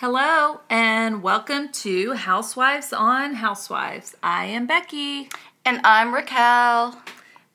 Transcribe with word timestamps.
Hello 0.00 0.60
and 0.70 1.22
welcome 1.22 1.68
to 1.72 2.14
Housewives 2.14 2.90
on 2.90 3.34
Housewives. 3.34 4.16
I 4.22 4.46
am 4.46 4.66
Becky 4.66 5.28
And 5.62 5.78
I'm 5.84 6.14
Raquel. 6.14 6.98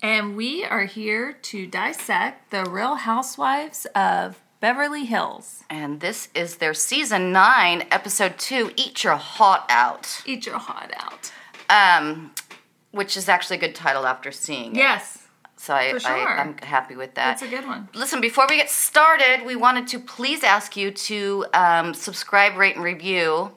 and 0.03 0.37
we 0.37 0.63
are 0.63 0.85
here 0.85 1.33
to 1.33 1.65
dissect 1.65 2.51
the 2.51 2.63
real 2.65 2.97
housewives 2.97 3.87
of 3.95 4.39
Beverly 4.59 5.05
Hills. 5.05 5.63
And 5.71 6.01
this 6.01 6.29
is 6.35 6.57
their 6.57 6.75
season 6.75 7.31
nine, 7.31 7.87
episode 7.89 8.37
two, 8.37 8.71
Eat 8.75 9.03
Your 9.03 9.15
Heart 9.15 9.63
Out. 9.67 10.21
Eat 10.27 10.45
your 10.45 10.59
heart 10.59 10.93
out. 10.97 11.31
Um, 11.67 12.31
which 12.91 13.17
is 13.17 13.27
actually 13.27 13.57
a 13.57 13.61
good 13.61 13.73
title 13.73 14.05
after 14.05 14.31
seeing 14.31 14.75
it. 14.75 14.77
Yes, 14.77 15.24
So 15.57 15.73
I, 15.73 15.97
sure. 15.97 16.11
I, 16.11 16.41
I'm 16.41 16.57
happy 16.59 16.95
with 16.95 17.15
that. 17.15 17.39
that's 17.39 17.41
a 17.41 17.47
good 17.47 17.65
one. 17.65 17.87
Listen, 17.93 18.21
before 18.21 18.45
we 18.49 18.57
get 18.57 18.69
started, 18.69 19.43
we 19.45 19.55
wanted 19.55 19.87
to 19.87 19.99
please 19.99 20.43
ask 20.43 20.75
you 20.75 20.91
to 20.91 21.45
um, 21.53 21.93
subscribe, 21.93 22.57
rate, 22.57 22.75
and 22.75 22.83
review 22.83 23.51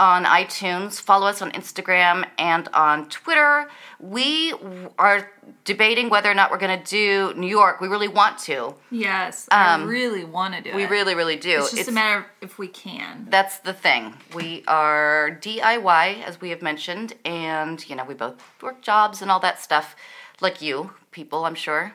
on 0.00 0.24
iTunes. 0.24 1.00
Follow 1.00 1.26
us 1.28 1.40
on 1.40 1.52
Instagram 1.52 2.26
and 2.38 2.66
on 2.74 3.08
Twitter. 3.10 3.68
We 4.00 4.52
are 4.98 5.30
debating 5.64 6.08
whether 6.10 6.28
or 6.28 6.34
not 6.34 6.50
we're 6.50 6.58
going 6.58 6.82
to 6.82 6.84
do 6.84 7.32
New 7.38 7.46
York. 7.46 7.80
We 7.80 7.86
really 7.86 8.08
want 8.08 8.38
to. 8.40 8.74
Yes, 8.90 9.46
I 9.52 9.74
Um, 9.74 9.86
really 9.86 10.24
want 10.24 10.54
to 10.54 10.60
do 10.62 10.70
it. 10.70 10.74
We 10.74 10.86
really, 10.86 11.14
really 11.14 11.36
do. 11.36 11.58
It's 11.60 11.72
just 11.72 11.88
a 11.88 11.92
matter 11.92 12.20
of 12.20 12.24
if 12.40 12.58
we 12.58 12.66
can. 12.66 13.28
That's 13.30 13.58
the 13.58 13.72
thing. 13.72 14.14
We 14.34 14.64
are 14.66 15.38
DIY, 15.40 16.24
as 16.24 16.40
we 16.40 16.50
have 16.50 16.60
mentioned, 16.62 17.14
and 17.24 17.88
you 17.88 17.94
know 17.94 18.04
we 18.04 18.14
both 18.14 18.42
work 18.60 18.80
jobs 18.82 19.22
and 19.22 19.30
all 19.30 19.40
that 19.40 19.60
stuff, 19.62 19.94
like 20.40 20.60
you 20.62 20.92
people, 21.10 21.44
I'm 21.44 21.54
sure. 21.54 21.92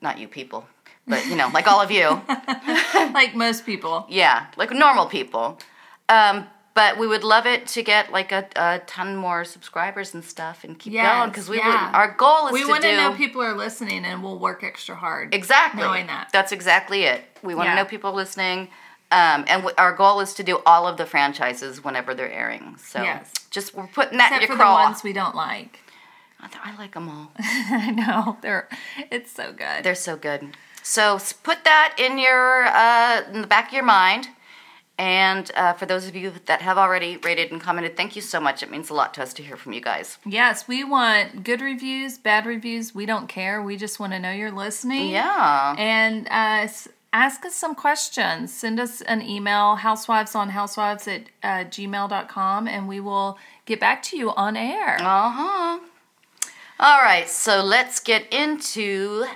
Not 0.00 0.18
you 0.18 0.26
people, 0.26 0.66
but 1.06 1.26
you 1.26 1.36
know, 1.36 1.48
like 1.54 1.66
all 1.68 1.80
of 1.80 1.90
you. 1.90 2.20
like 3.14 3.34
most 3.34 3.64
people. 3.64 4.06
Yeah, 4.08 4.46
like 4.56 4.70
normal 4.72 5.06
people. 5.06 5.58
Um, 6.08 6.46
but 6.74 6.96
we 6.98 7.06
would 7.08 7.24
love 7.24 7.44
it 7.46 7.66
to 7.68 7.82
get 7.82 8.12
like 8.12 8.30
a, 8.32 8.46
a 8.56 8.80
ton 8.86 9.16
more 9.16 9.44
subscribers 9.44 10.14
and 10.14 10.24
stuff 10.24 10.62
and 10.64 10.78
keep 10.78 10.92
Yes, 10.92 11.12
going 11.16 11.30
because 11.30 11.48
we 11.48 11.56
yeah. 11.58 11.86
would, 11.88 11.94
our 11.96 12.12
goal 12.12 12.46
is 12.46 12.50
to 12.50 12.54
We 12.54 12.62
to 12.62 12.68
want 12.68 12.82
do 12.82 12.90
to 12.90 12.96
know 12.96 13.12
people 13.14 13.42
are 13.42 13.54
listening 13.56 14.04
and 14.04 14.22
we'll 14.22 14.38
work 14.38 14.62
extra 14.64 14.94
hard. 14.94 15.34
exactly 15.34 15.82
knowing 15.82 16.06
that. 16.06 16.30
That's 16.32 16.52
exactly 16.52 17.02
it. 17.04 17.22
We 17.42 17.54
want 17.54 17.66
to 17.66 17.70
Yeah. 17.72 17.82
know 17.82 17.84
people 17.84 18.12
listening. 18.12 18.68
Um, 19.10 19.44
and 19.48 19.62
w- 19.62 19.74
our 19.78 19.92
goal 19.94 20.20
is 20.20 20.34
to 20.34 20.42
do 20.44 20.60
all 20.66 20.86
of 20.86 20.98
the 20.98 21.06
franchises 21.06 21.82
whenever 21.82 22.14
they're 22.14 22.30
airing. 22.30 22.76
So 22.78 23.02
Yes. 23.02 23.32
just 23.50 23.74
we're 23.74 23.86
putting 23.86 24.18
that 24.18 24.28
Except 24.32 24.42
in 24.42 24.56
for 24.56 24.62
your 24.62 24.66
the 24.66 24.72
ones 24.72 25.02
we 25.02 25.12
don't 25.12 25.34
like. 25.34 25.80
I 26.40 26.76
like 26.78 26.94
them 26.94 27.08
all. 27.08 27.32
I 27.38 27.90
know 27.90 28.38
they're. 28.42 28.68
It's 29.10 29.30
so 29.32 29.52
good. 29.52 29.82
They're 29.82 29.94
so 29.94 30.16
good. 30.16 30.56
So 30.82 31.18
put 31.42 31.64
that 31.64 31.96
in 31.98 32.18
your 32.18 32.66
uh, 32.66 33.22
in 33.32 33.42
the 33.42 33.46
back 33.46 33.68
of 33.68 33.72
your 33.74 33.84
mind. 33.84 34.28
And 34.98 35.48
uh, 35.54 35.74
for 35.74 35.86
those 35.86 36.08
of 36.08 36.16
you 36.16 36.32
that 36.46 36.60
have 36.60 36.76
already 36.76 37.18
rated 37.18 37.52
and 37.52 37.60
commented, 37.60 37.96
thank 37.96 38.16
you 38.16 38.22
so 38.22 38.40
much. 38.40 38.64
It 38.64 38.70
means 38.70 38.90
a 38.90 38.94
lot 38.94 39.14
to 39.14 39.22
us 39.22 39.32
to 39.34 39.44
hear 39.44 39.56
from 39.56 39.72
you 39.72 39.80
guys. 39.80 40.18
Yes, 40.26 40.66
we 40.66 40.82
want 40.82 41.44
good 41.44 41.60
reviews, 41.60 42.18
bad 42.18 42.46
reviews. 42.46 42.96
We 42.96 43.06
don't 43.06 43.28
care. 43.28 43.62
We 43.62 43.76
just 43.76 44.00
want 44.00 44.12
to 44.12 44.18
know 44.18 44.32
you're 44.32 44.50
listening. 44.50 45.10
Yeah. 45.10 45.76
And 45.78 46.26
uh, 46.26 46.66
ask 47.12 47.44
us 47.44 47.54
some 47.54 47.76
questions. 47.76 48.52
Send 48.52 48.80
us 48.80 49.00
an 49.02 49.22
email, 49.22 49.76
housewives 49.76 50.34
on 50.34 50.48
housewives 50.50 51.06
at 51.06 51.22
uh, 51.44 51.64
gmail.com, 51.64 52.66
and 52.66 52.88
we 52.88 52.98
will 52.98 53.38
get 53.66 53.78
back 53.78 54.02
to 54.04 54.16
you 54.16 54.32
on 54.32 54.56
air. 54.56 54.96
Uh 55.00 55.30
huh. 55.30 55.78
All 56.80 57.00
right, 57.00 57.28
so 57.28 57.62
let's 57.62 57.98
get 57.98 58.32
into 58.32 59.26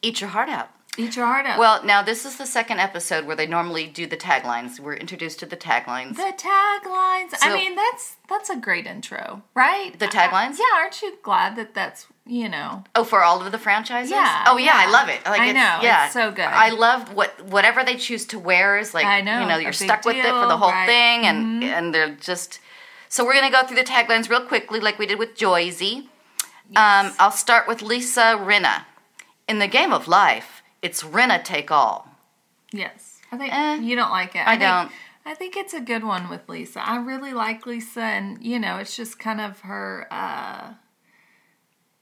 Eat 0.00 0.20
Your 0.20 0.30
Heart 0.30 0.48
Out. 0.48 0.70
Eat 0.96 1.14
your 1.14 1.26
heart 1.26 1.46
out. 1.46 1.60
Well, 1.60 1.84
now 1.84 2.02
this 2.02 2.24
is 2.24 2.38
the 2.38 2.46
second 2.46 2.80
episode 2.80 3.24
where 3.24 3.36
they 3.36 3.46
normally 3.46 3.86
do 3.86 4.04
the 4.04 4.16
taglines. 4.16 4.80
We're 4.80 4.94
introduced 4.94 5.38
to 5.38 5.46
the 5.46 5.56
taglines. 5.56 6.16
the 6.16 6.32
taglines. 6.36 7.34
I 7.40 7.52
mean, 7.54 7.76
that's 7.76 8.16
that's 8.28 8.50
a 8.50 8.56
great 8.56 8.84
intro, 8.84 9.42
right? 9.54 9.96
The 9.96 10.06
taglines? 10.06 10.58
yeah, 10.58 10.64
aren't 10.76 11.00
you 11.00 11.16
glad 11.22 11.54
that 11.54 11.72
that's 11.72 12.06
you 12.26 12.48
know 12.48 12.82
Oh, 12.96 13.04
for 13.04 13.22
all 13.22 13.40
of 13.46 13.52
the 13.52 13.58
franchises? 13.58 14.10
Yeah, 14.10 14.46
Oh 14.48 14.56
yeah, 14.56 14.72
I 14.74 14.90
love 14.90 15.08
it. 15.08 15.20
Like, 15.24 15.40
I 15.40 15.46
it's, 15.46 15.54
know, 15.54 15.78
Yeah, 15.82 16.06
it's 16.06 16.14
so 16.14 16.32
good. 16.32 16.46
I 16.46 16.70
love 16.70 17.14
what 17.14 17.44
whatever 17.44 17.84
they 17.84 17.94
choose 17.94 18.24
to 18.26 18.38
wear 18.40 18.76
is 18.76 18.92
like. 18.92 19.06
I 19.06 19.20
know, 19.20 19.42
You 19.42 19.46
know, 19.46 19.58
you're 19.58 19.72
stuck 19.72 20.04
with 20.04 20.16
it 20.16 20.24
for 20.24 20.48
the 20.48 20.56
whole 20.56 20.70
right. 20.70 20.88
Mm-hmm. 20.88 21.20
thing, 21.20 21.26
and 21.26 21.64
and 21.64 21.94
they're 21.94 22.16
just. 22.16 22.58
So 23.08 23.24
we're 23.24 23.34
gonna 23.34 23.52
go 23.52 23.64
through 23.64 23.76
the 23.76 23.84
taglines 23.84 24.28
real 24.28 24.44
quickly, 24.44 24.80
like 24.80 24.98
we 24.98 25.06
did 25.06 25.20
with 25.20 25.36
Joyzy. 25.36 26.08
Um, 26.76 27.12
I'll 27.18 27.30
start 27.30 27.66
with 27.66 27.82
Lisa 27.82 28.36
Rinna. 28.38 28.84
In 29.48 29.58
the 29.58 29.66
game 29.68 29.92
of 29.92 30.06
life, 30.08 30.62
it's 30.82 31.02
Rinna 31.02 31.42
take 31.42 31.70
all. 31.70 32.08
Yes. 32.72 33.20
I 33.32 33.36
think 33.38 33.52
Eh, 33.52 33.76
you 33.76 33.96
don't 33.96 34.10
like 34.10 34.34
it. 34.34 34.46
I 34.46 34.50
think, 34.58 34.60
don't. 34.60 34.92
I 35.24 35.34
think 35.34 35.56
it's 35.56 35.72
a 35.74 35.80
good 35.80 36.04
one 36.04 36.28
with 36.28 36.48
Lisa. 36.48 36.86
I 36.86 36.96
really 36.98 37.32
like 37.32 37.66
Lisa 37.66 38.02
and 38.02 38.42
you 38.42 38.58
know, 38.58 38.76
it's 38.76 38.96
just 38.96 39.18
kind 39.18 39.40
of 39.40 39.60
her 39.60 40.06
uh 40.10 40.74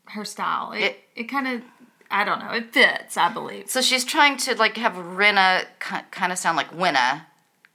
her 0.06 0.24
style. 0.24 0.72
It 0.72 0.82
It- 0.82 1.02
it, 1.16 1.24
kind 1.24 1.46
of 1.48 1.62
I 2.10 2.24
don't 2.24 2.38
know, 2.38 2.50
it 2.52 2.72
fits, 2.72 3.16
I 3.16 3.28
believe. 3.32 3.68
So 3.68 3.80
she's 3.80 4.04
trying 4.04 4.36
to 4.38 4.54
like 4.56 4.76
have 4.76 4.92
Rinna 4.94 5.64
kind 5.80 6.32
of 6.32 6.38
sound 6.38 6.56
like 6.56 6.70
Winna, 6.72 7.26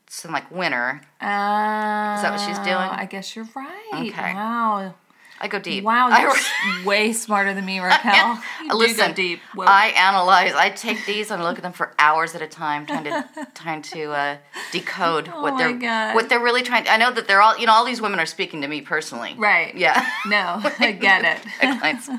sound 0.07 0.34
like 0.34 0.50
winner. 0.51 1.01
Uh, 1.22 2.16
Is 2.16 2.22
that 2.22 2.31
what 2.31 2.40
she's 2.40 2.59
doing? 2.59 2.78
I 2.78 3.06
guess 3.09 3.35
you're 3.35 3.47
right. 3.56 3.90
Okay. 4.09 4.34
Wow. 4.34 4.94
I 5.41 5.47
go 5.47 5.59
deep. 5.59 5.84
Wow, 5.84 6.09
you're 6.19 6.85
way 6.85 7.12
smarter 7.13 7.53
than 7.53 7.66
me, 7.66 7.79
Raquel. 7.79 8.40
You 8.63 8.75
Listen, 8.78 9.09
go 9.09 9.13
deep. 9.16 9.40
Whoa. 9.56 9.66
I 9.68 9.88
analyze. 9.97 10.53
I 10.53 10.69
take 10.69 11.03
these 11.07 11.31
and 11.31 11.44
look 11.44 11.57
at 11.57 11.63
them 11.63 11.74
for 11.74 11.94
hours 11.97 12.35
at 12.35 12.41
a 12.44 12.47
time, 12.47 12.85
trying 12.85 13.06
to 13.06 13.28
trying 13.56 13.81
to 13.81 14.12
uh, 14.12 14.38
decode 14.72 15.28
what 15.28 15.35
Oh 15.35 15.41
my 15.53 15.57
they're 15.57 15.78
God. 15.78 16.16
what 16.16 16.30
they're 16.30 16.40
really 16.40 16.62
trying. 16.62 16.84
To, 16.85 16.91
I 16.94 16.97
know 16.97 17.12
that 17.12 17.28
they're 17.28 17.41
all 17.41 17.57
you 17.57 17.66
know. 17.66 17.74
All 17.74 17.84
these 17.85 18.01
women 18.01 18.19
are 18.19 18.25
speaking 18.28 18.62
to 18.62 18.68
me 18.68 18.81
personally. 18.81 19.34
right. 19.38 19.74
Yeah. 19.75 20.06
No, 20.28 20.62
I 20.80 20.91
get 20.91 21.25
it. 21.25 22.09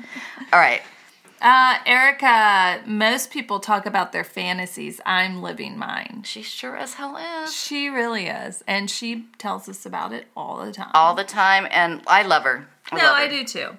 All 0.52 0.58
right. 0.60 0.82
Uh, 1.40 1.76
Erika, 1.86 2.82
most 2.86 3.30
people 3.32 3.58
talk 3.58 3.84
about 3.86 4.12
their 4.12 4.22
fantasies. 4.22 5.00
I'm 5.04 5.42
living 5.42 5.76
mine. 5.76 6.22
She 6.24 6.40
sure 6.42 6.76
as 6.76 6.94
hell 6.94 7.16
is 7.16 7.52
She 7.52 7.88
really 7.88 8.26
is. 8.26 8.62
And 8.68 8.88
she 8.88 9.24
tells 9.38 9.68
us 9.68 9.84
about 9.84 10.12
it 10.12 10.26
all 10.36 10.64
the 10.64 10.70
time. 10.72 10.90
all 10.94 11.14
the 11.16 11.24
time, 11.24 11.66
and 11.72 12.00
I 12.06 12.22
love 12.22 12.44
her. 12.44 12.68
I 12.92 12.96
no, 12.98 13.12
I 13.12 13.28
do 13.28 13.44
too. 13.44 13.76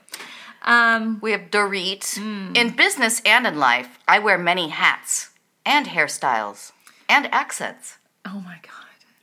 Um, 0.63 1.19
We 1.21 1.31
have 1.31 1.51
Dorit. 1.51 2.17
Hmm. 2.17 2.55
In 2.55 2.75
business 2.75 3.21
and 3.25 3.45
in 3.45 3.57
life, 3.59 3.99
I 4.07 4.19
wear 4.19 4.37
many 4.37 4.69
hats 4.69 5.31
and 5.65 5.87
hairstyles 5.87 6.71
and 7.09 7.31
accents. 7.33 7.97
oh 8.25 8.41
my 8.41 8.59
God. 8.61 8.71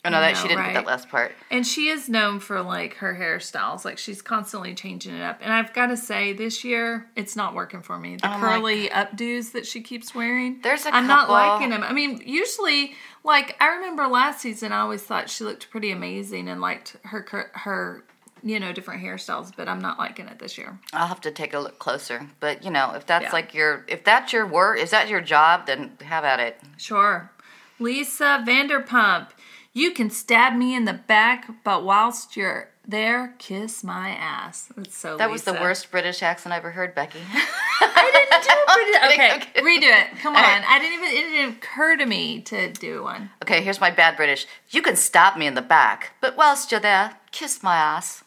Oh 0.03 0.09
no, 0.09 0.17
I 0.17 0.33
that 0.33 0.37
she 0.39 0.49
didn't 0.49 0.61
right? 0.61 0.73
get 0.73 0.81
that 0.81 0.87
last 0.87 1.11
part. 1.11 1.33
And 1.51 1.67
she 1.67 1.89
is 1.89 2.09
known 2.09 2.41
for 2.41 2.63
like 2.63 2.95
her 2.95 3.15
hairstyles. 3.15 3.85
Like 3.85 3.99
she's 3.99 4.23
constantly 4.23 4.75
changing 4.75 5.15
it 5.15 5.21
up. 5.21 5.41
And 5.43 5.53
I've 5.53 5.75
got 5.75 5.89
to 5.89 5.97
say, 5.97 6.33
this 6.33 6.65
year 6.65 7.11
it's 7.17 7.37
not 7.37 7.55
working 7.55 7.83
for 7.83 7.99
me. 7.99 8.17
The 8.17 8.35
Oh 8.35 8.39
curly 8.39 8.89
updos 8.89 9.53
that 9.53 9.67
she 9.67 9.83
keeps 9.83 10.15
wearing. 10.15 10.61
There's 10.63 10.87
a 10.87 10.95
I'm 10.95 11.07
not 11.07 11.29
liking 11.29 11.69
them. 11.69 11.83
I 11.83 11.93
mean, 11.93 12.23
usually, 12.25 12.95
like 13.25 13.57
I 13.61 13.75
remember 13.77 14.07
last 14.07 14.41
season, 14.41 14.73
I 14.73 14.81
always 14.81 15.03
thought 15.03 15.29
she 15.29 15.45
looked 15.45 15.71
pretty 15.71 15.91
amazing 15.91 16.49
and 16.49 16.63
liked 16.63 16.97
her 17.05 17.51
her 17.53 18.05
you 18.43 18.59
know 18.61 18.73
different 18.73 19.03
hairstyles. 19.03 19.53
But 19.57 19.69
I'm 19.69 19.81
not 19.81 19.99
liking 19.99 20.27
it 20.29 20.39
this 20.39 20.57
year. 20.59 20.79
I'll 20.93 21.07
have 21.09 21.21
to 21.23 21.31
take 21.31 21.55
a 21.55 21.59
look 21.59 21.79
closer. 21.79 22.27
But 22.41 22.65
you 22.65 22.71
know, 22.71 22.93
if 22.95 23.07
that's 23.07 23.25
Yeah. 23.25 23.33
like 23.33 23.55
your 23.55 23.85
if 23.89 24.05
that's 24.05 24.33
your 24.33 24.47
work, 24.47 24.79
is 24.79 24.91
that 24.91 25.09
your 25.09 25.21
job, 25.21 25.67
then 25.67 25.93
have 26.03 26.25
at 26.25 26.41
it. 26.41 26.61
Sure. 26.77 27.31
Lisa 27.79 28.45
Vanderpump, 28.47 29.29
you 29.73 29.91
can 29.93 30.11
stab 30.11 30.55
me 30.55 30.75
in 30.75 30.85
the 30.85 30.93
back, 30.93 31.49
but 31.65 31.83
whilst 31.83 32.37
you're 32.37 32.69
there, 32.87 33.35
kiss 33.39 33.83
my 33.85 34.11
ass. 34.11 34.69
That's 34.77 34.97
so 34.97 35.17
That 35.17 35.31
was 35.31 35.45
the 35.45 35.53
worst 35.55 35.91
British 35.91 36.23
accent 36.23 36.53
I 36.53 36.57
ever 36.57 36.73
heard, 36.73 36.95
Becky. 36.95 37.21
I 37.81 38.11
didn't 38.13 38.43
do 38.43 38.51
it. 38.51 39.17
kidding, 39.17 39.31
Okay, 39.31 39.61
redo 39.63 40.01
it. 40.13 40.19
Come 40.19 40.35
on. 40.37 40.43
Right. 40.43 40.65
I 40.69 40.79
didn't 40.79 40.95
even. 40.95 41.09
It 41.09 41.31
didn't 41.31 41.55
occur 41.57 41.97
to 41.97 42.07
me 42.07 42.41
to 42.43 42.71
do 42.73 43.03
one. 43.03 43.31
okay, 43.43 43.63
here's 43.63 43.81
my 43.81 43.91
bad 43.91 44.17
British. 44.17 44.47
You 44.71 44.83
can 44.83 44.97
stab 44.97 45.37
me 45.37 45.47
in 45.47 45.55
the 45.55 45.63
back, 45.63 46.13
but 46.21 46.37
whilst 46.37 46.71
you're 46.71 46.81
there, 46.81 47.17
kiss 47.33 47.63
my 47.63 47.77
ass. 47.77 48.25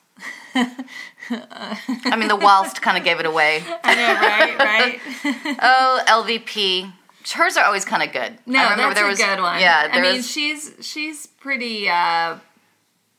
I 0.56 2.15
mean, 2.18 2.27
the 2.27 2.36
whilst 2.36 2.81
kind 2.81 2.98
of 2.98 3.04
gave 3.04 3.19
it 3.19 3.25
away. 3.25 3.63
I 3.83 3.95
know, 3.95 4.13
right? 4.13 4.57
Right. 4.60 5.00
Oh, 5.62 6.04
LVP. 6.07 6.92
Hers 7.33 7.56
are 7.56 7.65
always 7.65 7.86
kind 7.86 8.04
of 8.04 8.12
good. 8.12 8.38
No, 8.45 8.60
I 8.60 8.71
remember 8.71 8.94
that's 8.94 9.18
there 9.18 9.31
a 9.31 9.36
good 9.36 9.42
one. 9.42 9.62
Yeah, 9.62 9.89
I 9.92 10.01
mean, 10.01 10.18
was. 10.18 10.30
she's 10.30 10.74
she's 10.81 11.27
pretty. 11.27 11.89
uh 11.89 12.38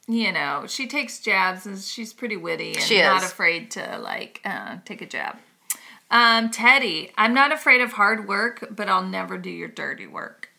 you 0.07 0.33
know, 0.33 0.65
she 0.69 0.87
takes 0.87 1.19
jabs 1.19 1.65
and 1.67 1.79
she's 1.79 2.13
pretty 2.13 2.37
witty 2.37 2.77
and 2.77 3.03
not 3.03 3.25
afraid 3.25 3.71
to 3.73 3.99
like 3.99 4.41
uh, 4.45 4.77
take 4.85 5.01
a 5.01 5.07
jab. 5.07 5.39
Um, 6.11 6.51
Teddi, 6.51 7.11
I'm 7.17 7.33
not 7.33 7.53
afraid 7.53 7.81
of 7.81 7.95
hard 7.95 8.29
work, 8.29 8.69
but 8.71 8.89
I'll 8.89 9.07
never 9.07 9.39
do 9.39 9.51
your 9.51 9.69
dirty 9.69 10.07
work. 10.07 10.51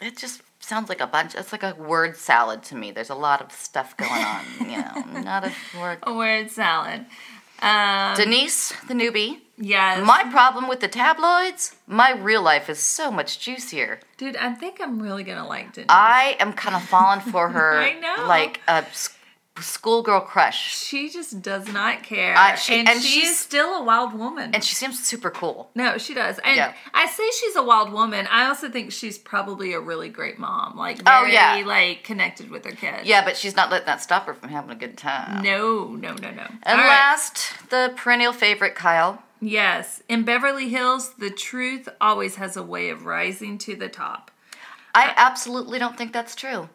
It 0.00 0.16
just 0.16 0.42
sounds 0.62 0.88
like 0.88 1.00
a 1.00 1.06
bunch. 1.06 1.34
It's 1.34 1.52
like 1.52 1.62
a 1.62 1.74
word 1.74 2.16
salad 2.16 2.62
to 2.64 2.74
me. 2.74 2.90
There's 2.90 3.10
a 3.10 3.14
lot 3.14 3.40
of 3.42 3.52
stuff 3.52 3.96
going 3.96 4.10
on. 4.10 4.44
You 4.60 4.78
know, 4.78 5.20
not 5.20 5.44
a 5.44 5.52
word. 5.78 5.98
A 6.04 6.14
word 6.14 6.50
salad. 6.50 7.06
Um, 7.60 8.16
Denise, 8.16 8.72
the 8.88 8.94
newbie. 8.94 9.38
yes. 9.56 10.04
My 10.04 10.24
problem 10.32 10.66
with 10.68 10.80
the 10.80 10.88
tabloids, 10.88 11.76
my 11.86 12.10
real 12.12 12.42
life 12.42 12.68
is 12.68 12.80
so 12.80 13.10
much 13.12 13.38
juicier. 13.38 14.00
Dude, 14.16 14.34
I 14.36 14.52
think 14.54 14.80
I'm 14.80 15.00
really 15.00 15.22
gonna 15.22 15.46
like 15.46 15.72
Denise. 15.74 15.86
I 15.88 16.36
am 16.40 16.54
kind 16.54 16.74
of 16.74 16.82
falling 16.82 17.20
for 17.20 17.48
her 17.56 17.78
I 17.78 17.92
know. 18.00 18.26
like 18.26 18.60
a 18.66 18.84
schoolgirl 19.60 20.20
crush. 20.22 20.74
she 20.76 21.10
just 21.10 21.42
does 21.42 21.68
not 21.72 22.02
care. 22.02 22.34
Uh, 22.36 22.54
she- 22.54 22.78
and, 22.80 22.88
and 22.88 23.02
she's- 23.02 23.38
still 23.38 23.74
a 23.74 23.82
wild 23.84 24.14
woman. 24.14 24.54
And 24.54 24.64
she 24.64 24.74
seems 24.74 25.04
super 25.04 25.30
cool. 25.30 25.70
no, 25.74 25.98
she 25.98 26.14
does. 26.14 26.38
And 26.38 26.56
Yeah. 26.56 26.72
I 26.94 27.06
say 27.06 27.22
she's 27.38 27.54
a 27.56 27.62
wild 27.62 27.92
woman. 27.92 28.26
I 28.30 28.46
also 28.46 28.70
think 28.70 28.92
she's 28.92 29.18
probably 29.18 29.74
a 29.74 29.80
really 29.80 30.08
great 30.08 30.38
mom. 30.38 30.76
Like 30.76 31.00
Oh, 31.06 31.26
yeah. 31.26 31.62
like 31.66 32.02
connected 32.02 32.50
with 32.50 32.64
her 32.64 32.72
kids. 32.72 33.06
Yeah, 33.06 33.24
but 33.24 33.36
she's 33.36 33.54
not 33.54 33.70
letting 33.70 33.86
that 33.86 34.00
stop 34.00 34.26
her 34.26 34.34
from 34.34 34.48
having 34.48 34.70
a 34.70 34.74
good 34.74 34.96
time. 34.96 35.42
No, 35.42 35.88
no, 35.88 36.14
no, 36.14 36.30
no. 36.30 36.46
And 36.62 36.80
All 36.80 36.86
right. 36.86 36.88
last, 36.88 37.52
the 37.68 37.92
perennial 37.96 38.32
favorite, 38.32 38.74
Kyle. 38.74 39.22
Yes. 39.40 40.02
In 40.08 40.22
Beverly 40.22 40.68
Hills, 40.70 41.14
the 41.18 41.30
truth 41.30 41.88
always 42.00 42.36
has 42.36 42.56
a 42.56 42.62
way 42.62 42.88
of 42.90 43.04
rising 43.04 43.58
to 43.58 43.74
the 43.76 43.88
top. 43.88 44.30
I 44.94 45.12
absolutely 45.16 45.78
don't 45.78 45.96
think 45.98 46.12
that's 46.12 46.34
true. 46.36 46.68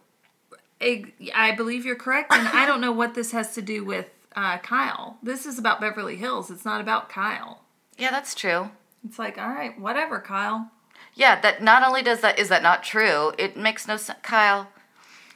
I, 0.82 1.06
I 1.34 1.52
believe 1.56 1.86
you're 1.86 1.96
correct, 1.96 2.32
and 2.34 2.48
I 2.48 2.66
don't 2.66 2.82
know 2.82 2.92
what 2.92 3.14
this 3.16 3.32
has 3.32 3.54
to 3.56 3.62
do 3.62 3.84
with 3.84 4.10
uh, 4.36 4.58
Kyle. 4.60 5.18
This 5.24 5.46
is 5.46 5.58
about 5.58 5.82
Beverly 5.82 6.16
Hills. 6.16 6.52
It's 6.52 6.66
not 6.66 6.82
about 6.82 7.10
Kyle. 7.10 7.62
Yeah, 7.98 8.12
that's 8.12 8.36
true. 8.36 8.70
It's 9.06 9.18
like, 9.18 9.38
all 9.38 9.50
right, 9.50 9.80
whatever, 9.80 10.20
Kyle. 10.20 10.72
Yeah, 11.16 11.40
that 11.42 11.64
not 11.64 11.86
only 11.88 12.04
does 12.04 12.22
that 12.22 12.38
is 12.38 12.50
that 12.50 12.62
not 12.62 12.84
true, 12.84 13.32
it 13.40 13.58
makes 13.58 13.88
no 13.88 13.98
sense. 13.98 14.20
Kyle, 14.22 14.68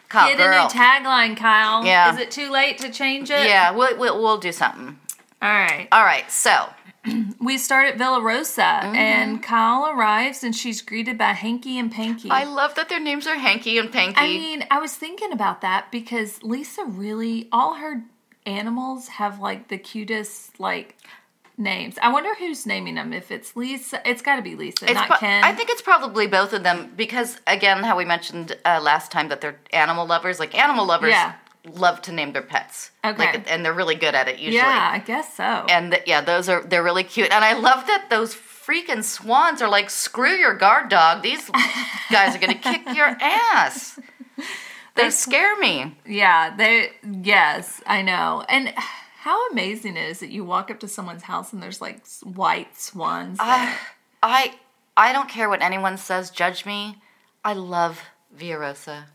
Kyle, 0.09 0.27
Get 0.29 0.37
girl. 0.37 0.59
a 0.59 0.61
new 0.63 0.69
tagline, 0.69 1.35
Kyle. 1.35 1.83
Yeah. 1.83 2.13
Is 2.13 2.19
it 2.19 2.29
too 2.29 2.51
late 2.51 2.77
to 2.79 2.91
change 2.91 3.31
it? 3.31 3.47
yeah, 3.47 3.71
we'll, 3.71 3.97
we'll 3.97 4.21
we'll 4.21 4.37
do 4.37 4.51
something. 4.51 4.99
All 5.41 5.49
right. 5.49 5.87
All 5.91 6.03
right, 6.03 6.29
so 6.31 6.67
We 7.39 7.57
start 7.57 7.87
at 7.87 7.97
Villa 7.97 8.21
Rosa, 8.21 8.61
Mm-hmm. 8.61 8.95
and 8.95 9.43
Kyle 9.43 9.87
arrives, 9.89 10.43
and 10.43 10.55
she's 10.55 10.81
greeted 10.81 11.17
by 11.17 11.33
Hanky 11.33 11.79
and 11.79 11.91
Panky. 11.91 12.29
I 12.29 12.43
love 12.43 12.75
that 12.75 12.87
their 12.89 12.99
names 12.99 13.25
are 13.27 13.35
Hanky 13.35 13.77
and 13.79 13.91
Panky. 13.91 14.19
I 14.19 14.27
mean, 14.27 14.65
I 14.69 14.79
was 14.79 14.93
thinking 14.95 15.31
about 15.31 15.61
that 15.61 15.91
because 15.91 16.41
Lisa 16.43 16.85
really, 16.85 17.49
all 17.51 17.75
her 17.75 18.03
animals 18.45 19.07
have 19.07 19.39
like 19.39 19.67
the 19.69 19.77
cutest 19.79 20.59
like 20.59 20.95
names. 21.57 21.97
I 22.01 22.11
wonder 22.11 22.33
who's 22.35 22.65
naming 22.67 22.95
them. 22.95 23.11
If 23.13 23.31
it's 23.31 23.55
Lisa, 23.55 24.01
it's 24.07 24.21
got 24.21 24.35
to 24.37 24.41
be 24.43 24.55
Lisa, 24.55 24.85
It's 24.85 24.93
not 24.93 25.07
pro- 25.07 25.17
Ken. 25.17 25.43
I 25.43 25.53
think 25.53 25.69
it's 25.71 25.81
probably 25.81 26.27
both 26.27 26.53
of 26.53 26.61
them 26.63 26.91
because, 26.95 27.37
again, 27.47 27.83
how 27.83 27.97
we 27.97 28.05
mentioned 28.05 28.55
uh, 28.65 28.79
last 28.81 29.11
time 29.11 29.29
that 29.29 29.41
they're 29.41 29.59
animal 29.73 30.05
lovers. 30.05 30.39
Like 30.39 30.55
animal 30.57 30.85
lovers 30.85 31.09
Yeah. 31.11 31.33
Love 31.65 32.01
to 32.03 32.11
name 32.11 32.33
their 32.33 32.41
pets. 32.41 32.91
Okay. 33.05 33.17
Like, 33.17 33.51
and 33.51 33.63
they're 33.63 33.73
really 33.73 33.95
good 33.95 34.15
at 34.15 34.27
it 34.27 34.39
usually. 34.39 34.55
yeah, 34.57 34.89
I 34.93 34.99
guess 34.99 35.35
so. 35.37 35.43
And 35.43 35.91
th- 35.91 36.03
yeah, 36.07 36.21
those 36.21 36.49
are 36.49 36.61
they're 36.63 36.83
really 36.83 37.03
cute. 37.03 37.29
And 37.31 37.43
I 37.45 37.53
love 37.53 37.85
that 37.87 38.07
those 38.09 38.33
freaking 38.33 39.03
swans 39.03 39.61
are 39.61 39.69
like, 39.69 39.89
screw 39.89 40.31
your 40.35 40.55
guard 40.55 40.89
dog. 40.89 41.21
These 41.21 41.49
guys 42.11 42.35
are 42.35 42.39
gonna 42.39 42.55
kick 42.55 42.81
your 42.95 43.15
ass. 43.21 43.99
They 44.93 45.09
scare 45.09 45.55
me. 45.57 45.95
yeah, 46.05 46.53
they. 46.53 46.89
Yes, 47.09 47.81
I 47.87 48.01
know. 48.01 48.43
And 48.49 48.73
how 48.75 49.47
amazing 49.49 49.95
it 49.95 50.09
is 50.09 50.19
that 50.19 50.31
you 50.31 50.43
walk 50.43 50.69
up 50.69 50.81
to 50.81 50.87
someone's 50.89 51.23
house 51.23 51.53
and 51.53 51.63
there's 51.63 51.79
like 51.79 52.05
white 52.23 52.77
swans. 52.77 53.37
I, 53.39 53.77
I 54.21 54.53
I 54.97 55.13
don't 55.13 55.29
care 55.29 55.47
what 55.47 55.61
anyone 55.61 55.95
says. 55.97 56.29
Judge 56.29 56.65
me. 56.65 56.97
I 57.43 57.53
love 57.53 58.01
Villa 58.35 58.59
Rosa. 58.59 59.05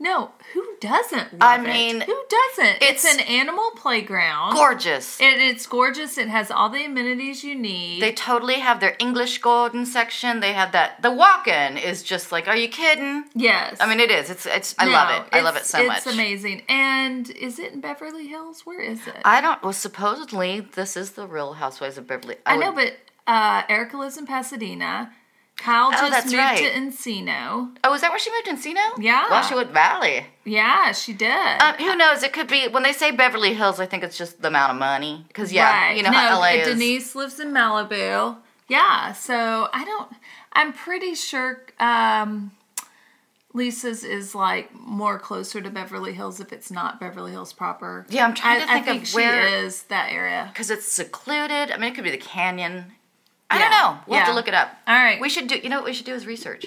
no, 0.00 0.30
who 0.54 0.65
doesn't? 0.80 1.28
I 1.40 1.56
it? 1.56 1.62
mean, 1.62 2.00
who 2.00 2.22
doesn't? 2.28 2.76
It's, 2.82 3.04
it's 3.04 3.14
an 3.14 3.20
animal 3.20 3.70
playground. 3.76 4.54
Gorgeous. 4.54 5.20
It, 5.20 5.38
it's 5.38 5.66
gorgeous. 5.66 6.18
It 6.18 6.28
has 6.28 6.50
all 6.50 6.68
the 6.68 6.84
amenities 6.84 7.42
you 7.44 7.54
need. 7.54 8.02
They 8.02 8.12
totally 8.12 8.60
have 8.60 8.80
their 8.80 8.96
English 8.98 9.38
golden 9.38 9.86
section. 9.86 10.40
They 10.40 10.52
have 10.52 10.72
that. 10.72 11.02
The 11.02 11.10
walk-in 11.12 11.76
is 11.78 12.02
just 12.02 12.32
like, 12.32 12.48
are 12.48 12.56
you 12.56 12.68
kidding? 12.68 13.24
yes. 13.34 13.76
I 13.80 13.88
mean, 13.88 14.00
it 14.00 14.10
is. 14.10 14.30
It's. 14.30 14.46
It's. 14.46 14.74
I 14.78 14.86
No, 14.86 14.92
love 14.92 15.10
it. 15.26 15.28
I 15.36 15.40
love 15.40 15.54
it 15.56 15.58
it's- 15.58 15.70
so 15.70 15.86
much. 15.86 15.98
It's 15.98 16.06
amazing. 16.06 16.62
And 16.68 17.28
is 17.30 17.58
it 17.58 17.72
in 17.72 17.80
Beverly 17.80 18.26
Hills? 18.26 18.62
Where 18.64 18.80
is 18.80 19.06
it? 19.06 19.16
I 19.24 19.40
don't. 19.40 19.62
Well, 19.62 19.72
supposedly 19.72 20.60
this 20.60 20.96
is 20.96 21.12
the 21.12 21.26
Real 21.26 21.54
Housewives 21.54 21.98
of 21.98 22.06
Beverly. 22.06 22.36
I 22.46 22.56
know, 22.56 22.72
would- 22.72 22.92
but 23.26 23.32
uh, 23.32 23.62
Erika 23.68 23.96
lives 23.96 24.16
in 24.16 24.26
Pasadena. 24.26 25.12
Kyle 25.56 25.90
just 25.90 26.02
Oh, 26.02 26.10
that's 26.10 26.26
moved 26.26 26.36
right. 26.36 26.58
to 26.58 26.70
Encino. 26.78 27.76
Oh, 27.82 27.94
is 27.94 28.02
that 28.02 28.10
where 28.10 28.18
she 28.18 28.30
moved 28.30 28.44
to 28.46 28.52
Encino? 28.70 29.02
Yeah. 29.02 29.28
Washington 29.30 29.72
Valley. 29.72 30.26
Yeah, 30.44 30.92
she 30.92 31.12
did. 31.12 31.62
Um, 31.62 31.74
who 31.76 31.96
knows? 31.96 32.22
It 32.22 32.32
could 32.32 32.46
be 32.46 32.68
when 32.68 32.82
they 32.82 32.92
say 32.92 33.10
Beverly 33.10 33.54
Hills. 33.54 33.80
I 33.80 33.86
think 33.86 34.02
it's 34.04 34.18
just 34.18 34.42
the 34.42 34.48
amount 34.48 34.72
of 34.72 34.78
money. 34.78 35.24
Because 35.28 35.52
yeah, 35.52 35.88
right. 35.88 35.96
you 35.96 36.02
know 36.02 36.10
no, 36.10 36.18
how 36.18 36.38
LA 36.38 36.48
is. 36.60 36.68
Denise 36.68 37.14
lives 37.14 37.40
in 37.40 37.48
Malibu. 37.52 38.36
Yeah, 38.68 39.12
so 39.12 39.68
I 39.72 39.84
don't. 39.84 40.12
I'm 40.52 40.72
pretty 40.72 41.14
sure 41.14 41.62
um, 41.78 42.50
Lisa's 43.54 44.04
is 44.04 44.34
like 44.34 44.74
more 44.74 45.18
closer 45.18 45.60
to 45.62 45.70
Beverly 45.70 46.12
Hills 46.12 46.40
if 46.40 46.52
it's 46.52 46.70
not 46.70 47.00
Beverly 47.00 47.30
Hills 47.32 47.52
proper. 47.52 48.06
Yeah, 48.10 48.24
I'm 48.26 48.34
trying 48.34 48.62
I, 48.62 48.66
to 48.66 48.72
I 48.72 48.80
think 48.82 49.04
of 49.04 49.14
where- 49.14 49.48
she 49.48 49.54
is 49.66 49.82
that 49.84 50.12
area. 50.12 50.50
Because 50.52 50.70
it's 50.70 50.86
secluded. 50.90 51.70
I 51.70 51.76
mean, 51.78 51.92
it 51.92 51.94
could 51.94 52.04
be 52.04 52.10
the 52.10 52.18
canyon. 52.18 52.92
I 53.50 53.58
Yeah. 53.58 53.62
don't 53.62 53.70
know. 53.70 53.98
We'll 54.06 54.18
have 54.18 54.28
to 54.28 54.34
look 54.34 54.48
it 54.48 54.54
up. 54.54 54.68
All 54.86 54.94
right, 54.94 55.20
We 55.20 55.28
should 55.28 55.46
do. 55.48 55.56
You 55.56 55.68
know 55.68 55.76
what 55.76 55.86
we 55.86 55.92
should 55.92 56.06
do 56.06 56.14
is 56.14 56.26
research, 56.26 56.66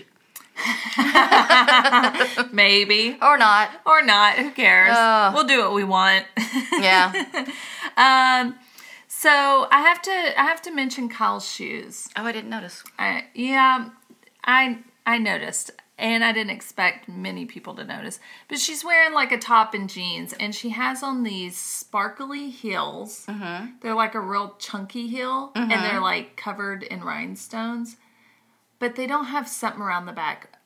maybe 2.51 3.17
or 3.21 3.37
not. 3.37 3.69
or 3.85 4.01
not. 4.01 4.35
Who 4.37 4.51
cares? 4.51 4.95
Ugh. 4.97 5.33
we'll 5.33 5.43
do 5.45 5.59
what 5.59 5.73
we 5.73 5.83
want. 5.83 6.25
Yeah. 6.73 7.11
Um, 7.97 8.55
so 9.09 9.67
I 9.71 9.81
have 9.81 10.01
to 10.03 10.11
I 10.39 10.43
have 10.45 10.61
to 10.61 10.71
mention 10.71 11.09
Kyle's 11.09 11.45
shoes. 11.51 12.07
oh, 12.15 12.23
I 12.23 12.31
didn't 12.31 12.49
notice. 12.49 12.81
I, 12.97 13.25
yeah, 13.33 13.89
I 14.45 14.77
I 15.05 15.17
noticed, 15.17 15.71
and 15.99 16.23
I 16.23 16.31
didn't 16.31 16.51
expect 16.51 17.07
many 17.09 17.45
people 17.45 17.75
to 17.75 17.83
notice. 17.83 18.19
But 18.47 18.57
she's 18.59 18.83
wearing 18.83 19.13
like 19.13 19.31
a 19.31 19.37
top 19.37 19.73
and 19.73 19.89
jeans, 19.89 20.33
and 20.33 20.55
she 20.55 20.69
has 20.69 21.03
on 21.03 21.23
these 21.23 21.57
sparkly 21.57 22.49
heels. 22.49 23.25
Mm-hmm. 23.27 23.71
They're 23.81 23.93
like 23.95 24.15
a 24.15 24.19
real 24.19 24.55
chunky 24.57 25.07
heel, 25.07 25.51
and 25.55 25.71
Mm-hmm. 25.71 25.83
they're 25.83 26.01
like 26.01 26.35
covered 26.35 26.83
in 26.83 27.03
rhinestones, 27.03 27.97
but 28.79 28.95
they 28.95 29.05
don't 29.05 29.25
have 29.25 29.47
something 29.47 29.81
around 29.81 30.05
the 30.05 30.13
back, 30.13 30.57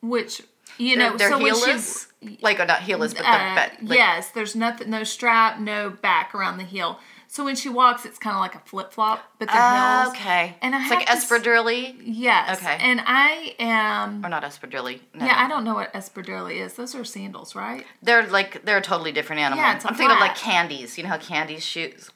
which 0.00 0.42
you 0.78 0.96
know. 0.96 1.16
They're, 1.16 1.28
they're 1.30 1.38
so 1.38 1.42
when 1.42 1.78
she- 1.80 2.38
like, 2.42 2.60
or 2.60 2.66
not 2.66 2.80
heelless, 2.80 3.14
but 3.16 3.24
uh, 3.24 3.54
like, 3.82 3.98
yes, 3.98 4.30
there's 4.30 4.54
nothing, 4.54 4.90
no 4.90 5.04
strap, 5.04 5.58
no 5.58 5.88
back 5.90 6.34
around 6.34 6.58
the 6.58 6.64
heel. 6.64 6.98
So 7.32 7.44
when 7.44 7.54
she 7.54 7.68
walks, 7.68 8.04
it's 8.04 8.18
kind 8.18 8.34
of 8.34 8.40
like 8.40 8.56
a 8.56 8.58
flip 8.58 8.92
flop, 8.92 9.20
but 9.38 9.46
they're 9.46 9.56
Ah, 9.56 10.00
heels. 10.02 10.16
okay. 10.16 10.56
And 10.60 10.74
I 10.74 10.78
it's 10.80 10.88
have 10.88 10.98
like 10.98 11.06
to 11.06 11.12
s- 11.12 11.30
espadrille, 11.30 11.94
Yes. 12.02 12.58
Okay. 12.58 12.76
And 12.80 13.00
I 13.06 13.54
am. 13.60 14.26
or 14.26 14.28
not 14.28 14.42
espadrille. 14.42 14.98
No. 15.14 15.24
Yeah, 15.26 15.34
I 15.36 15.46
don't 15.48 15.62
know 15.62 15.74
what 15.74 15.92
espadrille 15.94 16.52
is. 16.52 16.74
Those 16.74 16.92
are 16.96 17.04
sandals, 17.04 17.54
right? 17.54 17.86
They're 18.02 18.26
like 18.26 18.64
they're 18.64 18.78
a 18.78 18.82
totally 18.82 19.12
different 19.12 19.42
animal. 19.42 19.62
Yeah, 19.62 19.74
I'm 19.84 19.94
thinking 19.94 20.10
of 20.10 20.18
like 20.18 20.34
candies. 20.34 20.98
You 20.98 21.04
know 21.04 21.10
how 21.10 21.18
candies 21.18 21.64
shoes. 21.64 22.10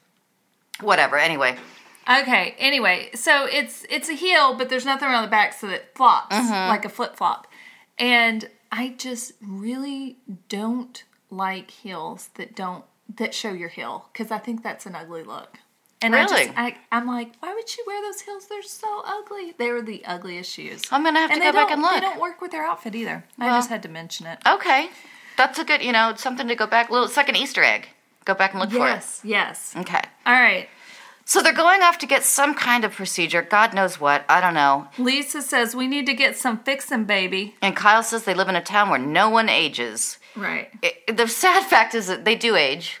Whatever. 0.81 1.17
Anyway, 1.17 1.55
Okay. 2.09 2.53
Anyway, 2.59 3.09
so 3.15 3.45
it's 3.45 3.85
it's 3.89 4.09
a 4.09 4.13
heel, 4.13 4.53
but 4.55 4.67
there's 4.67 4.85
nothing 4.85 5.07
around 5.07 5.23
the 5.23 5.29
back, 5.31 5.53
so 5.53 5.69
it 5.69 5.91
flops 5.95 6.35
Mm-hmm. 6.35 6.69
like 6.69 6.83
a 6.83 6.89
flip 6.89 7.15
flop. 7.15 7.47
And 7.97 8.49
I 8.69 8.89
just 8.97 9.31
really 9.41 10.17
don't 10.49 11.03
like 11.31 11.71
heels 11.71 12.29
that 12.35 12.53
don't 12.53 12.83
that 13.17 13.33
show 13.33 13.51
your 13.51 13.69
heel 13.69 14.09
because 14.11 14.31
I 14.31 14.37
think 14.37 14.63
that's 14.63 14.85
an 14.85 14.95
ugly 14.95 15.23
look. 15.23 15.57
And 16.01 16.15
I 16.15 16.23
Really? 16.25 16.45
just, 16.47 16.57
I, 16.57 16.75
I'm 16.91 17.07
like, 17.07 17.31
why 17.39 17.53
would 17.53 17.67
she 17.69 17.81
wear 17.87 18.01
those 18.01 18.21
heels? 18.21 18.47
They're 18.47 18.61
so 18.61 19.01
ugly. 19.05 19.53
They 19.57 19.71
were 19.71 19.81
the 19.81 20.03
ugliest 20.05 20.51
shoes. 20.51 20.83
I'm 20.91 21.03
gonna 21.03 21.19
have 21.19 21.31
and 21.31 21.39
to 21.41 21.45
go 21.45 21.53
back 21.53 21.71
and 21.71 21.81
look. 21.81 21.93
They 21.93 22.01
don't 22.01 22.19
work 22.19 22.41
with 22.41 22.51
their 22.51 22.65
outfit 22.65 22.95
either. 22.95 23.23
I 23.39 23.47
just 23.49 23.69
had 23.69 23.81
to 23.83 23.89
mention 23.89 24.27
it. 24.27 24.39
Okay, 24.45 24.89
that's 25.37 25.57
a 25.57 25.63
good. 25.63 25.81
You 25.81 25.93
know, 25.93 26.13
something 26.17 26.47
to 26.47 26.55
go 26.55 26.67
back. 26.67 26.89
Little, 26.89 27.05
it's 27.05 27.17
like 27.17 27.29
an 27.29 27.35
Easter 27.35 27.63
egg. 27.63 27.87
Go 28.25 28.33
back 28.33 28.51
and 28.53 28.59
look 28.59 28.71
Yes, 28.73 28.79
yes. 28.81 29.21
for 29.21 29.27
it. 29.27 29.29
Yes. 29.29 29.73
Yes. 29.75 29.81
Okay. 29.83 30.01
All 30.25 30.33
right. 30.33 30.67
So 31.27 31.41
they're 31.41 31.53
going 31.53 31.81
off 31.81 31.97
to 31.99 32.05
get 32.05 32.23
some 32.23 32.53
kind 32.53 32.83
of 32.85 32.91
procedure. 32.93 33.41
God 33.41 33.73
knows 33.73 33.99
what. 33.99 34.25
I 34.29 34.41
don't 34.41 34.53
know. 34.53 34.87
Lisa 34.99 35.41
says 35.41 35.75
we 35.75 35.87
need 35.87 36.05
to 36.05 36.13
get 36.13 36.37
some 36.37 36.59
fixing, 36.59 37.05
baby. 37.05 37.55
And 37.63 37.75
Kyle 37.75 38.03
says 38.03 38.25
they 38.25 38.35
live 38.35 38.47
in 38.49 38.55
a 38.55 38.61
town 38.61 38.89
where 38.89 38.99
no 38.99 39.29
one 39.29 39.49
ages. 39.49 40.19
Right. 40.35 40.69
It, 40.83 41.17
the 41.17 41.27
sad 41.27 41.63
fact 41.63 41.95
is 41.95 42.05
that 42.07 42.25
they 42.25 42.35
do 42.35 42.55
age. 42.55 42.99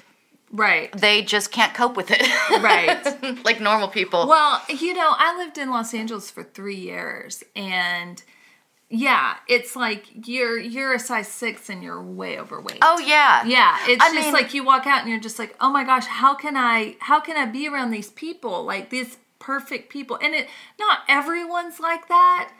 Right. 0.55 0.91
They 0.93 1.21
just 1.21 1.51
can't 1.51 1.73
cope 1.73 1.97
with 1.97 2.09
it. 2.11 2.21
Right. 2.61 3.43
like 3.45 3.59
normal 3.59 3.89
people. 3.89 4.27
Well, 4.27 4.61
you 4.69 4.93
know, 4.93 5.13
I 5.17 5.37
lived 5.37 5.57
in 5.57 5.69
Los 5.69 5.93
Angeles 5.93 6.31
for 6.31 6.43
three 6.43 6.75
years, 6.77 7.43
and 7.55 8.23
yeah, 8.89 9.35
it's 9.49 9.75
like 9.75 10.05
you're 10.27 10.57
you're 10.57 10.93
a 10.93 10.99
size 10.99 11.27
six 11.27 11.69
and 11.69 11.83
you're 11.83 12.01
way 12.01 12.39
overweight. 12.39 12.77
oh 12.81 12.99
yeah. 12.99 13.43
Yeah, 13.45 13.77
it's 13.87 14.01
I 14.03 14.13
just 14.13 14.27
mean- 14.27 14.33
like 14.33 14.53
you 14.53 14.63
walk 14.63 14.87
out 14.87 15.01
and 15.01 15.09
you're 15.09 15.19
just 15.19 15.39
like, 15.39 15.55
oh 15.59 15.69
my 15.71 15.83
gosh, 15.83 16.05
how 16.05 16.35
can 16.35 16.55
I 16.55 16.95
how 16.99 17.19
can 17.19 17.35
I 17.35 17.45
be 17.45 17.67
around 17.67 17.91
these 17.91 18.11
people 18.11 18.63
like 18.63 18.89
these 18.91 19.17
perfect 19.39 19.89
people? 19.91 20.17
And 20.21 20.33
it 20.33 20.47
not 20.79 20.99
everyone's 21.09 21.79
like 21.79 22.07
that, 22.07 22.51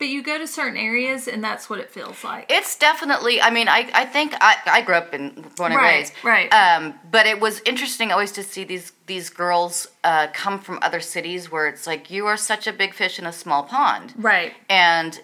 but 0.00 0.08
you 0.08 0.20
go 0.22 0.36
to 0.38 0.46
certain 0.48 0.76
areas 0.78 1.28
and 1.28 1.44
that's 1.44 1.70
what 1.70 1.78
it 1.78 1.90
feels 1.90 2.24
like. 2.24 2.46
It's 2.50 2.74
definitely. 2.76 3.40
I 3.40 3.50
mean, 3.50 3.68
I 3.68 3.88
I 3.94 4.04
think 4.06 4.34
I, 4.40 4.56
I 4.66 4.80
grew 4.80 4.96
up 4.96 5.14
in 5.14 5.30
born 5.56 5.70
and 5.72 5.80
Right, 5.80 5.98
raised, 5.98 6.12
right. 6.24 6.48
Um, 6.52 6.94
but 7.12 7.26
it 7.26 7.38
was 7.40 7.60
interesting 7.64 8.10
always 8.10 8.32
to 8.32 8.42
see 8.42 8.64
these 8.64 8.90
these 9.06 9.30
girls 9.30 9.86
uh, 10.02 10.26
come 10.32 10.58
from 10.58 10.78
other 10.82 11.00
cities 11.00 11.52
where 11.52 11.68
it's 11.68 11.86
like 11.86 12.10
you 12.10 12.26
are 12.26 12.36
such 12.36 12.66
a 12.66 12.72
big 12.72 12.94
fish 12.94 13.18
in 13.20 13.26
a 13.26 13.32
small 13.32 13.62
pond, 13.62 14.14
right. 14.16 14.52
and 14.68 15.20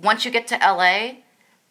once 0.00 0.24
you 0.24 0.30
get 0.30 0.46
to 0.48 0.56
LA, 0.56 1.12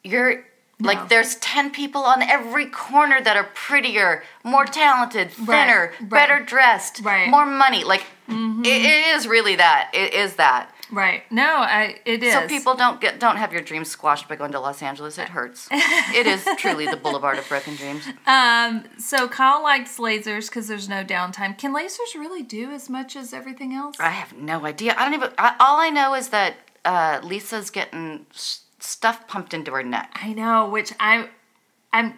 you're 0.04 0.44
No. 0.80 0.88
like 0.92 1.10
there's 1.10 1.36
10 1.36 1.72
people 1.72 2.04
on 2.04 2.22
every 2.22 2.68
corner 2.68 3.20
that 3.22 3.36
are 3.36 3.50
prettier, 3.68 4.24
more 4.44 4.66
talented, 4.66 5.32
thinner, 5.32 5.92
right. 6.00 6.10
better 6.10 6.40
dressed, 6.54 7.02
Right. 7.04 7.22
Mm-hmm. 7.22 7.32
more 7.32 7.46
money. 7.46 7.84
Like 7.84 8.06
it, 8.30 8.68
it 8.86 9.16
is 9.16 9.28
really 9.28 9.56
that. 9.58 9.90
It 9.94 10.14
is 10.14 10.36
that. 10.36 10.64
Right. 10.92 11.24
No, 11.32 11.44
I 11.46 12.00
it 12.06 12.24
is. 12.24 12.34
So 12.34 12.48
people 12.48 12.76
don't 12.76 13.02
get 13.02 13.20
don't 13.20 13.36
have 13.38 13.52
your 13.52 13.62
dreams 13.62 13.90
squashed 13.90 14.28
by 14.30 14.36
going 14.36 14.52
to 14.54 14.60
Los 14.60 14.82
Angeles. 14.82 15.18
It 15.18 15.30
hurts. 15.30 15.68
it 15.72 16.26
is 16.28 16.48
truly 16.58 16.86
the 16.88 16.98
boulevard 16.98 17.38
of 17.38 17.48
broken 17.50 17.76
dreams. 17.76 18.08
Um 18.26 18.86
so 18.98 19.28
Kyle 19.28 19.62
likes 19.62 19.98
lasers 19.98 20.50
cuz 20.52 20.68
there's 20.68 20.88
no 20.88 21.04
downtime. 21.04 21.58
Can 21.58 21.74
lasers 21.74 22.16
really 22.16 22.44
do 22.44 22.72
as 22.72 22.90
much 22.90 23.16
as 23.16 23.34
everything 23.34 23.74
else? 23.74 23.96
I 24.00 24.10
have 24.12 24.34
no 24.34 24.66
idea. 24.66 24.96
I 24.98 25.04
don't 25.06 25.14
even. 25.14 25.32
I, 25.38 25.56
all 25.60 25.80
I 25.80 25.90
know 25.90 26.14
is 26.14 26.30
that 26.30 26.56
uh, 26.86 27.20
Lisa's 27.22 27.70
getting 27.70 28.26
s- 28.34 28.62
stuff 28.80 29.28
pumped 29.28 29.54
into 29.54 29.72
her 29.72 29.84
neck. 29.84 30.10
I 30.16 30.32
know, 30.34 30.70
which 30.70 30.94
I 31.00 31.28
I'm 31.92 32.18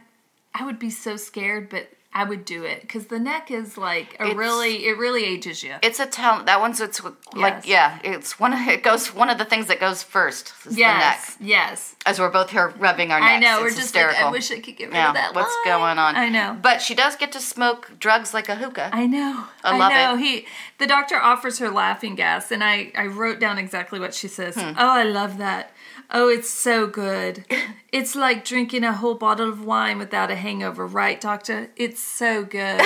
I 0.53 0.63
would 0.65 0.77
be 0.77 0.89
so 0.91 1.15
scared, 1.15 1.69
but 1.69 1.89
I 2.11 2.23
would 2.23 2.43
do 2.43 2.63
it 2.63 2.89
cuz 2.89 3.05
the 3.05 3.19
neck 3.19 3.51
is 3.51 3.77
like 3.77 4.15
a 4.19 4.23
It's- 4.23 4.35
really 4.35 4.87
it 4.87 4.97
really 4.97 5.23
ages 5.25 5.61
you. 5.63 5.75
It's 5.83 5.99
a 5.99 6.07
talent. 6.07 6.47
That 6.47 6.59
one's 6.59 6.81
it's 6.81 7.03
like 7.03 7.13
Yes. 7.35 7.65
yeah. 7.67 7.99
It's 8.03 8.39
one. 8.39 8.51
Of, 8.53 8.59
it 8.67 8.81
goes 8.81 9.13
one 9.13 9.29
of 9.29 9.37
the 9.37 9.45
things 9.45 9.67
that 9.67 9.79
goes 9.79 10.01
first. 10.01 10.53
Is 10.65 10.75
the 10.75 10.81
neck. 10.81 10.99
yes. 10.99 11.37
Yes. 11.39 11.95
As 12.07 12.19
we're 12.19 12.31
both 12.31 12.49
here 12.49 12.73
rubbing 12.79 13.11
our 13.11 13.19
necks. 13.19 13.31
I 13.31 13.39
know. 13.39 13.53
It's 13.57 13.61
We're 13.61 13.69
just 13.69 13.81
hysterical. 13.81 14.15
like 14.21 14.25
I 14.25 14.31
wish 14.31 14.51
I 14.51 14.59
could 14.59 14.75
get 14.75 14.85
rid 14.87 14.95
yeah. 14.95 15.09
of 15.09 15.13
that. 15.13 15.35
What's 15.35 15.55
line. 15.65 15.79
going 15.79 15.99
on? 15.99 16.15
I 16.15 16.29
know. 16.29 16.57
But 16.59 16.81
she 16.81 16.95
does 16.95 17.15
get 17.15 17.31
to 17.33 17.39
smoke 17.39 17.91
drugs 17.99 18.33
like 18.33 18.49
a 18.49 18.55
hookah. 18.55 18.89
I 18.91 19.05
know. 19.05 19.45
I 19.63 19.77
love 19.77 19.91
know. 19.93 20.15
it. 20.15 20.19
He 20.19 20.45
the 20.79 20.87
doctor 20.87 21.21
offers 21.21 21.59
her 21.59 21.69
laughing 21.69 22.15
gas 22.15 22.51
and 22.51 22.63
I 22.63 22.91
I 22.97 23.05
wrote 23.05 23.39
down 23.39 23.59
exactly 23.59 23.99
what 23.99 24.15
she 24.15 24.27
says. 24.27 24.55
Hmm. 24.55 24.71
Oh, 24.77 24.89
I 24.89 25.03
love 25.03 25.37
that. 25.37 25.73
Oh, 26.11 26.27
it's 26.29 26.49
so 26.49 26.87
good. 26.87 27.45
It's 27.91 28.15
like 28.15 28.45
drinking 28.45 28.83
a 28.83 28.93
whole 28.93 29.15
bottle 29.15 29.49
of 29.49 29.65
wine 29.65 29.97
without 29.97 30.29
a 30.29 30.35
hangover, 30.35 30.85
right, 30.85 31.19
doctor? 31.19 31.71
It's 31.75 31.99
so 31.99 32.43
good. 32.45 32.79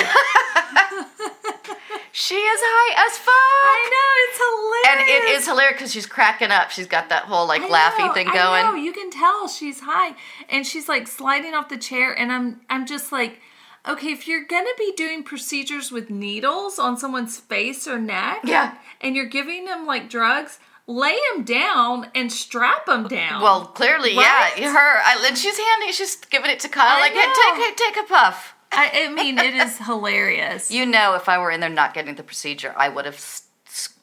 she 2.12 2.36
is 2.36 2.60
high 2.62 3.06
as 3.06 3.18
fuck. 3.18 3.34
I 3.36 3.90
know, 3.92 4.12
it's 4.24 4.38
hilarious. 4.38 4.88
And 4.88 5.00
it 5.26 5.30
is 5.36 5.44
hilarious 5.46 5.74
because 5.76 5.92
she's 5.92 6.06
cracking 6.06 6.50
up. 6.50 6.70
She's 6.70 6.86
got 6.86 7.10
that 7.10 7.24
whole 7.24 7.46
like 7.46 7.60
I 7.62 7.68
laughy 7.68 8.06
know, 8.06 8.14
thing 8.14 8.28
I 8.28 8.32
going. 8.34 8.64
know, 8.64 8.74
you 8.74 8.92
can 8.94 9.10
tell 9.10 9.46
she's 9.48 9.80
high, 9.80 10.14
and 10.48 10.66
she's 10.66 10.88
like 10.88 11.06
sliding 11.06 11.52
off 11.54 11.68
the 11.68 11.76
chair, 11.76 12.18
and 12.18 12.32
I'm 12.32 12.62
I'm 12.70 12.86
just 12.86 13.12
like, 13.12 13.40
okay, 13.86 14.10
if 14.12 14.26
you're 14.26 14.44
gonna 14.46 14.70
be 14.78 14.94
doing 14.96 15.22
procedures 15.22 15.90
with 15.92 16.08
needles 16.08 16.78
on 16.78 16.96
someone's 16.96 17.38
face 17.40 17.86
or 17.86 17.98
neck, 17.98 18.38
Yeah. 18.44 18.74
and 19.02 19.14
you're 19.16 19.26
giving 19.26 19.66
them 19.66 19.84
like 19.86 20.08
drugs, 20.08 20.58
lay 20.86 21.16
him 21.34 21.44
down 21.44 22.10
and 22.14 22.30
strap 22.30 22.88
him 22.88 23.08
down. 23.08 23.40
Well, 23.42 23.66
clearly, 23.66 24.16
Right? 24.16 24.52
yeah. 24.56 24.72
Her, 24.72 24.78
I, 25.02 25.24
and 25.26 25.36
she's 25.38 25.58
handing, 25.58 25.92
she's 25.92 26.16
giving 26.16 26.50
it 26.50 26.60
to 26.60 26.68
Kyle. 26.68 26.96
I 26.96 27.00
like, 27.00 27.12
hey, 27.12 27.66
take, 27.66 27.76
take 27.94 28.04
a 28.04 28.06
puff. 28.08 28.54
I, 28.72 29.04
I 29.06 29.08
mean, 29.12 29.38
it 29.38 29.54
is 29.54 29.78
hilarious. 29.86 30.70
You 30.70 30.84
know, 30.86 31.14
if 31.14 31.28
I 31.28 31.38
were 31.38 31.50
in 31.50 31.60
there 31.60 31.70
not 31.70 31.94
getting 31.94 32.14
the 32.16 32.22
procedure, 32.22 32.74
I 32.76 32.88
would 32.88 33.04
have 33.06 33.14
s- 33.14 33.44
s- 33.66 33.94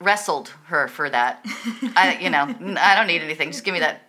wrestled 0.00 0.52
her 0.66 0.88
for 0.88 1.08
that. 1.08 1.40
I, 1.96 2.18
you 2.20 2.28
know, 2.28 2.42
I 2.78 2.94
don't 2.94 3.06
need 3.06 3.22
anything. 3.22 3.50
Just 3.52 3.64
give 3.64 3.72
me 3.74 3.80
that. 3.80 4.02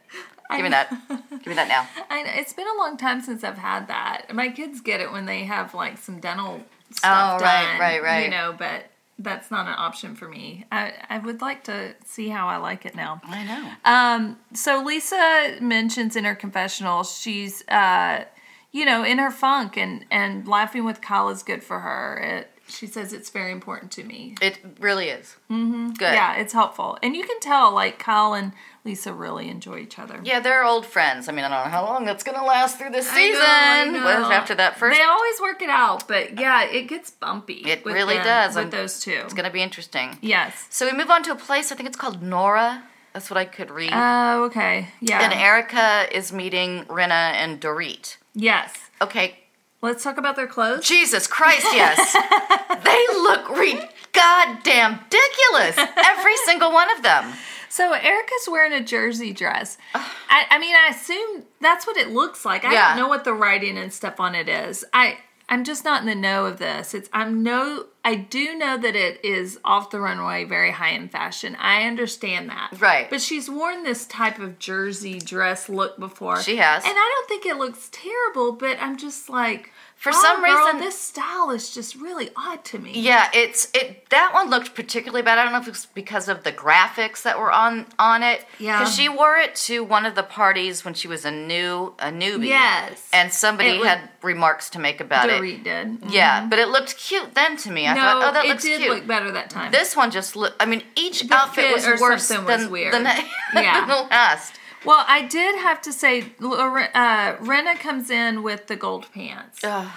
Give 0.51 0.61
me 0.63 0.69
that. 0.69 0.89
Give 1.31 1.47
me 1.47 1.53
that 1.55 1.67
now. 1.67 1.87
I, 2.11 2.23
it's 2.39 2.53
been 2.53 2.67
a 2.67 2.77
long 2.77 2.95
time 2.97 3.21
since 3.21 3.43
I've 3.43 3.57
had 3.57 3.87
that. 3.87 4.33
My 4.33 4.49
kids 4.49 4.81
get 4.81 4.99
it 5.01 5.11
when 5.11 5.25
they 5.25 5.45
have 5.45 5.73
like 5.73 5.97
some 5.97 6.19
dental 6.19 6.59
oh, 6.61 6.91
stuff 6.91 7.41
Oh, 7.41 7.43
right, 7.43 7.67
done, 7.71 7.79
right, 7.79 8.03
right. 8.03 8.25
You 8.25 8.29
know, 8.31 8.53
but 8.57 8.85
that's 9.19 9.51
not 9.51 9.67
an 9.67 9.75
option 9.77 10.15
for 10.15 10.27
me. 10.27 10.65
I, 10.71 10.93
I 11.09 11.19
would 11.19 11.41
like 11.41 11.63
to 11.65 11.95
see 12.05 12.29
how 12.29 12.47
I 12.47 12.57
like 12.57 12.85
it 12.85 12.95
now. 12.95 13.21
I 13.23 13.43
know. 13.43 13.71
Um, 13.85 14.37
so 14.53 14.83
Lisa 14.83 15.57
mentions 15.61 16.15
in 16.15 16.23
her 16.23 16.35
confessional 16.35 17.03
she's, 17.03 17.67
uh, 17.67 18.25
you 18.71 18.85
know, 18.85 19.03
in 19.03 19.19
her 19.19 19.31
funk 19.31 19.77
and 19.77 20.05
and 20.09 20.47
laughing 20.47 20.83
with 20.83 20.99
Kyle 21.01 21.29
is 21.29 21.43
good 21.43 21.63
for 21.63 21.79
her. 21.79 22.17
It, 22.17 22.52
she 22.67 22.87
says 22.87 23.13
it's 23.13 23.29
very 23.29 23.51
important 23.51 23.91
to 23.93 24.03
me. 24.03 24.35
It 24.41 24.59
really 24.79 25.09
is. 25.09 25.35
Mm-hmm. 25.51 25.89
Good. 25.91 26.13
Yeah, 26.13 26.35
it's 26.37 26.53
helpful, 26.53 26.97
and 27.03 27.15
you 27.15 27.25
can 27.25 27.39
tell 27.39 27.71
like 27.73 27.99
Kyle 27.99 28.33
and 28.33 28.53
Lisa 28.85 29.13
really 29.13 29.49
enjoy 29.49 29.79
each 29.79 29.97
other. 29.99 30.19
Yeah, 30.23 30.39
they're 30.39 30.63
old 30.65 30.85
friends. 30.85 31.29
I 31.29 31.31
mean, 31.31 31.45
I 31.45 31.49
don't 31.49 31.65
know 31.65 31.71
how 31.71 31.85
long 31.85 32.05
that's 32.05 32.23
going 32.23 32.37
to 32.37 32.43
last 32.43 32.77
through 32.77 32.89
this 32.91 33.09
I 33.09 33.15
season. 33.15 33.41
know, 33.41 33.45
I 33.47 33.85
know. 33.85 34.05
Well, 34.23 34.31
After 34.31 34.55
that 34.55 34.77
first, 34.77 34.97
They 34.97 35.03
always 35.03 35.39
work 35.41 35.61
it 35.61 35.69
out, 35.69 36.07
but 36.07 36.39
yeah, 36.39 36.63
it 36.63 36.87
gets 36.89 37.11
bumpy. 37.11 37.63
It 37.65 37.85
really 37.85 38.15
them- 38.15 38.25
does. 38.25 38.55
with 38.55 38.63
I'm- 38.65 38.69
those 38.71 38.99
two. 38.99 39.11
it's 39.23 39.33
going 39.33 39.45
to 39.45 39.51
be 39.53 39.61
interesting. 39.61 40.17
yes. 40.21 40.65
So 40.69 40.85
we 40.85 40.91
move 40.97 41.09
on 41.09 41.23
to 41.23 41.31
a 41.31 41.35
place, 41.35 41.71
I 41.71 41.75
think 41.75 41.87
it's 41.87 41.97
called 41.97 42.21
Nora. 42.21 42.83
That's 43.13 43.29
what 43.29 43.37
I 43.37 43.45
could 43.45 43.69
read. 43.69 43.91
Oh, 43.93 44.45
okay. 44.45 44.87
Yeah. 44.99 45.21
and 45.23 45.33
Erika 45.33 46.07
is 46.11 46.33
meeting 46.33 46.83
Rinna 46.85 47.33
and 47.33 47.61
Dorit. 47.61 48.17
yes. 48.33 48.73
Okay, 49.01 49.37
Let's 49.83 50.03
talk 50.03 50.17
about 50.17 50.35
their 50.37 50.47
clothes. 50.47 50.87
Jesus 50.87 51.27
Christ, 51.27 51.67
yes. 51.73 52.13
they 52.83 53.05
look 53.19 53.49
re- 53.49 53.89
goddamn 54.13 54.99
ridiculous. 55.03 55.77
Every 55.97 56.37
single 56.45 56.71
one 56.71 56.89
of 56.95 57.03
them. 57.03 57.33
So 57.69 57.91
Erika's 57.91 58.47
wearing 58.49 58.71
a 58.73 58.81
jersey 58.83 59.33
dress. 59.33 59.77
I, 59.93 60.45
I 60.49 60.57
mean, 60.59 60.75
I 60.75 60.87
assume 60.91 61.43
that's 61.59 61.85
what 61.85 61.97
it 61.97 62.11
looks 62.11 62.45
like. 62.45 62.63
I 62.63 62.71
Yeah. 62.73 62.87
don't 62.89 62.97
know 63.03 63.07
what 63.09 63.23
the 63.25 63.33
writing 63.33 63.77
and 63.77 63.91
stuff 63.91 64.19
on 64.19 64.35
it 64.35 64.47
is. 64.47 64.85
I 64.93 65.17
I'm 65.49 65.65
just 65.65 65.83
not 65.83 65.99
in 66.01 66.07
the 66.07 66.15
know 66.15 66.45
of 66.45 66.57
this. 66.57 66.93
It's 66.93 67.09
I'm 67.11 67.43
no 67.43 67.87
I 68.05 68.15
do 68.15 68.55
know 68.57 68.77
that 68.77 68.95
it 68.95 69.23
is 69.25 69.59
off 69.65 69.89
the 69.89 69.99
runway, 69.99 70.45
very 70.45 70.71
high 70.71 70.91
in 70.91 71.09
fashion. 71.09 71.57
I 71.59 71.83
understand 71.83 72.49
that. 72.49 72.79
Right. 72.79 73.09
But 73.09 73.21
she's 73.21 73.49
worn 73.49 73.83
this 73.83 74.05
type 74.05 74.39
of 74.39 74.57
jersey 74.59 75.19
dress 75.19 75.67
look 75.67 75.99
before. 75.99 76.41
She 76.41 76.57
has. 76.57 76.83
And 76.85 76.93
I 76.95 77.11
don't 77.15 77.27
think 77.27 77.45
it 77.45 77.57
looks 77.57 77.89
terrible, 77.91 78.53
but 78.53 78.77
I'm 78.79 78.97
just 78.97 79.29
like 79.29 79.71
For 80.03 80.11
"Wow, 80.11 80.19
some 80.21 80.43
oh, 80.43 80.45
girl, 80.45 80.65
reason- 80.65 80.81
this 80.81 80.99
style 80.99 81.49
is 81.51 81.73
just 81.73 81.95
really 81.95 82.29
odd 82.35 82.65
to 82.65 82.77
me. 82.77 82.91
Yeah, 82.93 83.29
it's 83.33 83.69
it. 83.73 84.09
That 84.09 84.33
one 84.33 84.49
looked 84.49 84.75
particularly 84.75 85.21
bad. 85.21 85.37
I 85.39 85.43
don't 85.43 85.53
know 85.53 85.61
if 85.61 85.67
it's 85.69 85.85
because 85.85 86.27
of 86.27 86.43
the 86.43 86.51
graphics 86.51 87.21
that 87.21 87.39
were 87.39 87.53
on 87.53 87.85
on 87.97 88.21
it. 88.21 88.45
Yeah. 88.59 88.79
because 88.79 88.93
she 88.97 89.07
wore 89.07 89.37
it 89.37 89.55
to 89.67 89.81
one 89.81 90.05
of 90.05 90.15
the 90.15 90.23
parties 90.23 90.83
when 90.83 90.93
she 90.93 91.07
was 91.07 91.23
a 91.23 91.31
new 91.31 91.93
a 91.99 92.07
newbie. 92.11 92.47
Yes. 92.47 93.07
and 93.13 93.31
somebody 93.31 93.69
It 93.69 93.85
had 93.85 94.09
remarks 94.21 94.69
to 94.71 94.79
make 94.79 94.99
about 94.99 95.29
it. 95.29 95.41
Dorit 95.41 95.63
did. 95.63 95.87
Mm-hmm. 95.87 96.09
Yeah, 96.09 96.47
but 96.49 96.59
it 96.59 96.67
looked 96.67 96.97
cute 96.97 97.33
then 97.33 97.55
to 97.57 97.71
me. 97.71 97.87
I 97.87 97.93
No, 97.93 98.01
thought, 98.01 98.23
oh, 98.25 98.33
that 98.33 98.43
it 98.43 98.49
looks 98.49 98.63
did 98.63 98.81
cute. 98.81 98.91
look 98.93 99.07
better 99.07 99.31
that 99.31 99.49
time. 99.49 99.71
This 99.71 99.95
one 99.95 100.11
just 100.11 100.35
looked. 100.35 100.61
I 100.61 100.65
mean, 100.65 100.83
each 100.97 101.21
The 101.21 101.33
outfit 101.33 101.71
was 101.73 101.85
worse 102.01 102.27
than 102.27 102.43
was 102.43 102.67
weird. 102.67 102.93
than, 102.93 103.03
Yeah. 103.05 103.79
than 103.79 103.87
the 103.87 103.95
last. 104.11 104.55
Well, 104.85 105.05
I 105.07 105.23
did 105.23 105.55
have 105.59 105.81
to 105.83 105.93
say, 105.93 106.21
uh, 106.21 107.35
Rinna 107.37 107.79
comes 107.79 108.09
in 108.09 108.43
with 108.43 108.67
the 108.67 108.75
gold 108.75 109.07
pants. 109.13 109.63
Ugh. 109.63 109.87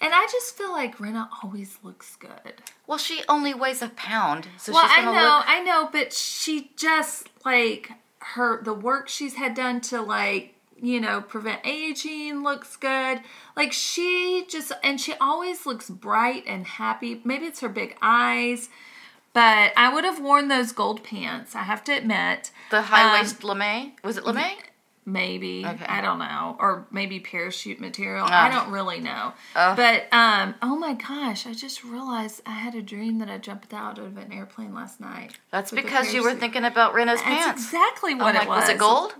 And 0.00 0.12
I 0.12 0.28
just 0.30 0.56
feel 0.56 0.72
like 0.72 0.98
Rinna 0.98 1.28
always 1.42 1.78
looks 1.82 2.16
good. 2.16 2.62
Well, 2.86 2.98
she 2.98 3.22
only 3.28 3.54
weighs 3.54 3.80
a 3.80 3.88
pound, 3.88 4.46
so 4.58 4.72
well, 4.72 4.86
she's 4.86 4.98
I 4.98 5.04
know, 5.04 5.12
look. 5.12 5.44
I 5.48 5.62
know, 5.62 5.88
but 5.90 6.12
she 6.12 6.70
just, 6.76 7.28
like, 7.44 7.92
her, 8.18 8.62
the 8.62 8.74
work 8.74 9.08
she's 9.08 9.34
had 9.34 9.54
done 9.54 9.80
to, 9.82 10.02
like, 10.02 10.54
you 10.80 11.00
know, 11.00 11.22
prevent 11.22 11.60
aging 11.64 12.42
looks 12.42 12.76
good. 12.76 13.20
Like, 13.56 13.72
she 13.72 14.44
just, 14.48 14.70
and 14.84 15.00
she 15.00 15.14
always 15.14 15.64
looks 15.64 15.88
bright 15.88 16.44
and 16.46 16.66
happy. 16.66 17.22
Maybe 17.24 17.46
it's 17.46 17.60
her 17.60 17.68
big 17.70 17.96
eyes. 18.02 18.68
But 19.36 19.74
I 19.76 19.92
would 19.92 20.04
have 20.04 20.18
worn 20.18 20.48
those 20.48 20.72
gold 20.72 21.04
pants, 21.04 21.54
I 21.54 21.64
have 21.64 21.84
to 21.84 21.92
admit. 21.92 22.50
The 22.70 22.80
high 22.80 23.04
Um, 23.14 23.20
waist 23.20 23.44
lame. 23.44 23.92
Was 24.02 24.16
it 24.16 24.24
lame? 24.24 24.56
maybe 25.08 25.64
Okay. 25.64 25.84
i 25.88 26.00
don't 26.00 26.18
know 26.18 26.56
or 26.58 26.84
maybe 26.90 27.20
parachute 27.20 27.78
material 27.80 28.24
Oh. 28.28 28.32
i 28.32 28.48
don't 28.50 28.72
really 28.72 28.98
know 28.98 29.34
Oh. 29.54 29.72
but 29.76 30.12
um 30.12 30.56
oh 30.62 30.74
my 30.74 30.94
gosh 30.94 31.46
i 31.46 31.52
just 31.54 31.84
realized 31.84 32.42
i 32.44 32.50
had 32.64 32.74
a 32.74 32.82
dream 32.82 33.18
that 33.20 33.30
i 33.30 33.38
jumped 33.38 33.72
out 33.72 33.98
of 34.00 34.16
an 34.16 34.32
airplane 34.32 34.74
last 34.74 34.98
night 35.00 35.38
That's 35.52 35.70
because 35.70 36.12
you 36.12 36.24
were 36.24 36.34
thinking 36.34 36.64
about 36.64 36.92
that's 36.96 37.22
pants. 37.22 37.62
exactly 37.66 38.16
what 38.16 38.34
like, 38.34 38.42
it 38.46 38.48
was 38.48 38.62
was 38.62 38.68
it 38.70 38.78
gold? 38.78 39.14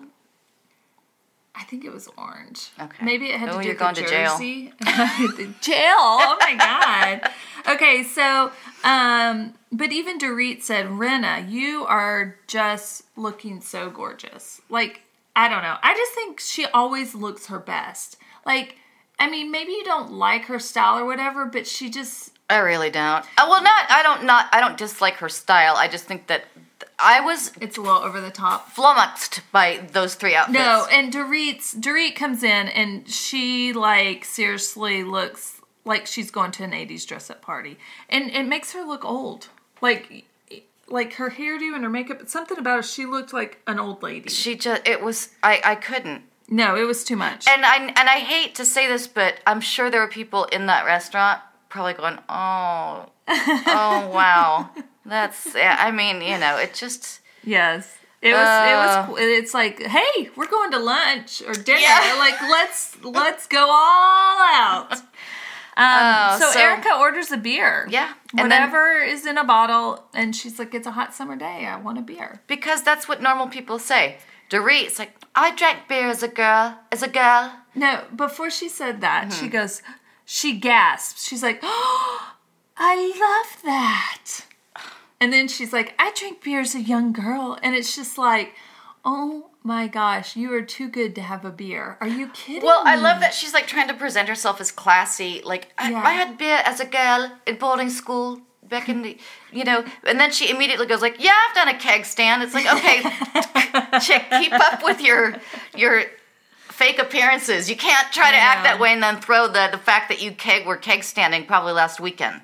i 1.55 1.63
think 1.63 1.85
it 1.85 1.93
was 1.93 2.09
orange 2.19 2.71
Okay. 2.81 3.05
maybe 3.05 3.27
it 3.27 3.39
had 3.39 3.51
Oh, 3.51 3.53
to 3.53 3.59
do 3.59 3.65
you're 3.69 3.75
with 3.75 3.79
going 3.79 3.95
the 3.95 4.03
to 4.03 4.09
jail. 4.09 4.33
jersey 4.33 4.73
jail 5.61 6.03
oh 6.27 6.37
my 6.41 6.55
god 6.57 7.31
okay 7.77 8.03
so 8.03 8.51
um 8.83 9.55
but 9.77 9.93
even 9.93 10.19
Dorit 10.19 10.63
said 10.63 10.87
Rinna 10.87 11.51
you 11.51 11.85
are 11.87 12.37
just 12.47 13.05
looking 13.17 13.61
so 13.61 13.91
gorgeous 13.91 14.61
like 14.69 15.03
I 15.35 15.49
don't 15.49 15.63
know 15.63 15.77
I 15.83 15.95
just 15.95 16.13
think 16.13 16.41
she 16.41 16.67
always 16.67 17.15
looks 17.15 17.47
her 17.47 17.59
best 17.59 18.17
like 18.45 18.77
I 19.19 19.29
mean 19.31 19.51
maybe 19.51 19.73
you 19.73 19.85
don't 19.85 20.13
like 20.13 20.47
her 20.47 20.59
style 20.59 20.99
or 20.99 21.05
whatever 21.05 21.47
but 21.47 21.67
she 21.67 21.91
just 21.91 22.33
I 22.49 22.59
really 22.59 22.91
don't. 22.91 23.25
Uh, 23.37 23.47
well, 23.49 23.61
not. 23.61 23.91
I 23.91 24.05
don't. 24.05 24.25
Not. 24.25 24.47
I 24.53 24.61
don't 24.61 24.79
dislike 24.79 25.15
her 25.17 25.29
style. 25.29 25.75
I 25.77 25.89
just 25.89 26.05
think 26.05 26.29
that 26.29 26.45
I 26.99 27.21
was 27.21 27.53
It's 27.61 27.77
a 27.77 27.81
little 27.81 27.99
over 27.99 28.21
the 28.21 28.31
top. 28.31 28.71
flummoxed 28.71 29.41
by 29.53 29.87
those 29.93 30.15
three 30.15 30.35
outfits. 30.35 30.59
No, 30.59 30.87
and 30.91 31.13
Dorit's 31.13 31.75
Dorit 31.75 32.15
comes 32.15 32.43
in 32.43 32.69
and 32.69 33.09
she 33.09 33.73
like 33.73 34.25
seriously 34.25 35.03
looks 35.03 35.61
like 35.85 36.07
she's 36.07 36.31
going 36.31 36.53
to 36.53 36.65
an 36.65 36.71
'80s 36.71 37.07
dress 37.07 37.31
up 37.31 37.43
party, 37.43 37.79
and 38.09 38.31
it 38.31 38.45
makes 38.47 38.73
her 38.73 38.85
look 38.85 39.05
old. 39.05 39.49
Like, 39.81 40.25
like 40.89 41.15
her 41.15 41.31
hairdo 41.31 41.75
and 41.75 41.85
her 41.85 41.91
makeup. 41.91 42.29
Something 42.29 42.59
about 42.59 42.77
her. 42.77 42.83
She 42.83 43.07
looked 43.07 43.33
like 43.33 43.61
an 43.67 43.79
old 43.79 44.03
lady. 44.03 44.29
she 44.31 44.57
just 44.57 44.87
it 44.87 45.03
was 45.03 45.31
I 45.43 45.61
I 45.65 45.75
couldn't. 45.75 46.23
No, 46.49 46.77
it 46.77 46.85
was 46.85 47.03
too 47.03 47.17
much. 47.17 47.47
And 47.49 47.65
I 47.65 47.77
and 47.77 48.09
I 48.09 48.19
hate 48.21 48.55
to 48.57 48.65
say 48.65 48.87
this, 48.87 49.07
but 49.07 49.41
I'm 49.47 49.61
sure 49.61 49.91
there 49.91 50.01
were 50.01 50.09
people 50.09 50.45
in 50.45 50.67
that 50.67 50.85
restaurant 50.85 51.41
probably 51.69 51.95
going, 51.95 52.19
"Oh, 52.29 53.07
oh 53.29 54.11
wow, 54.15 54.71
that's." 55.05 55.55
I 55.57 55.91
mean, 55.91 56.23
you 56.23 56.39
know, 56.39 56.57
it 56.57 56.75
just. 56.75 57.21
yes. 57.45 57.93
It 58.23 58.33
was. 58.33 58.49
Uh. 58.49 59.07
it 59.09 59.13
was. 59.13 59.21
It's 59.21 59.55
like, 59.55 59.81
hey, 59.83 60.31
we're 60.37 60.49
going 60.49 60.71
to 60.73 60.79
lunch 60.79 61.43
or 61.47 61.53
dinner. 61.53 61.79
Yeah. 61.79 62.17
Like, 62.19 62.41
let's 62.43 62.97
let's 63.05 63.47
go 63.47 63.61
all 63.61 64.39
out. 64.41 64.95
Um, 65.77 65.85
Oh, 65.87 66.39
so, 66.41 66.51
so- 66.53 66.61
Erika 66.61 66.95
orders 66.99 67.31
a 67.33 67.37
beer. 67.37 67.87
Yeah, 67.91 68.15
and 68.31 68.51
then- 68.51 68.63
Whatever 68.63 69.03
is 69.03 69.27
in 69.27 69.37
a 69.39 69.45
bottle, 69.45 70.09
and 70.15 70.35
she's 70.35 70.59
like, 70.59 70.73
"It's 70.75 70.87
a 70.87 70.93
hot 70.93 71.15
summer 71.15 71.37
day. 71.37 71.67
I 71.67 71.77
want 71.77 71.99
a 71.99 72.03
beer." 72.03 72.41
Because 72.47 72.83
that's 72.83 73.07
what 73.09 73.21
normal 73.23 73.49
people 73.49 73.79
say. 73.79 74.19
Dorit's 74.49 74.99
like, 74.99 75.13
I 75.35 75.55
drank 75.55 75.89
beer 75.89 76.07
as 76.09 76.23
a 76.23 76.29
girl, 76.29 76.79
as 76.93 77.03
a 77.03 77.09
girl. 77.09 77.53
No, 77.75 78.05
before 78.15 78.49
she 78.49 78.69
said 78.69 79.01
that, 79.01 79.29
Mm-hmm. 79.29 79.41
she 79.45 79.49
goes, 79.49 79.83
she 80.25 80.57
gasps. 80.59 81.27
She's 81.27 81.43
like, 81.43 81.59
oh, 81.65 82.33
I 82.77 82.95
love 83.19 83.63
that. 83.65 84.45
And 85.21 85.33
then 85.33 85.49
she's 85.49 85.73
like, 85.73 85.95
I 85.99 86.13
drank 86.15 86.43
beer 86.45 86.61
as 86.61 86.75
a 86.77 86.81
young 86.81 87.13
girl. 87.13 87.59
And 87.63 87.75
it's 87.75 87.97
just 87.97 88.17
like, 88.19 88.55
oh 89.05 89.51
my 89.67 89.89
gosh, 89.89 90.37
you 90.37 90.53
are 90.55 90.63
too 90.63 90.89
good 90.89 91.15
to 91.17 91.21
have 91.23 91.45
a 91.45 91.51
beer. 91.51 91.97
Are 92.01 92.07
you 92.09 92.29
kidding? 92.29 92.63
Well, 92.63 92.83
I 92.85 92.95
love 92.97 93.21
that 93.21 93.35
she's 93.35 93.53
like 93.53 93.67
trying 93.67 93.89
to 93.89 93.95
present 93.95 94.29
herself 94.29 94.61
as 94.61 94.71
classy. 94.71 95.43
Like, 95.45 95.73
I, 95.77 95.91
Yeah. 95.91 96.03
I 96.05 96.13
had 96.13 96.39
beer 96.39 96.61
as 96.65 96.79
a 96.81 96.87
girl 96.87 97.33
in 97.47 97.57
boarding 97.57 97.91
school 97.91 98.41
back 98.63 98.89
in 98.89 99.03
the, 99.03 99.19
you 99.53 99.65
know, 99.65 99.85
and 100.07 100.19
then 100.21 100.31
she 100.31 100.51
immediately 100.51 100.87
goes 100.87 101.03
like, 101.03 101.17
yeah, 101.19 101.35
I've 101.49 101.55
done 101.55 101.69
a 101.69 101.79
keg 101.79 102.05
stand. 102.05 102.43
It's 102.45 102.55
like, 102.55 102.67
okay, 102.73 103.99
chick, 104.01 104.25
keep 104.31 104.53
up 104.53 104.83
with 104.85 105.01
your, 105.01 105.37
your, 105.77 106.05
fake 106.69 106.99
appearances 106.99 107.71
you 107.71 107.77
can't 107.77 108.13
try 108.13 108.31
to 108.31 108.37
act 108.37 108.63
that 108.65 108.79
way 108.79 108.93
and 108.93 109.03
then 109.03 109.19
throw 109.19 109.47
the, 109.49 109.71
the 109.73 109.79
fact 109.79 110.11
that 110.11 110.21
you 110.21 110.31
keg 110.31 110.67
were 110.67 110.77
keg 110.77 111.03
standing 111.03 111.47
probably 111.47 111.73
last 111.73 111.99
weekend 112.01 112.43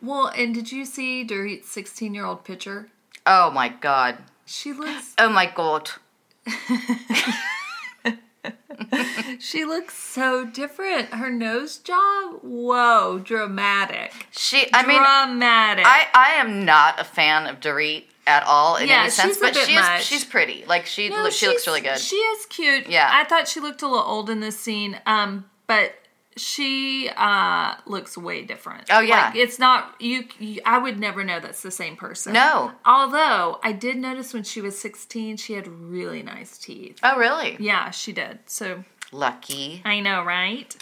Well, 0.00 0.28
and 0.28 0.54
did 0.54 0.70
you 0.70 0.84
see 0.84 1.24
Dorit's 1.24 1.68
16 1.72 2.14
year 2.14 2.24
old 2.24 2.44
picture? 2.44 2.86
oh 3.26 3.50
my 3.50 3.68
god 3.68 4.18
She 4.46 4.72
looks 4.72 5.14
oh 5.18 5.28
my 5.28 5.46
god 5.46 5.90
she 9.38 9.64
looks 9.64 9.94
so 9.94 10.44
different. 10.44 11.08
Her 11.14 11.30
nose 11.30 11.78
job, 11.78 12.40
whoa, 12.42 13.20
dramatic. 13.22 14.12
she 14.30 14.66
i 14.72 14.86
mean 14.86 14.98
dramatic. 14.98 15.84
I, 15.86 16.06
I 16.14 16.30
am 16.40 16.64
not 16.64 17.00
a 17.00 17.04
fan 17.04 17.46
of 17.46 17.60
Dorit 17.60 18.04
at 18.26 18.42
all 18.44 18.76
in 18.76 18.88
Yeah, 18.88 19.02
any 19.02 19.10
sense, 19.10 19.38
but 19.38 19.54
bit 19.54 19.66
she 19.66 19.74
is 19.74 19.80
much. 19.80 20.04
she's 20.04 20.24
pretty. 20.24 20.64
Like 20.66 20.86
she 20.86 21.08
No, 21.08 21.24
lo- 21.24 21.30
she 21.30 21.46
looks 21.46 21.66
really 21.66 21.80
good. 21.82 21.98
She 21.98 22.16
is 22.16 22.46
cute. 22.46 22.88
Yeah. 22.88 23.08
I 23.12 23.24
thought 23.24 23.48
she 23.48 23.60
looked 23.60 23.82
a 23.82 23.88
little 23.88 24.04
old 24.04 24.30
in 24.30 24.40
this 24.40 24.58
scene, 24.58 24.98
um, 25.06 25.44
but 25.66 25.94
she 26.36 27.08
uh 27.16 27.74
looks 27.86 28.16
way 28.18 28.42
different. 28.42 28.84
Oh, 28.90 29.00
yeah. 29.00 29.26
like, 29.26 29.36
it's 29.36 29.58
not 29.58 29.94
you, 30.00 30.24
you. 30.38 30.60
I 30.66 30.78
would 30.78 30.98
never 30.98 31.22
know 31.24 31.40
that's 31.40 31.62
the 31.62 31.70
same 31.70 31.96
person. 31.96 32.32
No. 32.32 32.72
Although 32.84 33.60
I 33.62 33.72
did 33.72 33.96
notice 33.96 34.34
when 34.34 34.42
she 34.42 34.60
was 34.60 34.78
sixteen, 34.78 35.36
she 35.36 35.52
had 35.54 35.66
really 35.68 36.22
nice 36.22 36.58
teeth. 36.58 36.98
oh 37.02 37.16
really? 37.18 37.56
Yeah, 37.60 37.90
she 37.90 38.12
did. 38.12 38.40
So 38.46 38.84
Lucky. 39.12 39.80
I 39.84 40.00
know, 40.00 40.24
right? 40.24 40.74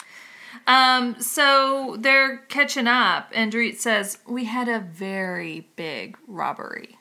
Um, 0.67 1.21
so 1.21 1.97
they're 1.99 2.39
catching 2.49 2.87
up, 2.87 3.31
and 3.35 3.53
Dorit 3.53 3.77
says, 3.77 4.19
"We 4.27 4.45
had 4.45 4.69
a 4.69 4.81
very 4.81 5.69
big 5.77 6.17
robbery." 6.27 6.99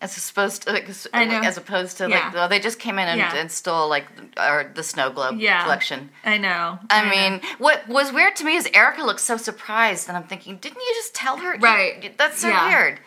As 0.00 0.28
opposed 0.30 0.62
to 0.62 0.72
like, 0.72 0.88
as, 0.88 1.06
I 1.14 1.24
know. 1.24 1.40
opposed 1.56 1.96
to 1.98 2.08
Yeah. 2.08 2.26
like 2.26 2.34
well, 2.34 2.48
they 2.48 2.60
just 2.60 2.78
came 2.78 2.98
in 2.98 3.08
and, 3.08 3.18
Yeah. 3.18 3.34
and 3.34 3.50
stole 3.50 3.88
like 3.88 4.04
our 4.36 4.64
the 4.64 4.82
snow 4.82 5.10
globe 5.10 5.38
Yeah, 5.38 5.62
collection. 5.62 6.10
I 6.24 6.36
know. 6.36 6.78
I 6.90 7.04
know. 7.04 7.10
mean, 7.10 7.40
what 7.58 7.88
was 7.88 8.12
weird 8.12 8.36
to 8.36 8.44
me 8.44 8.56
is 8.56 8.68
Erika 8.74 9.02
looked 9.02 9.20
so 9.20 9.36
surprised, 9.36 10.08
and 10.08 10.16
I'm 10.16 10.24
thinking, 10.24 10.56
didn't 10.56 10.76
you 10.80 10.94
just 10.96 11.14
tell 11.14 11.38
her? 11.38 11.56
Right. 11.58 12.16
That's 12.18 12.40
so 12.40 12.50
weird. 12.66 13.00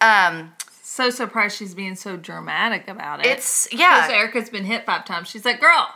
Um, 0.00 0.52
so 0.82 1.10
surprised 1.10 1.56
she's 1.56 1.74
being 1.74 1.94
so 1.96 2.16
dramatic 2.16 2.86
about 2.88 3.20
it. 3.20 3.26
it's 3.26 3.68
yeah. 3.72 4.06
Because 4.06 4.10
Erika's 4.16 4.50
been 4.50 4.64
hit 4.64 4.86
five 4.86 5.04
times. 5.04 5.28
She's 5.28 5.44
like, 5.44 5.60
girl, 5.60 5.88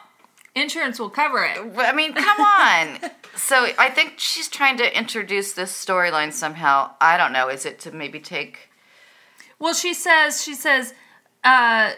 insurance 0.55 0.99
will 0.99 1.11
cover 1.11 1.45
it. 1.45 1.59
I 1.79 1.93
mean, 1.93 2.13
come 2.15 2.41
on. 2.41 2.99
so 3.37 3.69
I 3.79 3.91
think 3.91 4.15
she's 4.19 4.49
trying 4.49 4.77
to 4.79 4.99
introduce 4.99 5.53
this 5.53 5.73
storyline 5.73 6.33
somehow. 6.33 6.93
I 7.01 7.17
don't 7.17 7.33
know. 7.33 7.49
Is 7.49 7.67
it 7.67 7.79
to 7.81 7.93
maybe 7.93 8.21
take? 8.21 8.71
Well, 9.65 9.73
she 9.73 9.95
says, 9.95 10.45
she 10.45 10.55
says, 10.55 10.93
uh, 11.43 11.93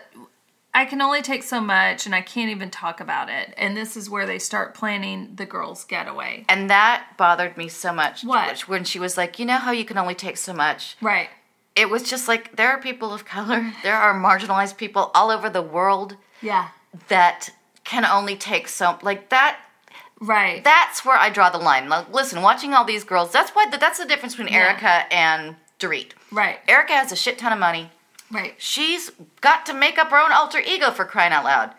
I 0.73 0.85
can 0.85 1.03
only 1.03 1.21
take 1.21 1.43
so 1.43 1.61
much 1.61 2.07
and 2.07 2.15
I 2.15 2.21
can't 2.21 2.49
even 2.49 2.71
talk 2.71 3.01
about 3.01 3.29
it. 3.29 3.53
And 3.57 3.77
this 3.77 3.97
is 3.97 4.09
where 4.09 4.25
they 4.25 4.39
start 4.39 4.73
planning 4.73 5.33
the 5.35 5.47
girls' 5.47 5.83
getaway. 5.83 6.45
And 6.49 6.71
that 6.71 7.15
bothered 7.17 7.57
me 7.57 7.67
so 7.67 7.93
much. 7.93 8.23
What? 8.23 8.69
When 8.69 8.85
she 8.85 9.01
was 9.01 9.17
like, 9.17 9.41
you 9.41 9.45
know 9.45 9.57
how 9.57 9.73
you 9.73 9.85
can 9.85 9.99
only 9.99 10.15
take 10.15 10.37
so 10.37 10.53
much. 10.53 10.97
Right. 11.01 11.29
It 11.75 11.91
was 11.91 12.05
just 12.05 12.29
like 12.29 12.55
there 12.55 12.69
are 12.69 12.79
people 12.81 13.13
of 13.13 13.25
color, 13.25 13.73
there 13.83 13.97
are 13.97 14.15
marginalized 14.15 14.77
people 14.77 15.11
all 15.13 15.33
over 15.33 15.51
the 15.51 15.61
world 15.61 16.17
Yeah. 16.41 16.69
that 17.09 17.51
can 17.83 18.05
only 18.05 18.37
take 18.37 18.69
so 18.69 18.97
like 19.03 19.31
that. 19.31 19.59
Right. 20.21 20.63
That's 20.63 21.05
where 21.05 21.17
I 21.19 21.31
draw 21.31 21.51
the 21.51 21.59
line. 21.59 21.89
Like, 21.89 22.15
listen, 22.15 22.43
watching 22.43 22.75
all 22.75 22.85
these 22.85 23.03
girls, 23.03 23.33
that's 23.33 23.51
why 23.51 23.67
that's 23.77 23.99
the 23.99 24.07
difference 24.07 24.37
between 24.37 24.55
Yeah. 24.55 24.69
Erika 24.69 25.13
and 25.13 25.57
Dorit. 25.79 26.13
right. 26.33 26.59
Erika 26.69 26.93
has 26.95 27.13
a 27.13 27.17
shit 27.17 27.39
ton 27.39 27.53
of 27.53 27.59
money. 27.59 27.91
Right. 28.31 28.55
She's 28.59 29.11
got 29.41 29.67
to 29.67 29.75
make 29.75 29.99
up 29.99 30.09
her 30.11 30.19
own 30.19 30.33
alter 30.33 30.59
ego 30.59 30.91
for 30.91 31.05
crying 31.05 31.33
out 31.33 31.45
loud. 31.45 31.73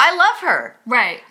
I 0.00 0.14
love 0.16 0.38
her 0.40 0.76
Right. 0.86 1.22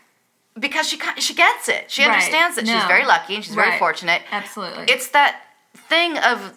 because 0.57 0.87
she 0.87 0.99
she 1.17 1.33
gets 1.33 1.67
it. 1.67 1.91
She 1.91 2.03
Right. 2.03 2.13
understands 2.13 2.55
that 2.55 2.65
she's 2.65 2.75
No. 2.75 2.87
very 2.87 3.05
lucky 3.05 3.35
and 3.35 3.43
she's 3.43 3.55
very 3.55 3.77
fortunate. 3.77 4.21
Absolutely. 4.31 4.85
It's 4.87 5.07
that 5.09 5.41
thing 5.75 6.17
of 6.17 6.53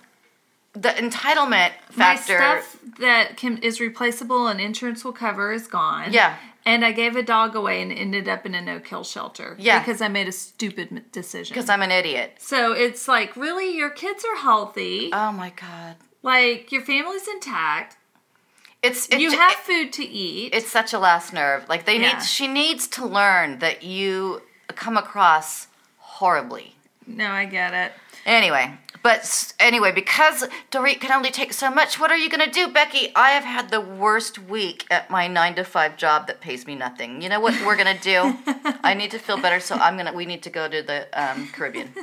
the 0.74 0.90
entitlement 0.90 1.72
factor. 1.90 2.38
My 2.38 2.60
stuff 2.60 2.76
that 2.98 3.36
can 3.36 3.58
is 3.58 3.80
replaceable 3.80 4.46
and 4.46 4.60
insurance 4.60 5.04
will 5.04 5.12
cover 5.14 5.52
is 5.52 5.66
gone. 5.66 6.12
Yeah. 6.12 6.36
And 6.66 6.84
I 6.84 6.90
gave 6.92 7.14
a 7.16 7.22
dog 7.22 7.54
away 7.54 7.80
and 7.80 7.92
ended 7.92 8.28
up 8.28 8.44
in 8.44 8.54
a 8.54 8.60
no 8.60 8.80
kill 8.80 9.04
shelter. 9.04 9.56
Yeah. 9.58 9.78
Because 9.78 10.02
I 10.02 10.08
made 10.08 10.26
a 10.26 10.32
stupid 10.32 11.12
decision. 11.12 11.54
Because 11.54 11.70
I'm 11.70 11.80
an 11.80 11.92
idiot. 11.92 12.34
so 12.38 12.72
it's 12.72 13.06
like, 13.06 13.36
really, 13.36 13.76
your 13.76 13.88
kids 13.90 14.24
are 14.24 14.36
healthy. 14.36 15.10
Oh 15.12 15.30
my 15.32 15.50
god. 15.50 15.94
like 16.22 16.72
your 16.72 16.82
family's 16.82 17.28
intact. 17.28 17.96
It's 18.82 19.08
it, 19.08 19.20
you 19.20 19.30
it- 19.32 19.38
have 19.38 19.54
food 19.54 19.92
to 19.94 20.04
eat. 20.04 20.52
it's 20.54 20.68
such 20.68 20.92
a 20.92 20.98
last 20.98 21.32
nerve. 21.32 21.68
Like 21.68 21.86
they 21.86 22.00
Yeah. 22.00 22.14
need 22.18 22.22
she 22.24 22.46
needs 22.48 22.88
to 22.88 23.06
learn 23.06 23.60
that 23.60 23.84
you 23.84 24.42
come 24.68 24.96
across 24.96 25.68
horribly. 25.98 26.74
no, 27.06 27.30
I 27.30 27.44
get 27.46 27.72
it. 27.74 27.92
Anyway, 28.26 28.76
but 29.06 29.54
anyway, 29.60 29.92
because 29.92 30.48
Dorit 30.72 30.98
can 30.98 31.12
only 31.12 31.30
take 31.30 31.52
so 31.52 31.70
much, 31.70 32.00
what 32.00 32.10
are 32.10 32.16
you 32.16 32.28
gonna 32.28 32.50
do, 32.50 32.66
Becky? 32.66 33.12
I 33.14 33.30
have 33.30 33.44
had 33.44 33.70
the 33.70 33.80
worst 33.80 34.36
week 34.36 34.84
at 34.90 35.10
my 35.10 35.28
nine 35.28 35.54
to 35.54 35.62
five 35.62 35.96
job 35.96 36.26
that 36.26 36.40
pays 36.40 36.66
me 36.66 36.74
nothing. 36.74 37.22
You 37.22 37.28
know 37.28 37.38
what 37.38 37.54
we're 37.64 37.76
gonna 37.76 37.96
do? 38.00 38.36
I 38.82 38.94
need 38.94 39.12
to 39.12 39.20
feel 39.20 39.40
better, 39.40 39.60
so 39.60 39.76
I'm 39.76 39.96
gonna. 39.96 40.12
We 40.12 40.26
need 40.26 40.42
to 40.42 40.50
go 40.50 40.66
to 40.66 40.82
the 40.82 41.06
um, 41.12 41.46
Caribbean 41.52 41.94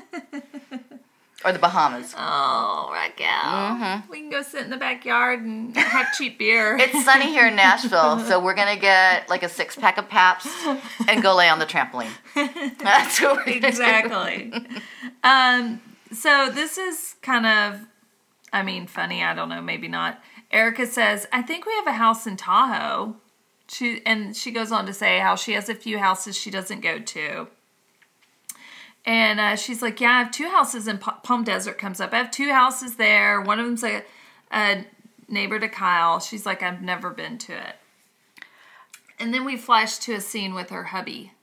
or 1.44 1.52
the 1.52 1.60
Bahamas. 1.60 2.16
Oh, 2.18 2.89
Raquel. 2.94 4.04
We 4.10 4.22
can 4.22 4.30
go 4.30 4.42
sit 4.42 4.63
in 4.63 4.70
the 4.70 4.78
backyard 4.78 5.42
and 5.42 5.76
have 5.76 6.13
cheap 6.13 6.39
beer. 6.39 6.78
Mm-hmm. 6.78 6.84
It's 6.96 7.04
sunny 7.04 7.26
here 7.26 7.48
in 7.48 7.58
Nashville, 7.58 8.20
so 8.20 8.42
we're 8.42 8.56
gonna 8.56 8.80
get 8.80 9.30
like 9.30 9.44
a 9.44 9.50
six 9.50 9.76
pack 9.76 9.98
of 9.98 10.08
Pabst 10.08 10.48
and 11.10 11.22
go 11.22 11.36
lay 11.36 11.50
on 11.50 11.60
the 11.60 11.66
trampoline. 11.66 12.13
That's 12.78 13.20
what 13.20 13.46
we're 13.46 13.58
exactly. 13.58 14.54
um, 15.22 15.82
so 16.15 16.49
this 16.54 16.78
is 16.78 17.15
kind 17.21 17.45
of, 17.45 17.88
I 18.52 18.63
mean, 18.63 18.88
funny. 18.88 19.23
I 19.23 19.34
don't 19.34 19.49
know, 19.49 19.62
maybe 19.62 19.88
not. 19.88 20.21
Erika 20.52 20.86
says, 20.86 21.28
"I 21.32 21.41
think 21.41 21.65
we 21.65 21.73
have 21.73 21.88
a 21.88 21.93
house 21.93 22.28
in 22.28 22.38
Tahoe." 22.38 23.15
She 23.67 24.02
and 24.06 24.36
she 24.36 24.52
goes 24.52 24.71
on 24.71 24.86
to 24.86 24.93
say 24.93 25.19
how 25.19 25.36
she 25.36 25.54
has 25.54 25.69
a 25.69 25.76
few 25.76 25.97
houses 25.99 26.38
she 26.38 26.52
doesn't 26.52 26.82
go 26.82 26.99
to. 26.99 27.47
And 29.06 29.39
uh, 29.39 29.56
she's 29.56 29.82
like, 29.82 29.99
"Yeah, 29.99 30.12
I 30.12 30.19
have 30.19 30.32
two 30.32 30.49
houses 30.49 30.88
in 30.88 30.99
Pa- 30.99 31.19
Palm 31.23 31.43
Desert." 31.43 31.78
Comes 31.78 31.99
up. 31.99 32.13
I 32.13 32.17
have 32.17 32.32
two 32.32 32.52
houses 32.52 32.95
there. 32.95 33.41
One 33.41 33.60
of 33.60 33.65
them's 33.65 33.84
a, 33.84 34.04
a 34.52 34.86
neighbor 35.28 35.60
to 35.60 35.67
Kyle. 35.67 36.19
She's 36.19 36.45
like, 36.45 36.62
"I've 36.62 36.82
never 36.82 37.10
been 37.10 37.38
to 37.39 37.54
it." 37.54 37.76
And 39.19 39.34
then 39.34 39.45
we 39.45 39.58
flash 39.58 39.97
to 39.99 40.13
a 40.13 40.21
scene 40.21 40.54
with 40.54 40.69
her 40.69 40.86
hubby 40.86 41.34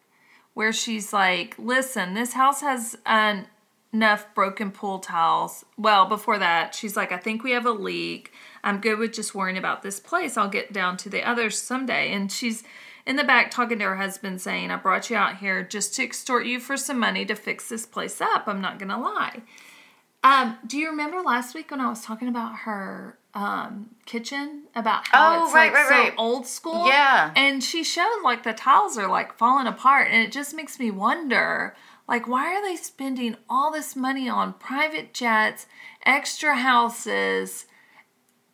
where 0.54 0.72
she's 0.72 1.12
like, 1.12 1.54
"Listen, 1.58 2.14
this 2.14 2.34
house 2.34 2.60
has 2.60 2.96
an 3.04 3.46
enough 3.92 4.32
broken 4.34 4.70
pool 4.70 4.98
towels. 5.00 5.64
Well, 5.76 6.06
before 6.06 6.38
that, 6.38 6.74
she's 6.74 6.96
like, 6.96 7.10
I 7.12 7.16
think 7.18 7.42
we 7.42 7.50
have 7.52 7.66
a 7.66 7.72
leak. 7.72 8.32
I'm 8.62 8.80
good 8.80 8.98
with 8.98 9.12
just 9.12 9.34
worrying 9.34 9.58
about 9.58 9.82
this 9.82 9.98
place. 9.98 10.36
I'll 10.36 10.48
get 10.48 10.72
down 10.72 10.96
to 10.98 11.08
the 11.08 11.28
others 11.28 11.60
someday. 11.60 12.12
And 12.12 12.30
she's 12.30 12.62
in 13.06 13.16
the 13.16 13.24
back 13.24 13.50
talking 13.50 13.78
to 13.78 13.84
her 13.86 13.96
husband, 13.96 14.40
saying, 14.40 14.70
I 14.70 14.76
brought 14.76 15.10
you 15.10 15.16
out 15.16 15.38
here 15.38 15.62
just 15.64 15.94
to 15.96 16.04
extort 16.04 16.46
you 16.46 16.60
for 16.60 16.76
some 16.76 16.98
money 16.98 17.24
to 17.24 17.34
fix 17.34 17.68
this 17.68 17.86
place 17.86 18.20
up. 18.20 18.46
I'm 18.46 18.60
not 18.60 18.78
going 18.78 18.90
to 18.90 18.98
lie. 18.98 19.42
Um, 20.22 20.58
do 20.66 20.76
you 20.76 20.90
remember 20.90 21.20
last 21.22 21.54
week 21.54 21.70
when 21.70 21.80
I 21.80 21.88
was 21.88 22.02
talking 22.04 22.28
about 22.28 22.54
her 22.58 23.16
um, 23.32 23.90
kitchen 24.04 24.64
about 24.74 25.08
how 25.08 25.40
Oh, 25.40 25.44
it's 25.46 25.54
right, 25.54 25.72
like 25.72 25.74
right, 25.74 25.88
so 25.88 25.94
right. 25.94 26.14
old 26.18 26.46
school? 26.46 26.86
Yeah. 26.86 27.32
And 27.34 27.64
she 27.64 27.82
showed 27.82 28.20
like 28.22 28.42
the 28.42 28.52
tiles 28.52 28.98
are 28.98 29.08
like 29.08 29.32
falling 29.32 29.66
apart, 29.66 30.08
and 30.10 30.22
it 30.22 30.30
just 30.30 30.54
makes 30.54 30.78
me 30.78 30.90
wonder, 30.90 31.74
like, 32.10 32.28
why 32.28 32.54
are 32.54 32.62
they 32.62 32.76
spending 32.76 33.36
all 33.48 33.70
this 33.72 33.94
money 33.96 34.28
on 34.28 34.52
private 34.54 35.14
jets, 35.14 35.66
extra 36.04 36.56
houses, 36.56 37.66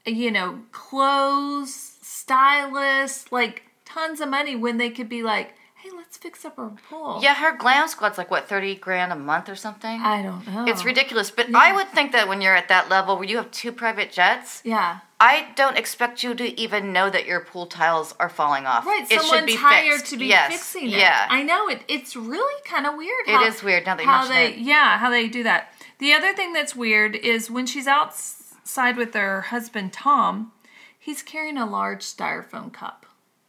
you 0.04 0.30
know, 0.30 0.60
clothes, 0.72 1.72
stylists, 2.02 3.32
like 3.32 3.62
tons 3.84 4.20
of 4.20 4.28
money 4.28 4.54
when 4.54 4.76
they 4.76 4.90
could 4.90 5.08
be 5.08 5.22
like, 5.22 5.54
hey, 5.76 5.90
let's 5.96 6.16
fix 6.16 6.44
up 6.44 6.58
our 6.58 6.72
pool. 6.88 7.18
Yeah, 7.22 7.34
her 7.34 7.56
glam 7.56 7.88
squad's 7.88 8.18
like 8.18 8.30
what 8.30 8.48
thirty 8.48 8.74
grand 8.74 9.12
a 9.12 9.16
month 9.16 9.48
or 9.48 9.56
something. 9.56 10.00
I 10.00 10.22
don't 10.22 10.46
know. 10.46 10.66
It's 10.66 10.84
ridiculous, 10.84 11.30
but 11.30 11.54
I 11.54 11.72
would 11.74 11.88
think 11.88 12.12
that 12.12 12.28
when 12.28 12.40
you're 12.40 12.54
at 12.54 12.68
that 12.68 12.88
level 12.88 13.16
where 13.16 13.24
you 13.28 13.36
have 13.38 13.50
two 13.50 13.72
private 13.72 14.12
jets, 14.12 14.60
Yeah. 14.64 14.98
I 15.18 15.48
don't 15.56 15.78
expect 15.78 16.22
you 16.22 16.34
to 16.34 16.60
even 16.60 16.92
know 16.92 17.08
that 17.08 17.26
your 17.26 17.40
pool 17.40 17.66
tiles 17.66 18.14
are 18.20 18.28
falling 18.28 18.66
off. 18.66 18.84
Right, 18.84 19.02
it 19.10 19.20
someone's 19.20 19.30
should 19.30 19.46
be 19.46 19.56
hired 19.56 19.96
fixed. 19.96 20.12
to 20.12 20.18
be 20.18 20.26
yes. 20.26 20.52
fixing 20.52 20.88
it. 20.90 20.98
Yeah, 20.98 21.26
I 21.30 21.42
know 21.42 21.68
it. 21.68 21.82
It's 21.88 22.14
really 22.14 22.62
kind 22.64 22.86
of 22.86 22.96
weird. 22.96 23.26
It 23.26 23.32
how, 23.32 23.44
is 23.46 23.62
weird 23.62 23.86
now 23.86 23.96
that 23.96 24.02
you 24.02 24.08
how 24.08 24.28
mention 24.28 24.36
they, 24.36 24.52
it. 24.52 24.58
yeah, 24.58 24.98
how 24.98 25.08
they 25.08 25.28
do 25.28 25.42
that. 25.44 25.72
The 25.98 26.12
other 26.12 26.34
thing 26.34 26.52
that's 26.52 26.76
weird 26.76 27.16
is 27.16 27.50
when 27.50 27.64
she's 27.64 27.86
outside 27.86 28.98
with 28.98 29.14
her 29.14 29.40
husband 29.42 29.94
Tom, 29.94 30.52
he's 30.98 31.22
carrying 31.22 31.56
a 31.56 31.64
large 31.66 32.02
styrofoam 32.02 32.70
cup. 32.70 33.06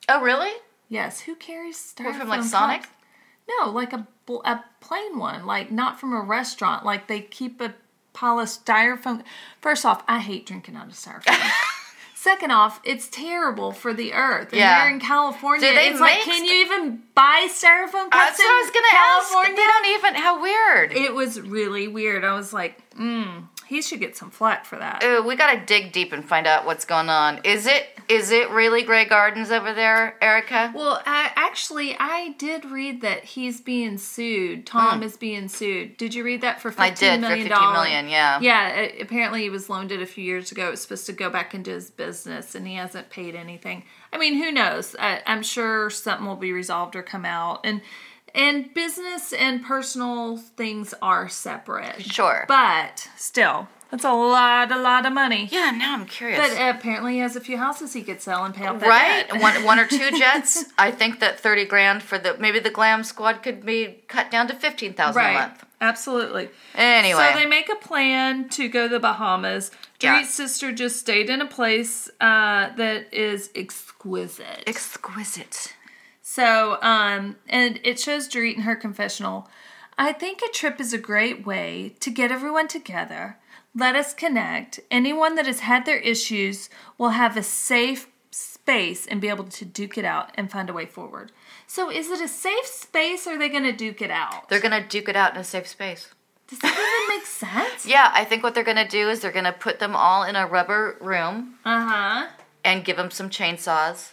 oh, 0.08 0.22
really? 0.22 0.54
Yes, 0.88 1.22
who 1.22 1.36
carries 1.36 1.76
styrofoam? 1.78 2.06
What, 2.06 2.16
from, 2.16 2.30
like, 2.30 2.40
cups? 2.40 2.52
Sonic? 2.52 2.84
No, 3.60 3.70
like 3.70 3.92
a 3.92 4.08
a 4.44 4.64
plain 4.80 5.18
one, 5.18 5.46
like 5.46 5.72
not 5.72 6.00
from 6.00 6.14
a 6.14 6.22
restaurant. 6.22 6.86
Like 6.86 7.08
they 7.08 7.22
keep 7.22 7.62
a 7.62 7.74
pile 8.18 8.40
of 8.40 8.48
styrofoam. 8.48 9.24
First 9.62 9.86
off, 9.86 10.04
I 10.08 10.20
hate 10.20 10.46
drinking 10.46 10.76
out 10.76 10.88
of 10.88 10.94
styrofoam. 10.94 11.40
Second 12.16 12.52
off, 12.52 12.82
it's 12.84 13.08
terrible 13.08 13.72
for 13.72 13.94
the 13.94 14.14
earth. 14.14 14.50
And 14.52 14.60
Yeah. 14.60 14.84
they're 14.84 14.94
in 14.94 15.00
California. 15.00 15.70
It's 15.72 16.00
like, 16.00 16.20
can 16.22 16.36
st- 16.40 16.50
you 16.50 16.62
even 16.66 17.04
buy 17.14 17.48
styrofoam 17.50 18.10
cups 18.10 18.12
That's 18.12 18.40
what 18.40 18.48
I 18.50 18.62
was 18.64 18.72
gonna 18.72 18.88
ask. 18.92 19.32
California? 19.32 19.56
They 19.56 19.66
don't 19.68 19.86
even. 19.86 20.16
How 20.16 20.42
weird. 20.42 20.94
It 20.94 21.14
was 21.14 21.40
really 21.40 21.88
weird. 21.88 22.26
I 22.26 22.34
was 22.34 22.52
like, 22.52 22.82
mm, 22.96 23.44
he 23.68 23.82
should 23.82 24.00
get 24.00 24.16
some 24.18 24.30
flack 24.32 24.66
for 24.66 24.78
that. 24.78 25.04
Ooh, 25.04 25.24
we 25.24 25.36
gotta 25.36 25.60
dig 25.66 25.92
deep 25.92 26.12
and 26.14 26.24
find 26.24 26.48
out 26.48 26.66
what's 26.66 26.86
going 26.86 27.10
on. 27.10 27.40
Is 27.44 27.68
it 27.68 27.88
is 28.08 28.32
it 28.32 28.50
really 28.52 28.84
Grey 28.84 29.04
Gardens 29.06 29.52
over 29.52 29.74
there, 29.74 30.16
Erika? 30.22 30.72
Well, 30.74 31.02
I, 31.06 31.32
actually, 31.36 31.96
I 32.00 32.36
did 32.38 32.64
read 32.64 33.02
that 33.02 33.26
he's 33.26 33.60
being 33.60 33.98
sued. 33.98 34.66
Tom 34.66 35.04
is 35.04 35.18
being 35.18 35.50
sued. 35.50 35.98
Did 35.98 36.14
you 36.14 36.24
read 36.24 36.40
that 36.42 36.62
for 36.62 36.72
Hmm. 36.72 36.82
I 36.82 36.90
fifteen 36.92 37.10
did 37.10 37.16
for 37.16 37.22
million 37.30 37.48
fifteen 37.48 37.74
dollars? 37.74 37.90
Yeah. 38.10 38.40
Yeah, 38.40 38.70
a- 38.80 39.02
apparently 39.02 39.42
he 39.42 39.50
was 39.50 39.70
loaned 39.70 39.92
it 39.92 40.02
a 40.02 40.06
few 40.06 40.24
years 40.24 40.52
ago. 40.54 40.68
It 40.68 40.72
was 40.72 40.82
supposed 40.82 41.06
to 41.08 41.14
go 41.14 41.30
back 41.30 41.54
into 41.54 41.72
his 41.72 41.90
business, 41.92 42.56
and 42.56 42.66
he 42.66 42.76
hasn't 42.76 43.10
paid 43.10 43.36
anything. 43.36 43.84
I 44.14 44.18
mean, 44.18 44.36
who 44.36 44.52
knows? 44.54 44.96
I, 44.98 45.22
I'm 45.26 45.44
sure 45.44 45.90
something 45.90 46.26
will 46.26 46.38
be 46.38 46.54
resolved 46.54 46.96
or 46.96 47.04
come 47.04 47.26
out. 47.26 47.60
And 47.66 47.82
and 48.38 48.74
business 48.74 49.34
and 49.34 49.64
personal 49.64 50.38
things 50.38 50.94
are 51.02 51.28
separate. 51.28 52.02
Sure. 52.04 52.46
but 52.48 53.10
still, 53.18 53.68
that's 53.92 54.04
a 54.04 54.12
lot, 54.14 54.72
a 54.72 54.78
lot 54.82 55.06
of 55.06 55.14
money. 55.14 55.48
Yeah. 55.52 55.72
Now 55.72 55.94
I'm 55.96 56.06
curious. 56.06 56.40
But 56.40 56.52
apparently, 56.76 57.14
he 57.14 57.20
has 57.20 57.36
a 57.36 57.42
few 57.42 57.58
houses 57.58 57.94
he 57.94 58.04
could 58.04 58.22
sell 58.22 58.44
and 58.46 58.54
pay 58.54 58.66
off 58.68 58.80
that 58.82 58.88
right 58.88 59.30
debt. 59.30 59.42
one 59.42 59.64
one 59.64 59.80
or 59.80 59.88
two 59.88 60.12
jets 60.18 60.66
i 60.78 60.92
think 60.92 61.20
that 61.22 61.40
30 61.40 61.66
grand 61.66 62.04
for 62.04 62.18
the 62.18 62.38
maybe 62.38 62.60
the 62.60 62.70
glam 62.70 63.04
squad 63.04 63.42
could 63.44 63.66
be 63.66 63.98
cut 64.10 64.30
down 64.30 64.48
to 64.50 64.54
15000 64.56 65.00
a 65.20 65.24
Right. 65.26 65.34
month 65.34 65.64
Absolutely. 65.80 66.50
anyway 66.76 67.30
So 67.34 67.40
they 67.40 67.46
make 67.46 67.70
a 67.70 67.76
plan 67.76 68.50
to 68.50 68.68
go 68.68 68.88
to 68.88 68.94
the 68.96 69.00
Bahamas. 69.00 69.70
Yeah. 70.02 70.14
Dorit's 70.14 70.34
sister 70.34 70.72
just 70.72 71.00
stayed 71.00 71.30
in 71.30 71.40
a 71.40 71.46
place 71.46 72.10
uh, 72.20 72.74
that 72.76 73.14
is 73.14 73.50
exquisite. 73.56 74.64
exquisite 74.68 75.74
so, 76.38 76.78
um, 76.84 77.36
and 77.50 77.80
it 77.84 78.00
shows 78.00 78.28
Dorit 78.30 78.56
in 78.56 78.62
her 78.62 78.76
confessional. 78.76 79.50
I 79.98 80.14
think 80.14 80.42
a 80.42 80.52
trip 80.60 80.80
is 80.80 80.94
a 80.94 80.98
great 81.12 81.46
way 81.46 81.96
to 82.02 82.10
get 82.12 82.32
everyone 82.32 82.68
together. 82.68 83.38
Let 83.74 83.96
us 83.96 84.14
connect. 84.14 84.80
Anyone 84.92 85.34
that 85.36 85.48
has 85.48 85.62
had 85.62 85.86
their 85.86 85.98
issues 86.14 86.70
will 87.00 87.10
have 87.22 87.36
a 87.36 87.42
safe 87.44 88.08
space 88.30 89.08
and 89.08 89.20
be 89.20 89.30
able 89.30 89.46
to 89.46 89.66
duke 89.66 89.98
it 89.98 90.06
out 90.06 90.30
and 90.36 90.52
find 90.52 90.70
a 90.70 90.74
way 90.74 90.86
forward. 90.86 91.32
So, 91.66 91.90
is 91.90 92.10
it 92.12 92.22
a 92.22 92.28
safe 92.28 92.66
space 92.68 93.26
or 93.26 93.32
are 93.32 93.40
they 93.40 93.50
going 93.50 93.64
to 93.64 93.72
duke 93.86 94.02
it 94.04 94.12
out? 94.12 94.48
they're 94.50 94.60
gonna 94.68 94.88
duke 94.88 95.10
it 95.10 95.16
out 95.16 95.34
in 95.34 95.40
a 95.40 95.44
safe 95.44 95.68
space 95.68 96.04
Does 96.48 96.60
that 96.60 96.74
even 96.78 97.18
make 97.18 97.26
sense? 97.26 97.86
yeah 97.96 98.12
i 98.14 98.24
think 98.24 98.44
what 98.44 98.54
they're 98.54 98.64
gonna 98.72 98.88
do 98.88 99.10
is 99.10 99.20
they're 99.20 99.32
gonna 99.40 99.52
put 99.68 99.80
them 99.80 99.96
all 99.96 100.22
in 100.24 100.36
a 100.36 100.46
rubber 100.48 100.98
room 101.02 101.56
Uh 101.66 101.82
huh. 101.90 102.28
and 102.64 102.86
give 102.86 102.96
them 102.98 103.12
some 103.12 103.30
chainsaws 103.30 104.12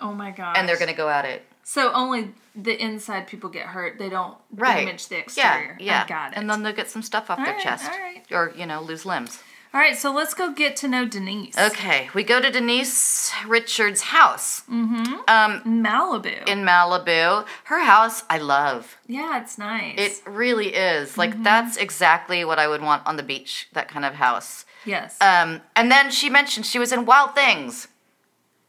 Oh 0.00 0.12
my 0.12 0.30
god. 0.30 0.56
and 0.56 0.66
they're 0.68 0.78
gonna 0.78 0.94
go 1.04 1.08
at 1.08 1.24
it 1.24 1.42
So 1.74 1.92
only 1.92 2.32
the 2.56 2.74
inside 2.82 3.26
people 3.26 3.50
get 3.50 3.66
hurt. 3.66 3.98
They 3.98 4.08
don't 4.08 4.34
right 4.54 4.86
damage 4.86 5.08
the 5.08 5.16
yeah 5.16 5.20
exterior. 5.20 5.76
yeah 5.78 6.02
I 6.04 6.08
got 6.08 6.32
it. 6.32 6.38
and 6.38 6.48
then 6.48 6.62
they'll 6.62 6.72
get 6.72 6.88
some 6.90 7.02
stuff 7.02 7.28
off 7.30 7.38
All 7.38 7.44
their 7.44 7.54
right, 7.54 7.62
chest 7.62 7.84
all 7.92 7.98
right. 7.98 8.24
or 8.32 8.52
you 8.56 8.64
know 8.64 8.80
lose 8.80 9.04
limbs 9.04 9.42
All 9.74 9.80
right, 9.80 9.94
so 9.96 10.10
let's 10.12 10.32
go 10.32 10.50
get 10.50 10.76
to 10.76 10.88
know 10.88 11.04
Denise. 11.06 11.56
okay 11.58 12.08
we 12.14 12.22
go 12.24 12.40
to 12.40 12.50
denise 12.50 13.30
richards 13.46 14.00
house 14.16 14.62
Mm-hmm. 14.62 15.12
um, 15.36 15.52
Malibu. 15.84 16.36
in 16.48 16.60
malibu 16.64 17.44
her 17.64 17.84
house 17.84 18.24
i 18.30 18.38
love 18.38 18.96
yeah, 19.06 19.40
it's 19.42 19.56
nice. 19.58 19.96
It 19.98 20.22
really 20.26 20.70
is. 20.74 21.16
Like 21.18 21.32
Mm-hmm. 21.32 21.42
that's 21.50 21.76
exactly 21.76 22.44
what 22.48 22.58
I 22.58 22.66
would 22.68 22.82
want 22.82 23.06
on 23.06 23.16
the 23.20 23.22
beach, 23.32 23.68
that 23.74 23.88
kind 23.88 24.04
of 24.04 24.14
house. 24.14 24.64
yes. 24.94 25.10
Um, 25.20 25.60
and 25.76 25.90
then 25.94 26.10
she 26.10 26.28
mentioned 26.30 26.64
she 26.66 26.78
was 26.78 26.92
in 26.92 27.04
Wild 27.10 27.34
Things 27.34 27.88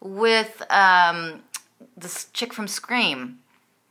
with 0.01 0.61
um, 0.71 1.41
this 1.97 2.25
chick 2.33 2.53
from 2.53 2.67
Scream. 2.67 3.39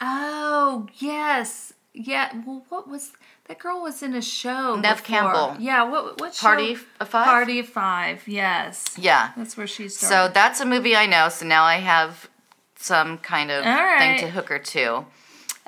oh 0.01 0.87
yes, 0.99 1.73
yeah. 1.95 2.33
Well, 2.47 2.65
what 2.69 2.89
was 2.89 3.13
that 3.47 3.59
girl 3.59 3.83
was 3.83 4.03
in 4.03 4.15
a 4.15 4.23
show? 4.23 4.77
Neve 4.77 4.83
before. 4.83 5.05
Campbell. 5.07 5.57
Yeah. 5.59 5.83
What? 5.85 6.21
What 6.21 6.35
show? 6.35 6.47
Party 6.47 6.77
of 7.01 7.09
Five? 7.09 7.25
Party 7.27 7.59
of 7.61 7.69
Five. 7.69 8.27
Yes. 8.29 8.95
Yeah. 8.99 9.33
That's 9.37 9.57
where 9.57 9.67
she 9.67 9.89
So 9.89 10.29
that's 10.33 10.61
a 10.61 10.67
movie 10.67 10.95
I 10.95 11.07
know. 11.07 11.29
So 11.29 11.47
now 11.47 11.65
I 11.65 11.77
have 11.77 12.29
some 12.77 13.19
kind 13.19 13.51
of 13.51 13.65
right. 13.65 13.99
thing 13.99 14.19
to 14.21 14.31
hook 14.31 14.49
her 14.51 14.59
to. 14.59 14.97
Um, 14.97 15.07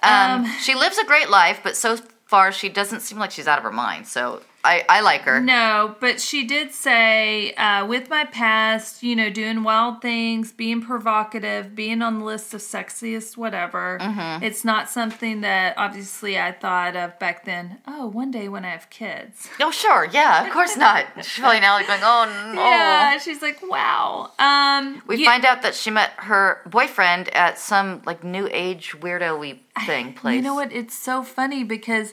Um, 0.02 0.46
she 0.60 0.74
lives 0.74 0.96
a 0.98 1.04
great 1.04 1.28
life, 1.28 1.60
but 1.62 1.76
so 1.76 1.96
far 2.26 2.52
she 2.52 2.68
doesn't 2.68 3.00
seem 3.00 3.18
like 3.18 3.30
she's 3.32 3.48
out 3.48 3.58
of 3.58 3.64
her 3.64 3.72
mind. 3.72 4.06
So 4.06 4.42
I, 4.62 4.84
I 4.88 5.00
like 5.00 5.22
her. 5.22 5.40
No, 5.40 5.96
but 6.00 6.20
she 6.20 6.44
did 6.46 6.72
say, 6.72 7.54
uh, 7.54 7.86
with 7.86 8.10
my 8.10 8.24
past, 8.24 9.02
you 9.02 9.16
know, 9.16 9.30
doing 9.30 9.62
wild 9.62 10.02
things, 10.02 10.52
being 10.52 10.82
provocative, 10.82 11.74
being 11.74 12.02
on 12.02 12.18
the 12.18 12.24
list 12.26 12.52
of 12.52 12.60
sexiest, 12.60 13.36
whatever, 13.36 13.98
Mm-hmm. 14.00 14.44
it's 14.44 14.64
not 14.64 14.90
something 14.90 15.40
that 15.40 15.74
obviously 15.78 16.38
I 16.38 16.52
thought 16.52 16.94
of 16.96 17.18
back 17.18 17.44
then. 17.46 17.78
Oh, 17.86 18.06
one 18.06 18.30
day 18.30 18.48
when 18.48 18.64
I 18.66 18.70
have 18.70 18.90
kids. 18.90 19.48
Oh, 19.60 19.70
sure. 19.70 20.06
Yeah, 20.12 20.44
of 20.46 20.52
course 20.52 20.76
not. 20.86 21.06
She's 21.24 21.38
probably 21.40 21.60
now 21.60 21.78
going, 21.78 22.00
oh, 22.02 22.52
no. 22.54 22.60
Yeah, 22.62 23.18
she's 23.18 23.40
like, 23.40 23.58
wow. 23.62 24.30
Um, 24.38 25.02
We 25.06 25.16
you- 25.18 25.24
find 25.24 25.44
out 25.44 25.62
that 25.62 25.74
she 25.74 25.90
met 25.90 26.10
her 26.18 26.60
boyfriend 26.66 27.28
at 27.30 27.58
some 27.58 28.02
like 28.04 28.22
new 28.24 28.48
age 28.52 28.94
weirdo 29.00 29.58
thing 29.86 30.12
place. 30.12 30.36
You 30.36 30.42
know 30.42 30.54
what? 30.54 30.70
It's 30.72 30.94
so 30.96 31.22
funny 31.22 31.64
because 31.64 32.12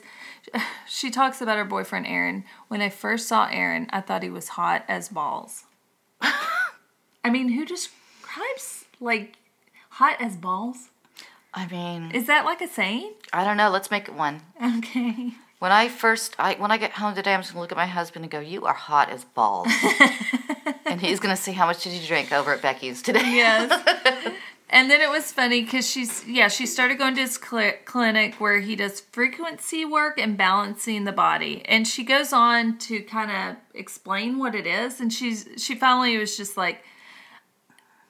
she 0.88 1.10
talks 1.10 1.40
about 1.40 1.56
her 1.56 1.64
boyfriend 1.64 2.06
Aaron. 2.06 2.44
When 2.68 2.80
I 2.80 2.88
first 2.88 3.28
saw 3.28 3.48
Aaron, 3.50 3.86
I 3.90 4.00
thought 4.00 4.22
he 4.22 4.30
was 4.30 4.48
hot 4.50 4.84
as 4.88 5.08
balls. 5.08 5.64
I 6.20 7.30
mean, 7.30 7.50
who 7.50 7.64
describes 7.64 8.84
like 9.00 9.36
hot 9.90 10.20
as 10.20 10.36
balls? 10.36 10.88
I 11.54 11.66
mean, 11.66 12.12
Is 12.12 12.26
that 12.26 12.44
like 12.44 12.60
a 12.60 12.68
saying? 12.68 13.14
I 13.32 13.44
don't 13.44 13.56
know. 13.56 13.70
Let's 13.70 13.90
make 13.90 14.08
it 14.08 14.14
one. 14.14 14.42
Okay. 14.62 15.32
When 15.58 15.72
I 15.72 15.88
first, 15.88 16.36
I 16.38 16.54
when 16.54 16.70
I 16.70 16.76
get 16.76 16.92
home 16.92 17.16
today, 17.16 17.34
I'm 17.34 17.40
just 17.40 17.52
gonna 17.52 17.62
look 17.62 17.72
at 17.72 17.78
my 17.78 17.86
husband 17.86 18.24
and 18.24 18.30
go, 18.30 18.38
"You 18.38 18.64
are 18.66 18.74
hot 18.74 19.10
as 19.10 19.24
balls," 19.24 19.66
and 20.86 21.00
he's 21.00 21.18
gonna 21.18 21.36
see 21.36 21.50
how 21.50 21.66
much 21.66 21.82
did 21.82 21.94
you 21.94 22.06
drink 22.06 22.30
over 22.30 22.52
at 22.52 22.62
Becky's 22.62 23.02
today. 23.02 23.22
Yes. 23.24 24.32
And 24.70 24.90
then 24.90 25.00
it 25.00 25.08
was 25.08 25.32
funny 25.32 25.62
because 25.62 25.88
she's 25.88 26.26
yeah 26.26 26.48
she 26.48 26.66
started 26.66 26.98
going 26.98 27.14
to 27.14 27.22
his 27.22 27.36
cl- 27.36 27.74
clinic 27.84 28.34
where 28.34 28.60
he 28.60 28.76
does 28.76 29.00
frequency 29.00 29.84
work 29.84 30.18
and 30.18 30.36
balancing 30.36 31.04
the 31.04 31.12
body. 31.12 31.62
And 31.66 31.86
she 31.86 32.04
goes 32.04 32.32
on 32.32 32.78
to 32.78 33.00
kind 33.00 33.30
of 33.30 33.56
explain 33.74 34.38
what 34.38 34.54
it 34.54 34.66
is 34.66 35.00
and 35.00 35.12
she's 35.12 35.48
she 35.56 35.74
finally 35.74 36.18
was 36.18 36.36
just 36.36 36.56
like 36.56 36.82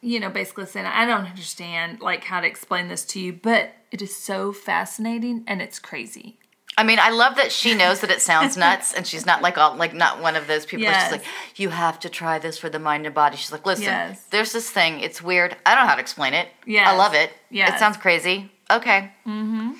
you 0.00 0.20
know 0.20 0.30
basically 0.30 0.66
saying 0.66 0.86
i 0.86 1.04
don't 1.04 1.26
understand 1.26 2.00
like 2.00 2.24
how 2.24 2.40
to 2.40 2.46
explain 2.46 2.88
this 2.88 3.04
to 3.04 3.20
you 3.20 3.32
but 3.32 3.72
it 3.90 4.00
is 4.00 4.16
so 4.16 4.52
fascinating 4.52 5.42
and 5.46 5.60
it's 5.60 5.78
crazy 5.78 6.37
I 6.78 6.84
mean, 6.84 6.98
I 7.00 7.10
love 7.10 7.36
that 7.36 7.50
she 7.52 7.74
knows 7.74 8.00
that 8.00 8.10
it 8.10 8.22
sounds 8.22 8.56
nuts, 8.64 8.94
and 8.94 9.06
she's 9.06 9.26
not 9.26 9.42
like 9.42 9.58
all 9.58 9.74
like 9.76 9.92
not 9.92 10.22
one 10.22 10.36
of 10.36 10.46
those 10.46 10.64
people. 10.64 10.84
Yes. 10.84 11.02
She's 11.10 11.12
like, 11.18 11.26
you 11.56 11.68
have 11.70 11.98
to 12.00 12.08
try 12.08 12.38
this 12.38 12.56
for 12.56 12.70
the 12.70 12.78
mind 12.78 13.04
and 13.04 13.14
body. 13.14 13.36
She's 13.36 13.52
like, 13.52 13.66
listen, 13.66 13.84
Yes. 13.84 14.24
there's 14.30 14.52
this 14.52 14.70
thing. 14.70 15.00
It's 15.00 15.20
weird. 15.20 15.56
I 15.66 15.74
don't 15.74 15.84
know 15.84 15.88
how 15.88 15.96
to 15.96 16.00
explain 16.00 16.32
it. 16.34 16.48
Yeah, 16.64 16.90
I 16.90 16.96
love 16.96 17.14
it. 17.14 17.30
Yeah, 17.50 17.74
it 17.74 17.78
sounds 17.78 17.96
crazy. 17.96 18.50
Okay. 18.70 19.10
Mm-hmm. 19.26 19.72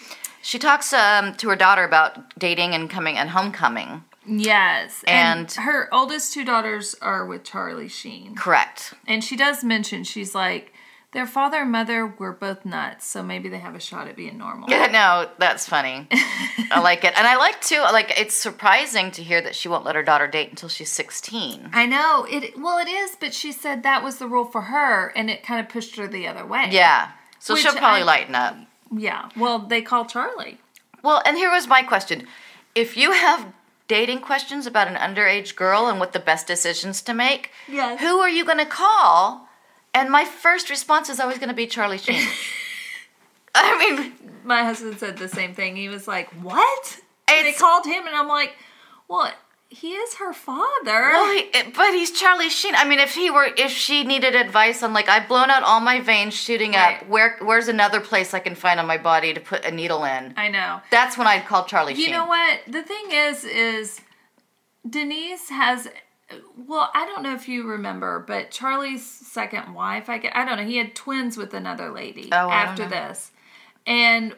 She 0.43 0.59
talks 0.59 0.93
um, 0.93 1.35
to 1.37 1.49
her 1.51 1.57
daughter 1.57 1.85
about 1.85 2.37
dating 2.39 2.75
and 2.75 2.91
coming 2.91 3.17
and 3.17 3.31
homecoming. 3.31 4.05
Yes. 4.27 5.05
And- 5.07 5.51
her 5.53 5.89
oldest 5.95 6.33
two 6.35 6.45
daughters 6.45 6.95
are 7.01 7.25
with 7.25 7.45
Charlie 7.45 7.89
Sheen. 7.89 8.35
Correct. 8.35 8.95
And 9.07 9.23
she 9.25 9.37
does 9.37 9.63
mention, 9.65 10.05
she's 10.05 10.35
like, 10.35 10.73
their 11.13 11.27
father 11.27 11.59
and 11.63 11.73
mother 11.73 12.07
were 12.07 12.33
both 12.33 12.65
nuts, 12.67 13.07
so 13.07 13.23
maybe 13.23 13.49
they 13.49 13.59
have 13.59 13.75
a 13.75 13.81
shot 13.81 14.09
at 14.09 14.17
being 14.17 14.37
normal. 14.37 14.69
Yeah, 14.69 14.87
no, 14.87 15.31
that's 15.39 15.67
funny. 15.67 16.07
I 16.71 16.81
like 16.83 17.03
it, 17.05 17.15
and 17.17 17.27
I 17.27 17.37
like 17.37 17.61
too. 17.63 17.81
Like, 17.81 18.13
it's 18.21 18.35
surprising 18.35 19.11
to 19.13 19.23
hear 19.23 19.41
that 19.41 19.55
she 19.55 19.69
won't 19.69 19.85
let 19.87 19.95
her 19.95 20.03
daughter 20.03 20.27
date 20.27 20.51
until 20.51 20.69
she's 20.69 20.91
sixteen. 20.91 21.71
I 21.73 21.87
know 21.87 22.27
it. 22.29 22.59
Well, 22.59 22.79
it 22.79 22.89
is, 22.91 23.17
but 23.19 23.33
she 23.33 23.53
said 23.53 23.83
that 23.85 24.03
was 24.05 24.19
the 24.19 24.27
rule 24.29 24.45
for 24.45 24.63
her, 24.63 25.09
and 25.17 25.31
it 25.31 25.43
kind 25.43 25.61
of 25.61 25.71
pushed 25.73 25.97
her 25.97 26.07
the 26.07 26.27
other 26.29 26.45
way. 26.45 26.69
Yeah, 26.71 27.13
so 27.39 27.55
she'll 27.57 27.73
probably 27.73 28.03
I- 28.03 28.05
lighten 28.05 28.35
up. 28.35 28.57
yeah. 28.95 29.31
Well, 29.37 29.61
they 29.61 29.81
call 29.83 30.05
Charlie. 30.05 30.59
Well, 31.03 31.23
and 31.25 31.37
here 31.39 31.51
was 31.51 31.67
my 31.67 31.83
question: 31.83 32.27
If 32.75 32.97
you 32.99 33.13
have 33.13 33.47
dating 33.89 34.21
questions 34.21 34.67
about 34.67 34.89
an 34.89 34.97
underage 34.97 35.57
girl 35.57 35.87
and 35.87 35.99
what 35.99 36.13
the 36.13 36.19
best 36.21 36.47
decisions 36.47 37.01
to 37.01 37.15
make, 37.15 37.51
Yes. 37.67 37.99
who 38.01 38.19
are 38.19 38.29
you 38.29 38.45
going 38.45 38.59
to 38.59 38.67
call? 38.67 39.48
And 39.99 40.11
my 40.11 40.25
first 40.25 40.71
response 40.71 41.09
is 41.09 41.19
always 41.19 41.39
going 41.39 41.49
to 41.49 41.55
be 41.57 41.67
Charlie 41.67 41.99
Sheen. 41.99 42.25
I 43.55 43.77
mean, 43.79 44.13
My 44.45 44.63
husband 44.63 45.01
said 45.01 45.17
the 45.17 45.29
same 45.29 45.55
thing. 45.55 45.75
He 45.75 45.89
was 45.89 46.07
like, 46.07 46.29
"What?" 46.43 47.01
And 47.27 47.45
they 47.45 47.53
called 47.53 47.85
him, 47.85 48.07
and 48.07 48.15
I'm 48.15 48.29
like, 48.29 48.55
"Well, 49.09 49.33
he 49.69 49.95
is 49.95 50.15
her 50.15 50.33
father." 50.33 50.71
well, 50.85 51.33
he, 51.35 51.51
but 51.75 51.93
he's 51.95 52.13
Charlie 52.13 52.49
Sheen. 52.49 52.77
I 52.77 52.89
mean, 52.89 53.01
if 53.01 53.15
he 53.15 53.29
were, 53.31 53.49
if 53.57 53.73
she 53.73 54.05
needed 54.05 54.37
advice 54.37 54.85
on 54.85 54.93
like, 54.93 55.09
I've 55.09 55.27
blown 55.27 55.51
out 55.51 55.65
all 55.65 55.81
my 55.81 56.01
veins 56.01 56.35
shooting 56.35 56.77
up. 56.77 57.09
Where, 57.09 57.37
where's 57.41 57.67
another 57.67 58.01
place 58.01 58.33
I 58.33 58.39
can 58.39 58.55
find 58.55 58.79
on 58.79 58.87
my 58.87 58.99
body 58.99 59.35
to 59.35 59.41
put 59.41 59.65
a 59.65 59.73
needle 59.73 60.05
in? 60.05 60.33
I 60.37 60.49
know. 60.49 60.81
That's 60.93 61.19
when 61.19 61.27
I'd 61.27 61.45
call 61.47 61.65
Charlie 61.65 61.95
Sheen. 61.95 62.01
You 62.01 62.07
Sheen. 62.07 62.15
know 62.15 62.27
what? 62.27 62.61
The 62.69 62.83
thing 62.83 63.07
is, 63.11 63.45
is 63.45 64.01
Denise 64.89 65.49
has. 65.49 65.89
Well, 66.57 66.91
I 66.95 67.07
don't 67.07 67.23
know 67.23 67.35
if 67.35 67.49
you 67.49 67.67
remember, 67.67 68.25
but 68.27 68.51
Charlie's 68.51 69.05
second 69.05 69.75
wife, 69.75 70.11
I, 70.11 70.21
I 70.33 70.45
don't 70.45 70.59
know, 70.59 70.65
he 70.65 70.77
had 70.77 70.95
twins 70.95 71.37
with 71.37 71.55
another 71.55 71.91
lady 71.91 72.29
Oh, 72.33 72.51
after 72.51 72.87
this. 72.87 73.31
And 73.87 74.35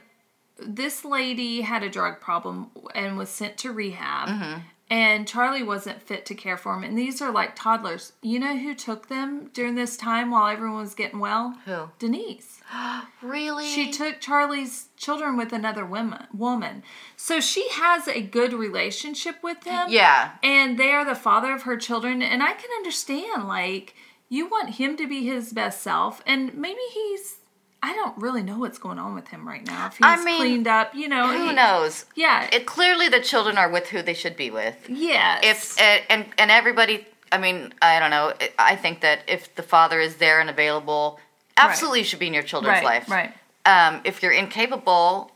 this 0.59 1.05
lady 1.05 1.62
had 1.62 1.83
a 1.83 1.88
drug 1.88 2.20
problem 2.20 2.70
and 2.94 3.16
was 3.16 3.29
sent 3.29 3.57
to 3.59 3.72
rehab. 3.72 4.29
Mm-hmm. 4.29 4.61
And 4.90 5.26
Charlie 5.29 5.62
wasn't 5.62 6.03
fit 6.03 6.26
to 6.26 6.35
care 6.35 6.57
for 6.57 6.74
him. 6.74 6.83
And 6.83 6.98
these 6.98 7.22
are 7.22 7.31
like 7.31 7.55
toddlers. 7.55 8.12
You 8.22 8.40
know 8.40 8.57
who 8.59 8.74
took 8.74 9.07
them 9.09 9.48
during 9.55 9.76
this 9.76 9.96
time 9.96 10.33
while 10.33 10.48
everyone 10.53 10.81
was 10.81 10.94
getting 10.96 11.20
well? 11.20 11.57
Who? 11.64 11.90
Denise. 11.98 12.61
Really? 13.22 13.66
She 13.66 13.90
took 13.92 14.20
Charlie's 14.20 14.88
children 14.96 15.37
with 15.37 15.53
another 15.53 15.85
woman. 15.85 16.26
Woman, 16.33 16.83
so 17.16 17.38
she 17.38 17.68
has 17.72 18.09
a 18.09 18.22
good 18.22 18.53
relationship 18.55 19.37
with 19.42 19.62
him. 19.64 19.87
Yeah. 19.90 20.33
and 20.42 20.79
they 20.79 20.90
are 20.90 21.05
the 21.05 21.14
father 21.14 21.53
of 21.53 21.62
her 21.62 21.76
children, 21.76 22.22
and 22.22 22.42
I 22.42 22.53
can 22.55 22.70
understand. 22.79 23.46
Like, 23.46 23.94
you 24.31 24.48
want 24.48 24.76
him 24.76 24.96
to 24.96 25.07
be 25.07 25.26
his 25.26 25.53
best 25.53 25.83
self, 25.83 26.22
and 26.26 26.55
maybe 26.55 26.81
he's. 26.94 27.37
I 27.82 27.94
don't 27.94 28.16
really 28.18 28.42
know 28.42 28.58
what's 28.58 28.78
going 28.78 28.98
on 28.98 29.14
with 29.14 29.28
him 29.28 29.48
right 29.48 29.64
now. 29.66 29.86
If 29.86 29.94
he's 29.94 30.00
I 30.02 30.22
mean, 30.22 30.36
cleaned 30.38 30.68
up, 30.68 30.94
you 30.94 31.08
know, 31.08 31.28
Who 31.32 31.48
he- 31.48 31.54
knows? 31.54 32.04
Yeah, 32.14 32.48
It 32.52 32.66
clearly 32.66 33.08
the 33.08 33.20
children 33.20 33.56
are 33.56 33.70
with 33.70 33.88
who 33.88 34.02
they 34.02 34.12
should 34.14 34.36
be 34.36 34.50
with. 34.50 34.76
yes. 34.88 35.40
if 35.42 35.80
and 35.80 36.02
and, 36.10 36.26
and 36.38 36.50
everybody 36.50 37.06
i 37.32 37.38
mean 37.38 37.72
i 37.80 38.00
don't 38.00 38.10
know 38.10 38.32
i 38.58 38.74
think 38.74 39.02
that 39.02 39.20
if 39.28 39.54
the 39.54 39.62
father 39.62 40.00
is 40.00 40.16
there 40.16 40.40
and 40.40 40.50
available 40.50 41.20
absolutely 41.56 42.02
should 42.02 42.18
be 42.18 42.26
in 42.26 42.34
your 42.34 42.42
children's 42.42 42.82
right, 42.82 42.84
life 43.06 43.08
right, 43.08 43.32
um, 43.66 44.00
if 44.02 44.20
you're 44.20 44.32
incapable 44.32 45.30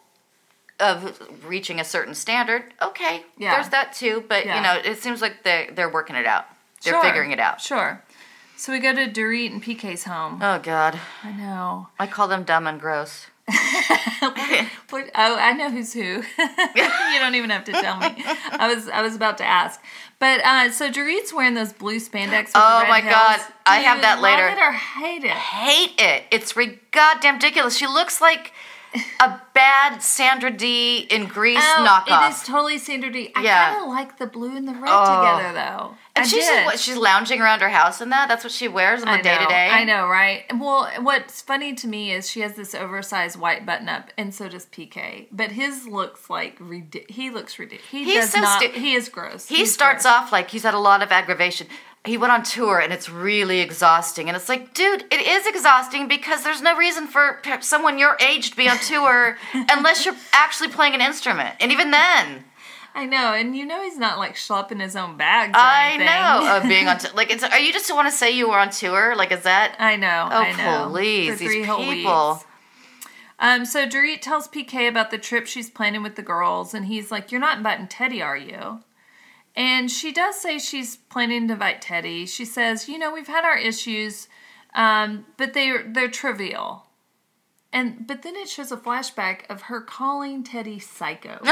of 0.80 1.16
reaching 1.46 1.78
a 1.78 1.85
certain 1.85 2.12
standard 2.14 2.64
okay 2.83 3.22
Yeah. 3.38 3.54
there's 3.54 3.68
that 3.68 3.92
too 3.92 4.24
but 4.28 4.44
Yeah. 4.44 4.57
you 4.57 4.62
know 4.62 4.90
it 4.92 4.98
seems 5.00 5.22
like 5.22 5.44
they're, 5.44 5.70
they're 5.70 5.88
working 5.88 6.16
it 6.16 6.26
out 6.26 6.46
they're 6.83 6.94
Sure, 6.94 7.02
figuring 7.02 7.30
it 7.30 7.38
out 7.38 7.61
Sure. 7.61 8.02
So 8.57 8.73
we 8.73 8.79
go 8.79 8.95
to 8.95 9.07
Dorit 9.09 9.51
and 9.53 9.62
PK's 9.62 10.05
home. 10.05 10.38
oh 10.43 10.59
god 10.59 10.99
I 11.23 11.33
know. 11.33 11.88
i 11.99 12.07
call 12.07 12.29
them 12.29 12.45
dumb 12.45 12.67
and 12.67 12.81
gross 12.81 13.27
oh, 13.51 15.05
I 15.14 15.53
know 15.53 15.71
who's 15.71 15.93
who. 15.93 16.01
you 16.38 17.19
don't 17.19 17.35
even 17.35 17.51
have 17.51 17.64
to 17.64 17.73
tell 17.73 17.99
me. 17.99 18.14
I 18.53 18.73
was 18.75 18.88
I 18.88 19.03
was 19.03 19.14
about 19.14 19.37
to 19.38 19.45
ask, 19.45 19.79
but 20.19 20.40
uh, 20.43 20.71
so 20.71 20.90
Dorit's 20.90 21.31
wearing 21.31 21.53
those 21.53 21.73
blue 21.73 21.99
spandex. 22.01 22.47
With 22.47 22.53
Oh 22.55 22.87
my. 22.88 23.03
God, 23.03 23.40
I 23.67 23.81
have 23.81 24.01
that 24.01 24.23
later. 24.23 24.45
Love 24.49 24.57
it 24.57 24.62
or 24.62 24.73
hate 24.73 25.25
it. 25.25 25.31
hate 25.31 25.95
it 25.99 26.23
it's 26.31 26.57
re- 26.57 26.79
goddamn 26.90 27.35
ridiculous 27.35 27.77
she 27.77 27.87
looks 27.87 28.23
like 28.23 28.53
a 29.20 29.40
bad 29.54 30.02
sandra 30.02 30.50
dee 30.50 30.98
in 31.11 31.26
Grease 31.26 31.59
Oh, 31.61 31.87
knockoff 32.07 32.28
It 32.28 32.33
is 32.33 32.42
totally 32.44 32.78
Sandra 32.78 33.11
Dee. 33.11 33.33
I 33.35 33.42
Yeah. 33.42 33.72
kind 33.72 33.83
of 33.85 33.88
like 33.88 34.18
the 34.18 34.26
blue 34.26 34.57
and 34.57 34.66
the 34.68 34.72
red 34.72 34.85
Oh. 34.87 35.20
together, 35.38 35.52
though. 35.52 35.96
And 36.16 36.24
I 36.24 36.28
she's 36.28 36.46
did. 36.46 36.64
what 36.64 36.78
she's 36.78 36.96
lounging 36.96 37.40
around 37.40 37.61
her 37.61 37.68
house 37.70 38.00
in 38.00 38.11
that. 38.11 38.28
That's 38.28 38.44
what 38.44 38.52
she 38.52 38.68
wears 38.68 39.02
on 39.02 39.16
the 39.16 39.22
day 39.22 39.37
to 39.37 39.46
day. 39.46 39.68
I 39.70 39.83
know, 39.85 40.07
right? 40.07 40.44
Well, 40.57 40.88
what's 41.00 41.42
funny 41.42 41.74
to 41.74 41.88
me 41.88 42.12
is 42.12 42.30
she 42.30 42.40
has 42.40 42.54
this 42.54 42.74
oversized 42.74 43.38
white 43.38 43.66
button 43.66 43.88
up, 43.88 44.11
and 44.16 44.33
so 44.33 44.48
does 44.48 44.66
PK. 44.66 45.26
But 45.33 45.50
his 45.52 45.87
looks 45.88 46.30
like 46.30 46.59
he 47.11 47.30
looks 47.30 47.59
ridiculous. 47.59 47.90
He 47.90 48.04
He's 48.04 48.14
does 48.14 48.30
so 48.30 48.40
not. 48.40 48.62
stu- 48.62 48.78
he 48.78 48.94
is 48.94 49.09
gross. 49.09 49.48
He 49.48 49.57
He's 49.57 49.74
starts 49.74 50.04
gross. 50.04 50.14
off 50.14 50.33
like 50.33 50.50
he's 50.50 50.62
had 50.62 50.74
a 50.74 50.78
lot 50.78 51.02
of 51.02 51.11
aggravation. 51.11 51.66
He 52.07 52.19
went 52.19 52.33
on 52.33 52.43
tour 52.43 52.81
and 52.81 52.93
it's 52.93 53.09
really 53.09 53.61
exhausting. 53.61 54.29
And 54.29 54.37
it's 54.37 54.49
like, 54.49 54.75
dude, 54.75 55.05
it 55.11 55.27
is 55.27 55.47
exhausting 55.47 56.07
because 56.07 56.45
there's 56.45 56.61
no 56.61 56.77
reason 56.77 57.07
for 57.07 57.40
someone 57.61 57.99
your 57.99 58.17
age 58.21 58.51
to 58.51 58.57
be 58.57 58.69
on 58.69 58.79
tour 58.79 59.38
unless 59.55 60.05
you're 60.05 60.17
actually 60.33 60.69
playing 60.69 60.95
an 60.95 61.01
instrument. 61.01 61.55
And 61.61 61.73
even 61.73 61.90
then, 61.90 62.45
I 62.95 63.07
know, 63.07 63.33
and 63.33 63.57
you 63.57 63.67
know 63.67 63.83
he's 63.83 63.99
not 63.99 64.19
like 64.19 64.37
schlepping 64.37 64.81
his 64.81 64.95
own 64.95 65.17
bags. 65.17 65.53
I 65.57 65.97
know 65.97 66.57
of 66.57 66.62
being 66.69 66.87
on 66.87 66.99
tour. 66.99 67.11
Like, 67.14 67.31
it's, 67.31 67.43
are 67.43 67.59
you 67.59 67.73
just 67.73 67.93
want 67.93 68.07
to 68.07 68.14
say 68.14 68.31
you 68.31 68.49
were 68.49 68.59
on 68.59 68.71
tour? 68.71 69.17
Like, 69.17 69.33
is 69.33 69.43
that? 69.43 69.75
I 69.81 69.97
know. 69.97 70.29
Oh, 70.31 70.37
I 70.37 70.53
know. 70.53 70.90
please, 70.90 71.33
For 71.33 71.38
these 71.38 71.67
whole 71.67 71.79
people. 71.79 72.33
weeks. 72.35 72.45
Um, 73.40 73.64
so 73.64 73.87
Dorit 73.87 74.21
tells 74.21 74.47
PK 74.47 74.88
about 74.88 75.11
the 75.11 75.19
trip 75.19 75.47
she's 75.47 75.69
planning 75.69 76.05
with 76.05 76.14
the 76.14 76.23
girls, 76.23 76.73
and 76.73 76.87
he's 76.87 77.11
like, 77.11 77.33
"You're 77.33 77.40
not 77.40 77.57
inviting 77.57 77.88
Teddi, 77.88 78.25
are 78.25 78.37
you?" 78.37 78.81
And 79.57 79.90
she 79.90 80.12
does 80.12 80.40
say 80.40 80.59
she's 80.59 80.97
planning 80.97 81.47
to 81.49 81.53
invite 81.55 81.81
Teddi. 81.81 82.29
She 82.29 82.45
says, 82.45 82.88
"You 82.88 82.99
know, 82.99 83.12
we've 83.12 83.29
had 83.29 83.45
our 83.45 83.57
issues, 83.57 84.27
um, 84.75 85.27
but 85.37 85.55
they're 85.55 85.85
they're 85.87 86.11
trivial." 86.11 86.87
And 87.73 88.07
but 88.07 88.23
then 88.23 88.35
it 88.37 88.49
shows 88.49 88.73
a 88.73 88.77
flashback 88.77 89.49
of 89.49 89.62
her 89.62 89.81
calling 89.81 90.43
Teddi 90.45 90.83
psycho, 90.83 91.38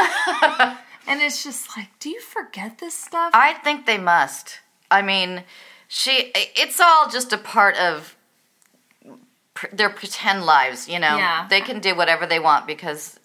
and 1.07 1.21
it's 1.21 1.43
just 1.45 1.77
like, 1.77 1.89
do 1.99 2.09
you 2.11 2.21
forget 2.21 2.79
this 2.79 2.95
stuff? 2.95 3.31
I 3.35 3.55
think 3.55 3.87
they 3.87 3.99
must. 3.99 4.61
I 4.91 5.03
mean, 5.03 5.45
she. 5.89 6.33
It's 6.35 6.81
all 6.81 7.09
just 7.09 7.33
a 7.33 7.39
part 7.39 7.77
of 7.77 8.17
pr- 9.55 9.67
their 9.73 9.91
pretend 9.91 10.45
lives. 10.45 10.89
You 10.89 10.99
know, 11.01 11.17
Yeah. 11.17 11.47
they 11.49 11.61
can 11.61 11.79
do 11.81 11.95
whatever 11.95 12.27
they 12.27 12.39
want 12.41 12.67
because 12.67 13.19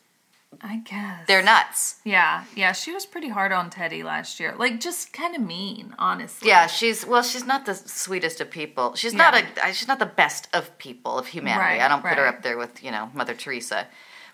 I 0.61 0.77
guess 0.77 1.27
they're 1.27 1.43
nuts. 1.43 1.99
Yeah, 2.03 2.45
yeah, 2.55 2.71
she 2.71 2.91
was 2.91 3.05
pretty 3.05 3.29
hard 3.29 3.51
on 3.51 3.69
Teddi 3.69 4.03
last 4.03 4.39
year. 4.39 4.55
Like, 4.57 4.79
just 4.79 5.13
kind 5.13 5.35
of 5.35 5.41
mean, 5.41 5.93
honestly. 5.99 6.47
Yeah, 6.47 6.67
she's 6.67 7.05
well. 7.05 7.21
She's 7.21 7.45
not 7.45 7.65
the 7.65 7.75
sweetest 7.75 8.41
of 8.41 8.49
people. 8.49 8.95
She's 8.95 9.13
not 9.13 9.35
a. 9.35 9.73
She's 9.73 9.87
not 9.87 9.99
the 9.99 10.05
best 10.05 10.47
of 10.53 10.75
people 10.77 11.17
of 11.17 11.27
humanity. 11.27 11.59
Right, 11.59 11.81
I 11.81 11.87
don't 11.87 12.01
put 12.01 12.17
her 12.17 12.25
up 12.25 12.43
there 12.43 12.57
with 12.57 12.83
you 12.83 12.91
know 12.91 13.11
Mother 13.13 13.33
Teresa, 13.33 13.87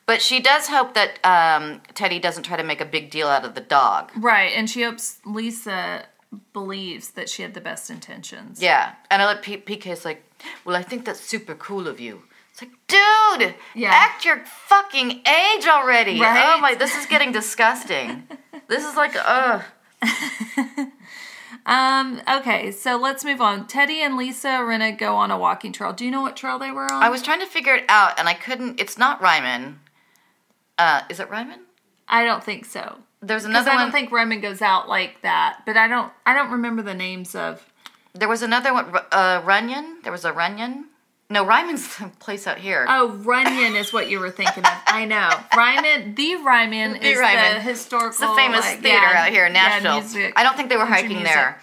but 0.05 0.21
she 0.21 0.39
does 0.39 0.67
hope 0.67 0.93
that 0.93 1.19
um, 1.25 1.81
Teddi 1.93 2.21
doesn't 2.21 2.43
try 2.43 2.57
to 2.57 2.63
make 2.63 2.79
a 2.79 2.85
big 2.85 3.09
deal 3.09 3.27
out 3.27 3.43
of 3.43 3.55
the 3.55 3.61
dog. 3.61 4.11
Right, 4.15 4.51
and 4.55 4.69
she 4.69 4.83
hopes 4.83 5.19
Lisa 5.25 6.05
believes 6.53 7.11
that 7.11 7.27
she 7.27 7.41
had 7.41 7.53
the 7.53 7.61
best 7.61 7.89
intentions. 7.89 8.61
Yeah, 8.61 8.93
and 9.09 9.21
I 9.21 9.25
let 9.25 9.41
P- 9.41 9.57
PK's 9.57 10.05
like, 10.05 10.23
well, 10.63 10.75
I 10.75 10.83
think 10.83 11.05
that's 11.05 11.19
super 11.19 11.55
cool 11.55 11.87
of 11.87 11.99
you. 11.99 12.21
It's 12.53 12.61
like, 12.61 12.71
dude, 12.87 13.55
Yeah. 13.73 13.89
act 13.91 14.25
your 14.25 14.45
fucking 14.45 15.09
age 15.27 15.65
already. 15.67 16.19
Right? 16.21 16.53
Oh 16.55 16.61
my, 16.61 16.75
this 16.75 16.95
is 16.95 17.07
getting 17.07 17.31
disgusting. 17.31 18.27
this 18.67 18.85
is 18.85 18.95
like, 18.95 19.15
ugh. 19.15 19.63
Um, 21.65 22.21
okay, 22.29 22.71
so 22.71 22.97
let's 22.97 23.23
move 23.23 23.39
on. 23.39 23.67
Teddi 23.67 23.99
and 23.99 24.17
Lisa 24.17 24.49
are 24.49 24.69
gonna 24.69 24.91
go 24.91 25.15
on 25.15 25.31
a 25.31 25.37
walking 25.37 25.71
trail. 25.71 25.93
Do 25.93 26.03
you 26.03 26.11
know 26.11 26.21
what 26.21 26.35
trail 26.35 26.59
they 26.59 26.71
were 26.71 26.91
on? 26.91 27.01
I 27.01 27.09
was 27.09 27.21
trying 27.21 27.39
to 27.39 27.45
figure 27.45 27.73
it 27.73 27.85
out, 27.87 28.19
and 28.19 28.27
I 28.27 28.33
couldn't. 28.33 28.81
It's 28.81 28.97
not 28.97 29.21
Ryman. 29.21 29.79
Uh, 30.77 31.03
is 31.09 31.21
it 31.21 31.29
Ryman? 31.29 31.61
I 32.07 32.25
don't 32.25 32.43
think 32.43 32.65
so. 32.65 32.97
There's 33.21 33.45
another 33.45 33.71
I 33.71 33.77
don't 33.77 33.93
think 33.93 34.11
Ryman 34.11 34.41
goes 34.41 34.61
out 34.61 34.89
like 34.89 35.21
that. 35.21 35.61
But 35.65 35.77
I 35.77 35.87
don't 35.87 36.11
I 36.25 36.33
don't 36.33 36.51
remember 36.51 36.81
the 36.81 36.93
names 36.93 37.33
of 37.33 37.65
there 38.13 38.27
was 38.27 38.41
another 38.41 38.73
one. 38.73 38.93
Uh, 39.13 39.41
Runyon. 39.45 39.99
There 40.03 40.11
was 40.11 40.25
a 40.25 40.33
Runyon. 40.33 40.89
No, 41.29 41.45
Ryman's 41.45 41.97
the 41.97 42.09
place 42.19 42.45
out 42.47 42.57
here. 42.57 42.85
Oh, 42.87 43.09
Runyon 43.23 43.75
is 43.75 43.91
what 43.93 44.09
you 44.09 44.19
were 44.19 44.29
thinking 44.29 44.63
of. 44.65 44.71
I 44.87 45.05
know. 45.05 45.29
Ryman, 45.55 46.15
the 46.15 46.35
Ryman 46.37 46.93
The 46.93 47.05
is 47.07 47.17
Ryman. 47.19 47.55
the 47.55 47.61
historical. 47.61 48.09
it's 48.09 48.19
the 48.19 48.33
famous 48.35 48.61
like, 48.65 48.81
theater 48.81 48.97
yeah, 49.11 49.23
out 49.25 49.29
here 49.31 49.45
in 49.45 49.53
yeah, 49.55 49.79
Nashville. 49.79 49.93
music, 49.99 50.33
I 50.35 50.43
don't 50.43 50.55
think 50.55 50.69
they 50.69 50.77
were 50.77 50.85
hiking 50.85 51.17
music. 51.17 51.33
there. 51.33 51.59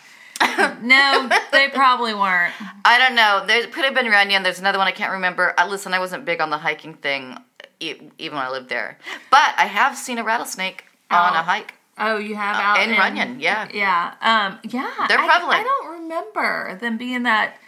No, 0.83 1.29
they 1.53 1.69
probably 1.69 2.15
weren't. 2.15 2.55
I 2.85 2.99
don't 2.99 3.15
know. 3.15 3.45
There 3.47 3.67
could 3.69 3.85
have 3.85 3.95
been 3.95 4.07
Runyon. 4.07 4.43
There's 4.43 4.59
another 4.59 4.79
one 4.79 4.89
I 4.89 4.93
can't 4.93 5.13
remember. 5.13 5.55
Uh, 5.59 5.67
listen, 5.69 5.93
I 5.93 5.99
wasn't 5.99 6.25
big 6.25 6.41
on 6.41 6.49
the 6.51 6.59
hiking 6.59 6.95
thing, 6.95 7.37
even 7.79 8.11
when 8.19 8.35
I 8.37 8.49
lived 8.51 8.71
there. 8.71 8.99
But 9.31 9.55
I 9.59 9.67
have 9.67 9.97
seen 9.99 10.19
a 10.19 10.25
rattlesnake 10.25 10.85
on 11.11 11.35
Oh. 11.37 11.41
a 11.41 11.43
hike. 11.43 11.75
Oh, 11.99 12.17
you 12.17 12.35
have 12.35 12.57
out 12.57 12.83
in 12.89 12.97
Runyon, 12.97 13.41
yeah. 13.41 13.69
yeah, 13.75 14.15
um, 14.23 14.59
yeah. 14.65 14.91
They're 15.09 15.19
I- 15.19 15.27
prevalent. 15.27 15.61
I, 15.61 15.63
don't 15.63 16.01
remember 16.03 16.79
them 16.81 16.97
being 16.97 17.25
that 17.25 17.59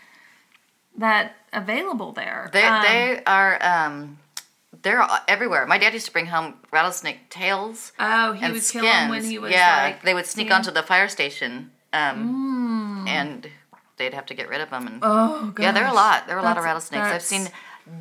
that 0.98 1.34
available 1.52 2.12
there. 2.12 2.50
They 2.52 2.64
Um, 2.64 2.82
they 2.82 3.22
are 3.26 3.58
um, 3.62 4.18
they're 4.82 5.06
everywhere. 5.28 5.66
My 5.66 5.78
dad 5.78 5.92
used 5.92 6.06
to 6.06 6.12
bring 6.12 6.26
home 6.26 6.54
rattlesnake 6.70 7.30
tails 7.30 7.92
Oh, 7.98 8.32
he 8.32 8.44
and 8.44 8.52
would 8.54 8.62
skins. 8.62 8.82
kill 8.84 8.92
them 8.92 9.10
when 9.10 9.24
he 9.24 9.38
was 9.38 9.52
yeah, 9.52 9.82
like. 9.84 10.02
they 10.02 10.14
would 10.14 10.26
sneak 10.26 10.48
yeah. 10.48 10.56
onto 10.56 10.70
the 10.70 10.82
fire 10.82 11.08
station, 11.08 11.70
um, 11.92 13.04
and 13.08 13.48
they'd 13.96 14.14
have 14.14 14.26
to 14.26 14.34
get 14.34 14.48
rid 14.48 14.60
of 14.60 14.70
them. 14.70 14.86
And 14.86 14.98
Oh, 15.02 15.52
gosh. 15.54 15.62
yeah, 15.64 15.72
there 15.72 15.84
are 15.84 15.90
a 15.90 15.94
lot. 15.94 16.26
There 16.26 16.36
are 16.36 16.40
a 16.40 16.42
lot 16.42 16.58
of 16.58 16.64
rattlesnakes. 16.64 17.06
I've 17.06 17.22
seen 17.22 17.48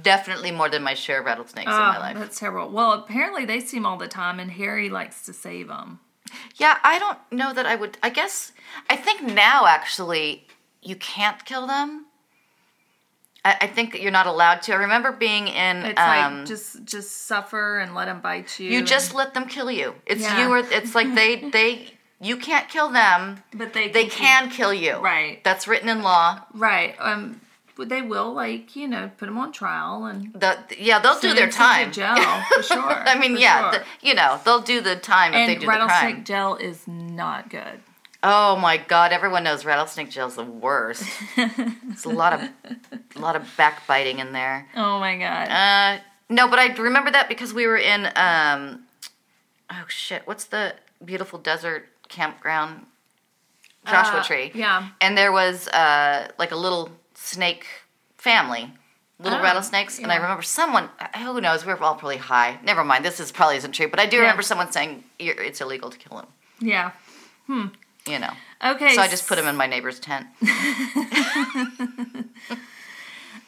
definitely 0.03 0.51
more 0.51 0.69
than 0.69 0.83
my 0.83 0.93
share 0.93 1.19
of 1.19 1.25
rattlesnakes 1.25 1.67
in 1.67 1.73
Oh, 1.73 1.77
my 1.77 1.97
life. 1.97 2.17
that's 2.17 2.39
terrible. 2.39 2.69
Well, 2.69 2.93
apparently 2.93 3.45
they 3.45 3.59
see 3.59 3.77
'em 3.77 3.85
all 3.85 3.97
the 3.97 4.07
time, 4.07 4.39
and 4.39 4.51
Harry 4.51 4.89
likes 4.89 5.23
to 5.25 5.33
save 5.33 5.67
them. 5.67 5.99
Yeah, 6.55 6.77
I 6.83 6.97
don't 6.99 7.17
know 7.31 7.51
that 7.53 7.65
I 7.65 7.75
would. 7.75 7.97
I 8.01 8.09
guess 8.09 8.53
I 8.89 8.95
think 8.95 9.21
now 9.21 9.65
actually 9.65 10.47
you 10.81 10.95
can't 10.95 11.43
kill 11.45 11.67
them. 11.67 12.05
I, 13.43 13.57
I 13.61 13.67
think 13.67 14.01
you're 14.01 14.11
not 14.11 14.27
allowed 14.27 14.61
to. 14.63 14.73
I 14.73 14.77
remember 14.77 15.11
being 15.11 15.47
in. 15.47 15.77
It's 15.77 15.99
um, 15.99 16.37
like 16.39 16.45
just 16.47 16.83
just 16.85 17.25
suffer 17.25 17.79
and 17.79 17.95
let 17.95 18.05
them 18.05 18.21
bite 18.21 18.59
you. 18.59 18.69
you 18.69 18.77
and- 18.79 18.87
just 18.87 19.13
let 19.15 19.33
them 19.33 19.47
kill 19.47 19.71
you. 19.71 19.95
It's 20.05 20.21
Yeah. 20.21 20.41
you 20.47 20.51
or 20.53 20.59
it's 20.59 20.93
like 20.95 21.13
they 21.15 21.35
they 21.51 21.93
you 22.19 22.37
can't 22.37 22.69
kill 22.69 22.89
them. 22.89 23.41
but 23.53 23.73
they 23.73 23.87
They 23.89 24.05
can 24.05 24.49
kill 24.51 24.73
you. 24.73 24.97
Right. 24.97 25.43
That's 25.43 25.67
written 25.67 25.89
in 25.89 26.01
law. 26.03 26.41
right. 26.53 26.95
Um, 26.99 27.41
but 27.77 27.89
they 27.89 28.01
will 28.03 28.31
like 28.33 28.75
you 28.75 28.87
know 28.87 29.09
put 29.17 29.25
them 29.25 29.39
on 29.39 29.51
trial 29.51 30.05
and 30.05 30.31
The 30.35 30.59
yeah 30.77 30.99
they'll 30.99 31.19
do 31.19 31.33
their 31.33 31.49
time. 31.49 31.91
jail 31.91 32.15
for 32.55 32.61
sure. 32.73 32.77
I 33.09 33.17
mean 33.17 33.33
for 33.35 33.41
yeah 33.41 33.71
sure. 33.71 33.79
the- 33.79 34.07
you 34.07 34.13
know 34.13 34.39
they'll 34.45 34.61
do 34.61 34.81
the 34.81 34.95
time 34.97 35.33
if 35.33 35.47
they 35.47 35.53
and 35.53 35.61
do 35.61 35.65
the 35.65 35.67
rattlesnake 35.67 36.13
crime. 36.15 36.23
gel 36.25 36.55
is 36.57 36.87
not 36.87 37.49
good. 37.49 37.79
Oh 38.23 38.55
my 38.55 38.77
god! 38.77 39.11
Everyone 39.11 39.43
knows 39.43 39.65
rattlesnake 39.65 40.09
jail's 40.11 40.35
the 40.35 40.43
worst. 40.43 41.03
It's 41.37 42.05
a 42.05 42.09
lot 42.09 42.33
of 42.33 42.41
a 43.15 43.19
lot 43.19 43.35
of 43.35 43.47
backbiting 43.57 44.19
in 44.19 44.31
there. 44.31 44.67
Oh 44.75 44.99
my 44.99 45.17
god. 45.17 45.47
Uh, 45.49 46.01
no, 46.29 46.47
but 46.47 46.59
I 46.59 46.67
remember 46.75 47.09
that 47.11 47.27
because 47.29 47.53
we 47.53 47.65
were 47.65 47.77
in 47.77 48.05
um, 48.15 48.83
oh 49.71 49.85
shit, 49.87 50.21
what's 50.25 50.45
the 50.45 50.75
beautiful 51.03 51.39
desert 51.39 51.87
campground? 52.09 52.85
Joshua 53.87 54.19
Uh, 54.19 54.23
Tree. 54.23 54.51
yeah. 54.53 54.89
And 55.01 55.17
there 55.17 55.31
was 55.31 55.67
uh 55.69 56.27
like 56.37 56.51
a 56.51 56.55
little 56.55 56.91
snake 57.15 57.65
family, 58.17 58.71
little 59.17 59.39
Oh, 59.39 59.41
rattlesnakes, 59.41 59.97
and 59.97 60.11
I 60.11 60.17
remember 60.17 60.43
someone. 60.43 60.89
Who 61.17 61.41
knows? 61.41 61.65
We 61.65 61.73
were 61.73 61.81
all 61.81 61.95
probably 61.95 62.17
high. 62.17 62.59
Never 62.63 62.83
mind. 62.83 63.03
This 63.03 63.19
is 63.19 63.31
probably 63.31 63.57
isn't 63.57 63.71
true, 63.71 63.87
but 63.87 63.99
I 63.99 64.05
do 64.05 64.17
Yeah. 64.17 64.21
remember 64.23 64.43
someone 64.43 64.71
saying 64.71 65.03
it's 65.17 65.59
illegal 65.59 65.89
to 65.89 65.97
kill 65.97 66.17
them. 66.17 66.27
yeah. 66.59 66.91
You 68.07 68.19
know. 68.19 68.31
Okay. 68.63 68.93
So 68.95 69.01
I 69.01 69.07
just 69.07 69.27
put 69.27 69.37
him 69.37 69.47
in 69.47 69.55
my 69.55 69.67
neighbor's 69.67 69.99
tent. 69.99 70.27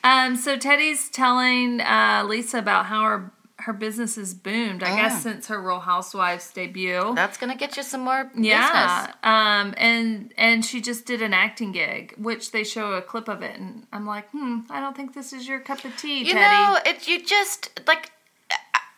Um, 0.05 0.35
so 0.35 0.57
Teddi's 0.57 1.07
telling 1.09 1.79
uh, 1.79 2.25
Lisa 2.27 2.57
about 2.57 2.87
how 2.87 3.03
her 3.03 3.31
her 3.59 3.71
business 3.71 4.17
has 4.17 4.33
boomed. 4.33 4.83
I 4.83 4.93
guess 4.97 5.19
Mm. 5.19 5.23
since 5.23 5.47
her 5.47 5.61
Real 5.61 5.79
Housewives 5.79 6.51
debut. 6.51 7.13
That's 7.15 7.37
gonna 7.37 7.55
get 7.55 7.77
you 7.77 7.83
some 7.83 8.01
more 8.01 8.29
yeah. 8.35 9.03
business. 9.05 9.15
Um, 9.23 9.73
and 9.77 10.33
and 10.37 10.65
she 10.65 10.81
just 10.81 11.05
did 11.05 11.21
an 11.21 11.33
acting 11.33 11.71
gig, 11.71 12.15
which 12.17 12.51
they 12.51 12.65
show 12.65 12.93
a 12.93 13.01
clip 13.01 13.29
of 13.29 13.41
it, 13.41 13.57
and 13.57 13.87
I'm 13.93 14.05
like, 14.05 14.29
hmm, 14.31 14.59
I 14.69 14.81
don't 14.81 14.97
think 14.97 15.13
this 15.13 15.31
is 15.31 15.47
your 15.47 15.61
cup 15.61 15.85
of 15.85 15.95
tea, 15.95 16.25
You 16.25 16.33
Teddi. 16.33 16.35
know, 16.35 16.79
it 16.85 17.07
you 17.07 17.23
just 17.25 17.79
like 17.87 18.11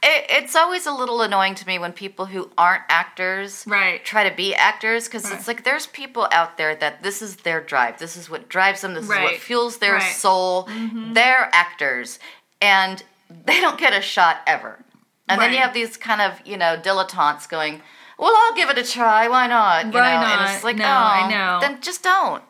it, 0.05 0.25
it's 0.29 0.55
always 0.55 0.85
a 0.85 0.91
little 0.93 1.21
annoying 1.21 1.55
to 1.55 1.65
me 1.67 1.79
when 1.79 1.91
people 1.91 2.27
who 2.27 2.49
aren't 2.57 2.83
actors 2.89 3.65
Right. 3.67 4.03
try 4.05 4.29
to 4.29 4.35
be 4.35 4.53
actors 4.55 5.05
because 5.05 5.25
Right. 5.25 5.33
it's 5.33 5.47
like 5.47 5.63
there's 5.63 5.87
people 5.87 6.27
out 6.31 6.57
there 6.57 6.75
that 6.75 7.01
this 7.03 7.21
is 7.21 7.37
their 7.37 7.59
drive, 7.61 7.97
this 7.99 8.15
is 8.15 8.29
what 8.29 8.47
drives 8.47 8.81
them, 8.81 8.93
this 8.93 9.03
is 9.05 9.09
what 9.09 9.37
fuels 9.37 9.77
their 9.79 9.93
Right. 9.95 10.03
Mm-hmm. 10.03 10.13
soul. 10.19 10.69
They're 11.13 11.49
actors, 11.53 12.19
and 12.61 13.03
they 13.29 13.59
don't 13.59 13.79
get 13.79 13.93
a 13.93 14.01
shot 14.01 14.41
ever. 14.45 14.79
And 15.27 15.41
then 15.41 15.51
you 15.51 15.57
have 15.57 15.73
these 15.73 15.97
kind 15.97 16.21
of 16.21 16.39
you 16.45 16.55
know 16.57 16.77
dilettantes 16.81 17.49
going. 17.49 17.81
Well, 18.17 18.31
I'll 18.33 18.55
give 18.55 18.69
it 18.69 18.77
a 18.77 18.83
try. 18.83 19.27
Why 19.27 19.45
not? 19.47 19.87
You 19.87 19.91
Why 19.91 20.15
know? 20.15 20.21
not? 20.21 20.39
And 20.39 20.55
it's 20.55 20.63
like, 20.63 20.77
No, 20.77 20.85
oh, 20.85 20.87
I 20.87 21.29
know. 21.29 21.59
Then 21.59 21.81
just 21.81 22.01
don't. 22.01 22.41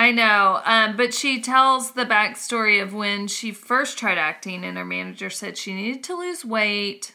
I 0.00 0.12
know, 0.12 0.62
um, 0.64 0.96
but 0.96 1.12
she 1.12 1.42
tells 1.42 1.90
the 1.90 2.06
backstory 2.06 2.82
of 2.82 2.94
when 2.94 3.26
she 3.26 3.52
first 3.52 3.98
tried 3.98 4.16
acting, 4.16 4.64
and 4.64 4.78
her 4.78 4.84
manager 4.84 5.28
said 5.28 5.58
she 5.58 5.74
needed 5.74 6.02
to 6.04 6.16
lose 6.16 6.42
weight, 6.42 7.14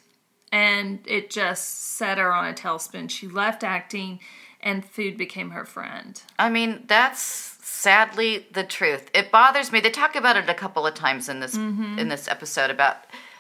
and 0.52 1.00
it 1.08 1.32
just 1.32 1.96
set 1.96 2.20
her 2.20 2.32
on 2.32 2.46
a 2.46 2.54
tailspin. 2.54 3.10
She 3.10 3.28
left 3.28 3.64
acting, 3.64 4.20
and 4.62 4.86
food 4.86 5.18
became 5.18 5.50
her 5.50 5.66
friend. 5.66 6.22
I 6.38 6.52
mean, 6.52 6.84
that's 6.86 7.22
sadly 7.64 8.46
the 8.54 8.64
truth. 8.64 9.10
It 9.16 9.32
bothers 9.32 9.72
me. 9.72 9.80
They 9.80 9.90
talk 9.90 10.16
about 10.16 10.38
it 10.38 10.48
a 10.48 10.54
couple 10.54 10.86
of 10.86 10.94
times 10.94 11.28
in 11.28 11.40
this 11.40 11.58
Mm-hmm. 11.58 11.98
in 11.98 12.10
this 12.10 12.28
episode 12.28 12.70
about 12.70 12.98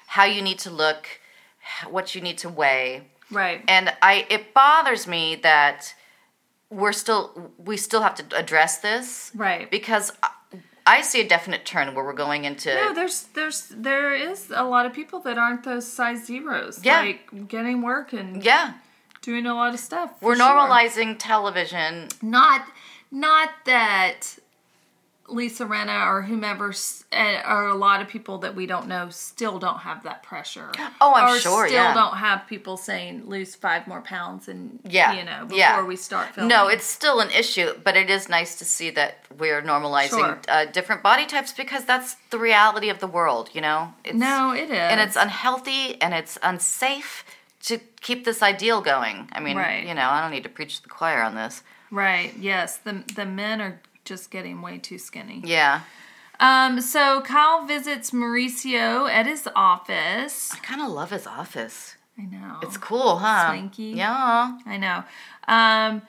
how 0.08 0.23
you 0.23 0.41
need 0.41 0.58
to 0.60 0.71
look, 0.71 1.08
what 1.88 2.15
you 2.15 2.21
need 2.21 2.39
to 2.39 2.49
weigh. 2.49 3.03
Right. 3.29 3.63
And 3.67 3.93
I 4.01 4.25
it 4.29 4.55
bothers 4.55 5.05
me 5.05 5.36
that 5.43 5.93
we're 6.75 6.91
still 6.93 7.51
we 7.57 7.77
still 7.77 8.01
have 8.01 8.15
to 8.15 8.38
address 8.38 8.79
this. 8.79 9.31
Right. 9.35 9.69
Because 9.71 10.11
I- 10.21 10.31
I 10.88 11.01
see 11.01 11.19
a 11.19 11.27
definite 11.27 11.65
turn 11.65 11.95
where 11.95 12.05
we're 12.05 12.13
going 12.13 12.45
into 12.45 12.69
no, 12.73 12.93
there's 12.93 13.23
there's 13.33 13.59
there 13.75 14.13
is 14.13 14.51
a 14.55 14.63
lot 14.63 14.85
of 14.85 14.93
people 14.93 15.19
that 15.21 15.38
aren't 15.38 15.63
those 15.63 15.88
size 15.91 16.25
zeros. 16.27 16.85
Yeah. 16.85 17.01
Like 17.01 17.47
getting 17.47 17.81
work 17.81 18.13
and 18.13 18.43
yeah, 18.43 18.73
doing 19.21 19.47
a 19.47 19.55
lot 19.55 19.73
of 19.73 19.79
stuff. 19.79 20.11
we're 20.21 20.35
sure. 20.35 20.45
normalizing 20.45 21.15
television. 21.17 22.09
not 22.21 22.61
not 23.09 23.49
that 23.65 24.38
Lisa 25.27 25.65
Rinna 25.65 26.05
or 26.07 26.21
whomever 26.21 26.71
uh, 27.11 27.41
or 27.47 27.65
a 27.67 27.73
lot 27.73 28.01
of 28.01 28.07
people 28.07 28.38
that 28.39 28.55
we 28.55 28.65
don't 28.67 28.88
know 28.88 29.09
still 29.09 29.57
don't 29.57 29.79
have 29.79 30.03
that 30.03 30.21
pressure. 30.21 30.71
Oh, 31.01 31.13
I'm 31.15 31.35
or 31.35 31.39
sure, 31.39 31.67
Still 31.67 31.83
yeah. 31.83 31.93
don't 31.95 32.17
have 32.17 32.45
people 32.47 32.77
saying 32.77 33.25
lose 33.27 33.55
five 33.55 33.88
more 33.88 34.01
pounds 34.01 34.47
and 34.47 34.79
Yeah, 34.88 35.13
you 35.13 35.23
know 35.25 35.45
before 35.45 35.57
yeah. 35.57 35.83
we 35.83 35.95
start 35.95 36.35
filming. 36.35 36.49
No, 36.49 36.67
it's 36.67 36.85
still 36.85 37.21
an 37.21 37.31
issue, 37.31 37.73
but 37.83 37.97
it 37.97 38.09
is 38.09 38.29
nice 38.29 38.55
to 38.59 38.65
see 38.65 38.91
that 38.91 39.25
we're 39.39 39.61
normalizing 39.63 40.09
Sure. 40.09 40.39
uh, 40.47 40.65
different 40.65 41.01
body 41.01 41.25
types 41.25 41.51
because 41.53 41.85
that's 41.85 42.15
the 42.29 42.38
reality 42.38 42.89
of 42.89 42.99
the 42.99 43.07
world, 43.07 43.49
you 43.53 43.61
know? 43.61 43.93
It's, 44.03 44.15
no, 44.15 44.53
it 44.53 44.69
is, 44.69 44.77
And 44.77 44.99
it's 45.01 45.15
unhealthy 45.15 45.99
and 46.01 46.13
it's 46.13 46.38
unsafe 46.43 47.25
to 47.63 47.79
keep 48.01 48.25
this 48.25 48.43
ideal 48.43 48.79
going. 48.81 49.27
I 49.31 49.39
mean, 49.39 49.57
Right. 49.57 49.83
you 49.88 49.95
know, 49.95 50.07
I 50.07 50.21
don't 50.21 50.29
need 50.31 50.43
to 50.43 50.49
preach 50.49 50.77
to 50.77 50.83
the 50.83 50.89
choir 50.89 51.23
on 51.23 51.33
this. 51.35 51.63
right. 51.89 52.31
Yes, 52.38 52.77
the 52.77 53.03
the 53.15 53.25
men 53.25 53.59
are 53.59 53.79
just 54.05 54.31
getting 54.31 54.61
way 54.61 54.77
too 54.77 54.97
skinny. 54.97 55.41
Yeah. 55.43 55.81
Um, 56.39 56.81
so 56.81 57.21
Kyle 57.21 57.65
visits 57.65 58.11
Mauricio 58.11 59.09
at 59.09 59.25
his 59.25 59.47
office. 59.55 60.51
I 60.53 60.57
kind 60.57 60.81
of 60.81 60.89
love 60.89 61.11
his 61.11 61.25
office. 61.27 61.95
I 62.17 62.23
know 62.25 62.59
It's 62.61 62.77
cool, 62.77 63.17
huh? 63.17 63.47
Swanky. 63.47 63.93
Yeah. 63.95 64.57
I 64.65 64.77
know. 64.77 65.03
Um, 65.47 66.01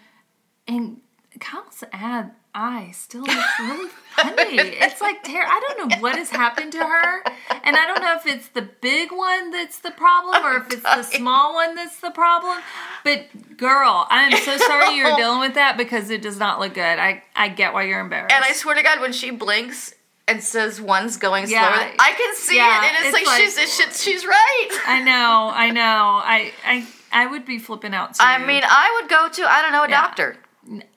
and 0.68 1.00
Kyle's 1.40 1.82
ad 1.92 2.32
eye 2.56 2.90
still 2.94 3.20
looks 3.22 3.60
really 3.60 3.90
funny. 4.16 4.56
It's 4.58 5.00
like 5.00 5.22
ter- 5.22 5.44
I 5.46 5.60
don't 5.76 5.90
know 5.90 5.96
what 6.00 6.16
has 6.16 6.30
happened 6.30 6.72
to 6.72 6.78
her, 6.78 7.22
and 7.62 7.76
I 7.76 7.86
don't 7.86 8.00
know 8.00 8.16
if 8.16 8.26
it's 8.26 8.48
the 8.48 8.62
big 8.62 9.12
one 9.12 9.50
that's 9.50 9.78
the 9.80 9.90
problem 9.90 10.42
or 10.44 10.56
if 10.56 10.72
it's 10.72 10.82
the 10.82 11.02
small 11.02 11.54
one 11.54 11.74
that's 11.74 12.00
the 12.00 12.10
problem. 12.10 12.58
But 13.04 13.56
girl, 13.58 14.06
I 14.10 14.24
am 14.24 14.36
so 14.42 14.56
sorry 14.56 14.96
you're 14.96 15.14
dealing 15.22 15.40
with 15.40 15.54
that 15.54 15.76
because 15.76 16.08
it 16.10 16.22
does 16.22 16.38
not 16.38 16.58
look 16.58 16.74
good. 16.74 16.98
I 16.98 17.22
I 17.36 17.48
get 17.50 17.74
why 17.74 17.82
you're 17.84 18.00
embarrassed. 18.00 18.34
And 18.34 18.42
I 18.44 18.52
swear 18.52 18.74
to 18.74 18.82
God, 18.82 19.00
when 19.00 19.12
she 19.12 19.30
blinks 19.30 19.94
and 20.26 20.42
says 20.42 20.80
one's 20.80 21.18
going 21.18 21.48
Yeah. 21.48 21.72
slower, 21.72 21.92
I 22.00 22.12
can 22.14 22.34
see 22.36 22.56
Yeah, 22.56 22.84
it. 22.84 22.86
And 22.88 22.96
it's, 22.96 23.04
it's 23.06 23.12
like, 23.12 23.26
like- 23.26 23.42
she's, 23.42 23.76
she's, 23.76 24.02
she's 24.02 24.26
right. 24.26 24.68
I 24.86 25.02
know, 25.02 25.50
I 25.54 25.70
know. 25.70 25.82
I 26.24 26.52
I 26.64 26.86
I 27.12 27.26
would 27.26 27.44
be 27.44 27.58
flipping 27.58 27.92
out 27.94 28.14
too. 28.14 28.22
I 28.24 28.38
mean, 28.44 28.62
I 28.64 28.98
would 29.00 29.10
go 29.10 29.28
to, 29.28 29.50
I 29.50 29.62
don't 29.62 29.72
know, 29.72 29.84
a 29.84 29.88
Yeah. 29.88 30.00
doctor. 30.00 30.36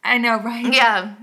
I 0.03 0.17
know, 0.17 0.39
right? 0.39 0.73
Yeah. 0.73 1.13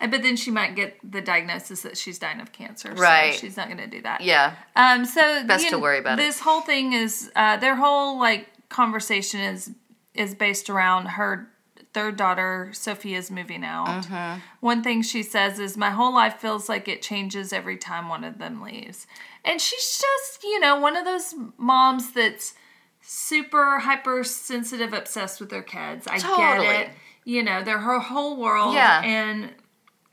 But 0.00 0.22
then 0.22 0.36
she 0.36 0.50
might 0.50 0.76
get 0.76 0.98
the 1.08 1.20
diagnosis 1.20 1.82
that 1.82 1.96
she's 1.98 2.18
dying 2.18 2.40
of 2.40 2.52
cancer. 2.52 2.92
Right. 2.92 3.34
So 3.34 3.40
she's 3.40 3.56
not 3.56 3.66
going 3.66 3.78
to 3.78 3.86
do 3.86 4.02
that. 4.02 4.20
Yeah. 4.20 4.54
Um. 4.76 5.04
So 5.04 5.44
Best 5.44 5.64
you 5.64 5.70
to 5.70 5.78
worry 5.78 5.98
about 5.98 6.18
it. 6.18 6.22
This 6.22 6.40
whole 6.40 6.60
thing 6.60 6.92
is 6.92 7.30
uh, 7.34 7.56
their 7.56 7.76
whole 7.76 8.18
like 8.18 8.48
conversation 8.68 9.40
is 9.40 9.70
is 10.14 10.34
based 10.34 10.68
around 10.70 11.06
her 11.06 11.48
third 11.94 12.16
daughter, 12.16 12.70
Sophia's 12.72 13.30
moving 13.30 13.64
out. 13.64 14.04
Mm-hmm. 14.04 14.40
One 14.60 14.82
thing 14.82 15.02
she 15.02 15.22
says 15.22 15.58
is, 15.58 15.76
My 15.76 15.90
whole 15.90 16.14
life 16.14 16.36
feels 16.36 16.68
like 16.68 16.88
it 16.88 17.02
changes 17.02 17.52
every 17.52 17.76
time 17.76 18.08
one 18.08 18.24
of 18.24 18.38
them 18.38 18.62
leaves. 18.62 19.06
And 19.44 19.60
she's 19.60 19.98
just, 19.98 20.44
you 20.44 20.60
know, 20.60 20.78
one 20.78 20.96
of 20.96 21.04
those 21.04 21.34
moms 21.56 22.12
that's 22.12 22.54
super 23.00 23.78
hypersensitive, 23.78 24.92
obsessed 24.92 25.40
with 25.40 25.50
their 25.50 25.62
kids. 25.62 26.06
I 26.06 26.18
Totally. 26.18 26.66
get 26.66 26.80
it. 26.80 26.90
You 27.24 27.42
know, 27.42 27.62
they're 27.62 27.78
her 27.78 27.98
whole 27.98 28.36
world. 28.36 28.74
Yeah. 28.74 29.02
And 29.02 29.50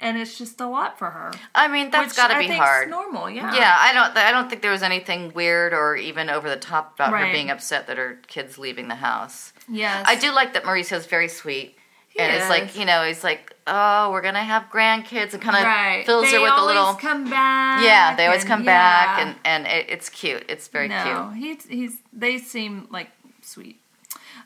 and 0.06 0.18
it's 0.18 0.38
just 0.38 0.62
a 0.62 0.68
lot 0.68 0.98
for 0.98 1.10
her. 1.10 1.32
I 1.54 1.68
mean, 1.68 1.90
that's 1.92 2.16
got 2.16 2.28
to 2.30 2.38
be 2.40 2.48
hard. 2.48 2.90
normal, 2.90 3.30
yeah. 3.30 3.54
Yeah, 3.56 3.76
I 3.78 3.94
don't. 3.94 4.16
I 4.18 4.32
don't 4.32 4.50
think 4.50 4.62
there 4.62 4.72
was 4.72 4.84
anything 4.84 5.34
weird 5.34 5.74
or 5.74 5.96
even 5.96 6.30
over 6.30 6.50
the 6.50 6.56
top 6.58 6.94
about 6.96 7.12
her 7.12 7.32
being 7.32 7.50
upset 7.50 7.88
that 7.88 7.98
her 7.98 8.20
kids 8.28 8.58
leaving 8.58 8.88
the 8.88 8.96
house. 8.96 9.54
Yes. 9.70 10.06
I 10.08 10.16
do 10.16 10.32
like 10.32 10.54
that 10.54 10.64
Mauricio's 10.64 11.06
very 11.06 11.28
sweet. 11.28 11.76
and 12.18 12.34
it's 12.34 12.48
like, 12.50 12.78
you 12.80 12.86
know, 12.86 13.04
he's 13.06 13.26
like, 13.26 13.54
oh, 13.68 14.10
we're 14.12 14.22
going 14.22 14.36
to 14.36 14.40
have 14.40 14.64
grandkids 14.72 15.34
and 15.34 15.42
kind 15.42 15.58
of 15.58 15.64
Right. 15.64 16.06
fills 16.06 16.26
they 16.32 16.38
her 16.38 16.42
with 16.42 16.50
a 16.52 16.54
always 16.54 16.76
little. 16.78 16.94
come 16.94 17.30
back. 17.30 17.84
yeah, 17.84 18.16
they 18.16 18.26
always 18.26 18.44
and- 18.44 18.50
come 18.50 18.64
back 18.64 19.20
and, 19.20 19.36
and 19.44 19.68
it, 19.68 19.88
it's 19.90 20.08
cute. 20.10 20.46
It's 20.48 20.68
very 20.70 20.88
no, 20.88 21.32
cute. 21.34 21.44
he's 21.44 21.66
he's 21.66 21.98
they 22.14 22.38
seem 22.38 22.88
like 22.90 23.10
sweet. 23.42 23.82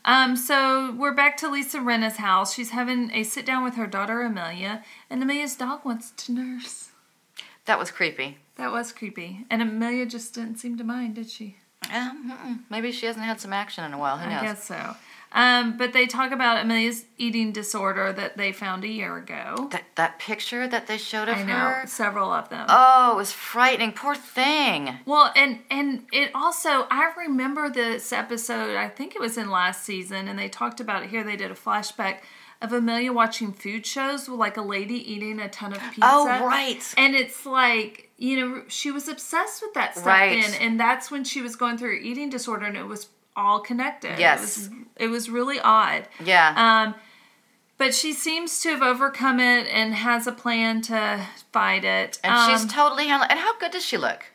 Um, 0.06 0.36
so 0.36 0.94
we're 0.98 1.14
back 1.14 1.38
to 1.38 1.50
Lisa 1.50 1.80
Rinna's 1.80 2.18
house. 2.18 2.54
She's 2.54 2.72
having 2.72 3.12
a 3.12 3.24
sit 3.24 3.46
down 3.46 3.64
with 3.64 3.76
her 3.76 3.88
daughter 3.88 4.22
Amelia, 4.22 4.84
and 5.10 5.22
Amelia's 5.22 5.56
dog 5.56 5.84
wants 5.86 6.12
to 6.12 6.32
nurse. 6.32 6.90
That 7.66 7.78
was 7.78 7.92
creepy. 7.92 8.38
That 8.56 8.72
was 8.72 8.92
creepy, 8.92 9.46
and 9.50 9.62
Amelia 9.62 10.06
just 10.06 10.34
didn't 10.34 10.58
seem 10.58 10.78
to 10.78 10.84
mind, 10.84 11.16
did 11.16 11.30
she? 11.30 11.58
Um, 11.94 12.66
maybe 12.70 12.92
she 12.92 13.06
hasn't 13.06 13.26
had 13.26 13.40
some 13.40 13.54
action 13.54 13.84
in 13.84 13.94
a 13.94 13.98
while. 13.98 14.18
Who 14.18 14.30
knows? 14.30 14.42
I 14.42 14.46
guess 14.46 14.64
so. 14.64 14.96
Um, 15.32 15.78
but 15.78 15.94
they 15.94 16.08
talk 16.08 16.32
about 16.32 16.58
Amelia's 16.64 17.06
eating 17.18 17.52
disorder 17.52 18.12
that 18.14 18.36
they 18.36 18.52
found 18.52 18.84
a 18.84 18.88
year 18.88 19.16
ago. 19.18 19.68
That, 19.72 19.84
that 19.96 20.18
picture 20.18 20.68
that 20.68 20.88
they 20.88 20.98
showed 20.98 21.30
of 21.30 21.38
I 21.38 21.44
know 21.44 21.54
her. 21.54 21.84
several 21.88 22.32
of 22.32 22.50
them. 22.50 22.66
Oh, 22.68 23.12
it 23.14 23.16
was 23.18 23.32
frightening. 23.32 23.92
Poor 23.92 24.16
thing. 24.16 24.98
Well, 25.06 25.32
and 25.36 25.60
and 25.70 26.06
it 26.12 26.32
also 26.34 26.88
I 26.90 27.12
remember 27.18 27.70
this 27.70 28.12
episode. 28.12 28.76
I 28.76 28.90
think 28.90 29.16
it 29.16 29.22
was 29.22 29.38
in 29.38 29.50
last 29.52 29.84
season, 29.84 30.28
and 30.28 30.40
they 30.40 30.50
talked 30.50 30.80
about 30.80 31.04
it 31.04 31.10
here. 31.12 31.24
They 31.24 31.36
did 31.36 31.52
a 31.52 31.56
flashback 31.56 32.18
of 32.62 32.74
Amelia 32.74 33.14
watching 33.14 33.54
food 33.54 33.86
shows 33.86 34.28
with 34.28 34.38
like 34.40 34.58
a 34.58 34.62
lady 34.62 34.96
eating 35.14 35.40
a 35.40 35.48
ton 35.48 35.72
of 35.74 35.80
pizza. 35.80 36.02
Oh, 36.04 36.26
right. 36.46 36.84
And 36.98 37.16
it's 37.16 37.46
like 37.46 38.10
you 38.18 38.36
know 38.40 38.64
she 38.68 38.90
was 38.90 39.08
obsessed 39.08 39.62
with 39.62 39.76
that 39.76 39.94
stuff 39.94 40.08
Right. 40.08 40.42
then, 40.44 40.60
and 40.60 40.80
that's 40.80 41.12
when 41.12 41.24
she 41.24 41.42
was 41.42 41.56
going 41.56 41.78
through 41.78 41.90
her 41.90 41.94
eating 42.02 42.30
disorder, 42.32 42.66
and 42.66 42.76
it 42.76 42.88
was 42.88 43.08
all 43.40 43.60
connected. 43.60 44.20
Yes. 44.20 44.42
it 44.42 44.44
was, 44.60 44.70
it 44.98 45.08
was 45.08 45.30
really 45.30 45.60
odd. 45.60 46.08
Yeah. 46.24 46.54
Um, 46.86 46.96
but 47.78 47.96
she 47.96 48.12
seems 48.14 48.60
to 48.62 48.70
have 48.70 48.82
overcome 48.82 49.40
it 49.40 49.68
and 49.68 49.94
has 49.94 50.28
a 50.28 50.32
plan 50.34 50.82
to 50.84 51.26
fight 51.54 51.86
it. 51.86 52.20
and 52.24 52.34
Um, 52.34 52.50
she's 52.52 52.66
totally 52.72 53.08
handling. 53.08 53.32
And 53.32 53.40
how 53.40 53.58
good 53.58 53.72
does 53.72 53.86
she 53.86 53.98
look? 53.98 54.26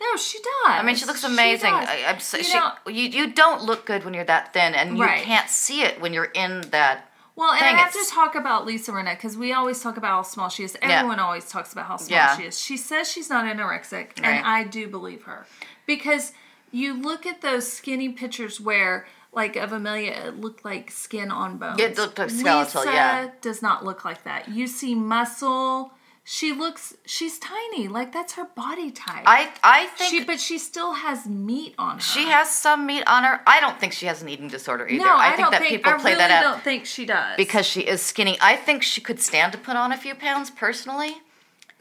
no, 0.00 0.16
she 0.16 0.38
does. 0.38 0.46
I 0.66 0.82
mean, 0.84 0.94
she 0.94 1.06
looks 1.06 1.24
amazing. 1.24 1.72
does. 1.72 1.88
I, 1.88 2.04
I'm 2.06 2.20
so, 2.20 2.36
You 2.38 2.44
she, 2.44 2.54
know- 2.56 2.72
you 2.86 3.02
you 3.08 3.32
don't 3.32 3.62
look 3.62 3.84
good 3.84 4.04
when 4.04 4.14
you're 4.14 4.24
that 4.24 4.52
thin, 4.52 4.74
and 4.74 4.96
you 4.96 5.02
Right. 5.04 5.22
can't 5.24 5.48
see 5.50 5.82
it 5.82 6.00
when 6.00 6.12
you're 6.12 6.30
in 6.34 6.60
that. 6.70 7.04
Well, 7.34 7.50
and 7.50 7.60
thing. 7.60 7.74
I 7.74 7.78
have 7.78 7.92
to 7.92 8.04
talk 8.10 8.34
about 8.36 8.64
Lisa 8.66 8.90
Renette 8.92 9.16
because 9.16 9.36
we 9.36 9.52
always 9.52 9.80
talk 9.80 9.96
about 9.96 10.10
how 10.10 10.22
small 10.22 10.48
she 10.48 10.62
is. 10.64 10.76
Everyone 10.82 11.18
always 11.20 11.48
talks 11.48 11.72
about 11.72 11.86
how 11.86 11.96
small 11.96 12.16
Yeah. 12.16 12.36
she 12.36 12.44
is. 12.44 12.60
She 12.60 12.76
says 12.76 13.08
she's 13.10 13.28
not 13.30 13.44
anorexic, 13.44 14.20
Right. 14.20 14.24
and 14.24 14.46
I 14.46 14.64
do 14.64 14.86
believe 14.88 15.22
her 15.24 15.46
because 15.86 16.32
you 16.70 17.00
look 17.00 17.26
at 17.26 17.40
those 17.40 17.70
skinny 17.70 18.08
pictures 18.10 18.60
where. 18.60 19.06
Like 19.30 19.56
of 19.56 19.72
Amelia, 19.72 20.12
it 20.12 20.40
looked 20.40 20.64
like 20.64 20.90
skin 20.90 21.30
on 21.30 21.58
bones. 21.58 21.78
It 21.78 21.98
looked 21.98 22.18
like 22.18 22.30
skeletal, 22.30 22.80
Lisa 22.80 22.92
yeah. 22.92 23.30
does 23.42 23.60
not 23.60 23.84
look 23.84 24.02
like 24.02 24.24
that. 24.24 24.48
You 24.48 24.66
see 24.66 24.94
muscle. 24.94 25.92
She 26.30 26.52
looks. 26.52 26.94
She's 27.06 27.38
tiny. 27.38 27.88
Like 27.88 28.12
that's 28.12 28.34
her 28.34 28.44
body 28.44 28.90
type. 28.90 29.22
I 29.24 29.50
I 29.62 29.86
think 29.86 30.10
she, 30.10 30.24
but 30.24 30.38
she 30.38 30.58
still 30.58 30.92
has 30.92 31.26
meat 31.26 31.74
on 31.78 31.96
her. 31.96 32.00
She 32.02 32.24
has 32.24 32.50
some 32.50 32.84
meat 32.86 33.02
on 33.06 33.24
her. 33.24 33.40
I 33.46 33.60
don't 33.60 33.78
think 33.80 33.94
she 33.94 34.04
has 34.06 34.20
an 34.20 34.28
eating 34.28 34.48
disorder 34.48 34.86
either. 34.88 35.04
No, 35.04 35.14
I, 35.14 35.28
I, 35.28 35.36
think 35.36 35.38
don't 35.40 35.50
that 35.52 35.60
think. 35.62 35.70
people 35.76 35.92
I 35.92 35.96
play 35.98 36.10
really 36.12 36.18
that 36.18 36.30
out 36.30 36.42
don't 36.42 36.62
think 36.62 36.84
she 36.84 37.06
does 37.06 37.36
because 37.38 37.64
she 37.64 37.80
is 37.80 38.02
skinny. 38.02 38.36
I 38.40 38.56
think 38.56 38.82
she 38.82 39.00
could 39.00 39.20
stand 39.20 39.52
to 39.52 39.58
put 39.58 39.76
on 39.76 39.90
a 39.90 39.96
few 39.96 40.14
pounds 40.14 40.50
personally. 40.50 41.18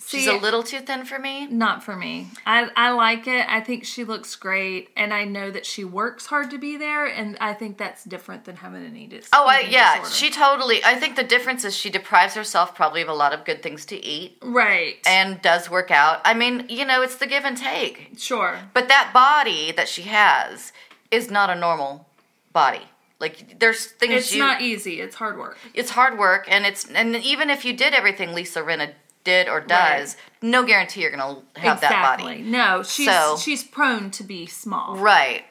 She's 0.05 0.27
a 0.27 0.37
little 0.37 0.63
too 0.63 0.79
thin 0.79 1.05
for 1.05 1.19
me. 1.19 1.47
Not 1.47 1.83
for 1.83 1.95
me. 1.95 2.27
I, 2.45 2.69
I 2.75 2.91
like 2.91 3.27
it. 3.27 3.45
I 3.49 3.59
think 3.59 3.83
she 3.83 4.03
looks 4.03 4.35
great, 4.35 4.89
and 4.95 5.13
I 5.13 5.25
know 5.25 5.51
that 5.51 5.65
she 5.65 5.83
works 5.83 6.27
hard 6.27 6.49
to 6.51 6.57
be 6.57 6.77
there, 6.77 7.05
and 7.05 7.37
I 7.41 7.53
think 7.53 7.77
that's 7.77 8.03
different 8.05 8.45
than 8.45 8.57
having 8.57 8.85
an 8.85 8.95
eat 8.95 9.11
it. 9.11 9.27
Oh, 9.33 9.45
I, 9.47 9.61
yeah, 9.61 9.99
disorder. 9.99 10.15
she 10.15 10.29
totally. 10.29 10.83
I 10.83 10.95
think 10.95 11.15
the 11.15 11.23
difference 11.23 11.65
is 11.65 11.75
she 11.75 11.89
deprives 11.89 12.35
herself 12.35 12.73
probably 12.73 13.01
of 13.01 13.09
a 13.09 13.13
lot 13.13 13.33
of 13.33 13.43
good 13.43 13.61
things 13.61 13.85
to 13.87 14.01
eat 14.03 14.37
right. 14.41 14.95
and 15.05 15.41
does 15.41 15.69
work 15.69 15.91
out. 15.91 16.21
I 16.23 16.33
mean, 16.33 16.67
you 16.69 16.85
know, 16.85 17.01
it's 17.01 17.15
the 17.15 17.27
give 17.27 17.43
and 17.43 17.57
take. 17.57 18.11
sure. 18.17 18.59
But 18.73 18.87
that 18.87 19.11
body 19.13 19.73
that 19.73 19.89
she 19.89 20.03
has 20.03 20.71
is 21.11 21.29
not 21.29 21.49
a 21.49 21.55
normal 21.55 22.07
body. 22.53 22.83
Like 23.19 23.59
there's 23.59 23.85
things 23.85 24.13
It's 24.13 24.33
you 24.33 24.39
not 24.39 24.61
easy. 24.61 25.01
It's 25.01 25.15
hard 25.15 25.37
work. 25.37 25.57
it's 25.73 25.89
hard 25.89 26.19
work 26.19 26.45
and 26.47 26.65
it's 26.65 26.89
and 26.91 27.15
even 27.15 27.49
if 27.49 27.65
you 27.65 27.73
did 27.75 27.93
everything 27.93 28.33
Lisa 28.33 28.61
Rinna 28.61 28.91
did 29.27 29.47
or 29.49 29.59
does, 29.59 30.15
no 30.41 30.63
guarantee 30.65 31.01
you're 31.01 31.11
gonna 31.11 31.41
have 31.57 31.81
that 31.81 32.17
body. 32.17 32.41
No, 32.41 32.81
she's 32.83 33.07
So- 33.09 33.37
she's 33.37 33.63
prone 33.63 34.09
to 34.11 34.23
be 34.23 34.45
small. 34.47 34.97
Right. 34.97 35.43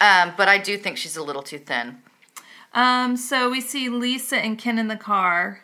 Um, 0.00 0.32
but 0.36 0.48
I 0.48 0.58
do 0.58 0.76
think 0.78 0.96
she's 0.98 1.16
a 1.16 1.22
little 1.22 1.42
too 1.42 1.58
thin. 1.58 2.00
Um, 2.72 3.16
so 3.16 3.50
we 3.50 3.60
see 3.60 3.88
Lisa 3.88 4.36
and 4.38 4.58
Ken 4.58 4.78
in 4.78 4.88
the 4.88 4.96
car. 4.96 5.60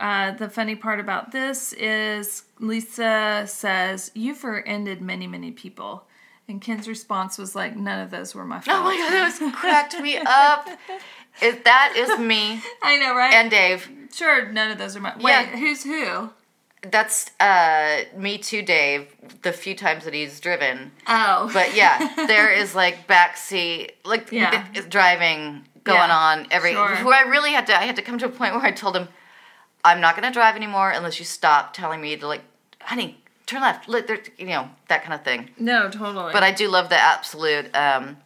Uh, 0.00 0.32
the 0.32 0.48
funny 0.50 0.74
part 0.74 1.00
about 1.00 1.30
this 1.32 1.72
is 1.74 2.42
Lisa 2.58 3.44
says, 3.46 4.10
You've 4.14 4.44
ended 4.66 5.00
many, 5.00 5.26
many 5.26 5.50
people. 5.52 6.04
And 6.48 6.60
Ken's 6.60 6.88
response 6.88 7.38
was 7.38 7.54
like, 7.54 7.76
None 7.76 8.00
of 8.00 8.10
those 8.10 8.34
were 8.34 8.44
my 8.44 8.60
fault. 8.60 8.78
Oh 8.78 8.84
my 8.84 8.96
god, 8.96 9.12
that 9.12 9.40
was 9.40 9.52
cracked 9.60 9.98
me 10.00 10.18
up. 10.18 10.68
It, 11.40 11.64
that 11.64 11.94
is 11.96 12.18
me 12.18 12.60
I 12.82 12.96
know, 12.98 13.14
right? 13.16 13.32
and 13.32 13.50
Dave. 13.50 13.88
sure, 14.12 14.50
none 14.52 14.70
of 14.70 14.78
those 14.78 14.96
are 14.96 15.00
my. 15.00 15.14
Wait, 15.16 15.30
Yeah. 15.32 15.56
who's 15.56 15.82
who? 15.84 16.30
That's 16.82 17.30
uh, 17.38 18.02
me 18.16 18.38
too, 18.38 18.62
Dave. 18.62 19.06
The 19.42 19.52
few 19.52 19.74
times 19.76 20.04
that 20.04 20.14
he's 20.14 20.40
driven, 20.40 20.90
Oh. 21.06 21.48
but 21.52 21.74
yeah, 21.76 22.12
there 22.26 22.52
is 22.52 22.74
like 22.74 23.06
backseat, 23.06 23.92
like 24.04 24.32
Yeah. 24.32 24.66
driving 24.88 25.64
going 25.84 25.98
Yeah, 26.08 26.16
on 26.16 26.46
every. 26.50 26.72
sure. 26.72 26.96
Where 27.04 27.14
I 27.24 27.28
really 27.28 27.52
had 27.52 27.66
to, 27.68 27.76
I 27.78 27.84
had 27.84 27.96
to 27.96 28.02
come 28.02 28.18
to 28.18 28.26
a 28.26 28.28
point 28.28 28.54
where 28.54 28.64
I 28.64 28.72
told 28.72 28.96
him, 28.96 29.08
"I'm 29.84 30.00
not 30.00 30.16
going 30.16 30.28
to 30.28 30.32
drive 30.34 30.56
anymore 30.56 30.90
unless 30.90 31.18
you 31.20 31.24
stop 31.24 31.72
telling 31.72 32.00
me 32.00 32.16
to 32.16 32.26
like, 32.26 32.42
honey, 32.80 33.22
turn 33.46 33.60
left, 33.62 33.88
there, 33.88 34.20
you 34.36 34.46
know, 34.46 34.68
that 34.88 35.02
kind 35.04 35.14
of 35.14 35.22
thing." 35.24 35.50
no, 35.58 35.88
totally. 35.88 36.32
But 36.32 36.42
I 36.42 36.50
do 36.50 36.68
love 36.68 36.88
the 36.88 36.98
absolute, 36.98 37.74
um, 37.76 38.16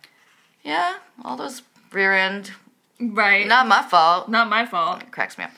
yeah, 0.63 0.97
all 1.25 1.37
those 1.37 1.61
rear 1.93 2.15
end, 2.15 2.53
right. 3.01 3.47
not 3.47 3.67
my 3.69 3.83
fault. 3.83 4.31
Not 4.31 4.49
my 4.49 4.65
fault. 4.65 5.11
cracks 5.11 5.37
me 5.37 5.45
up. 5.45 5.51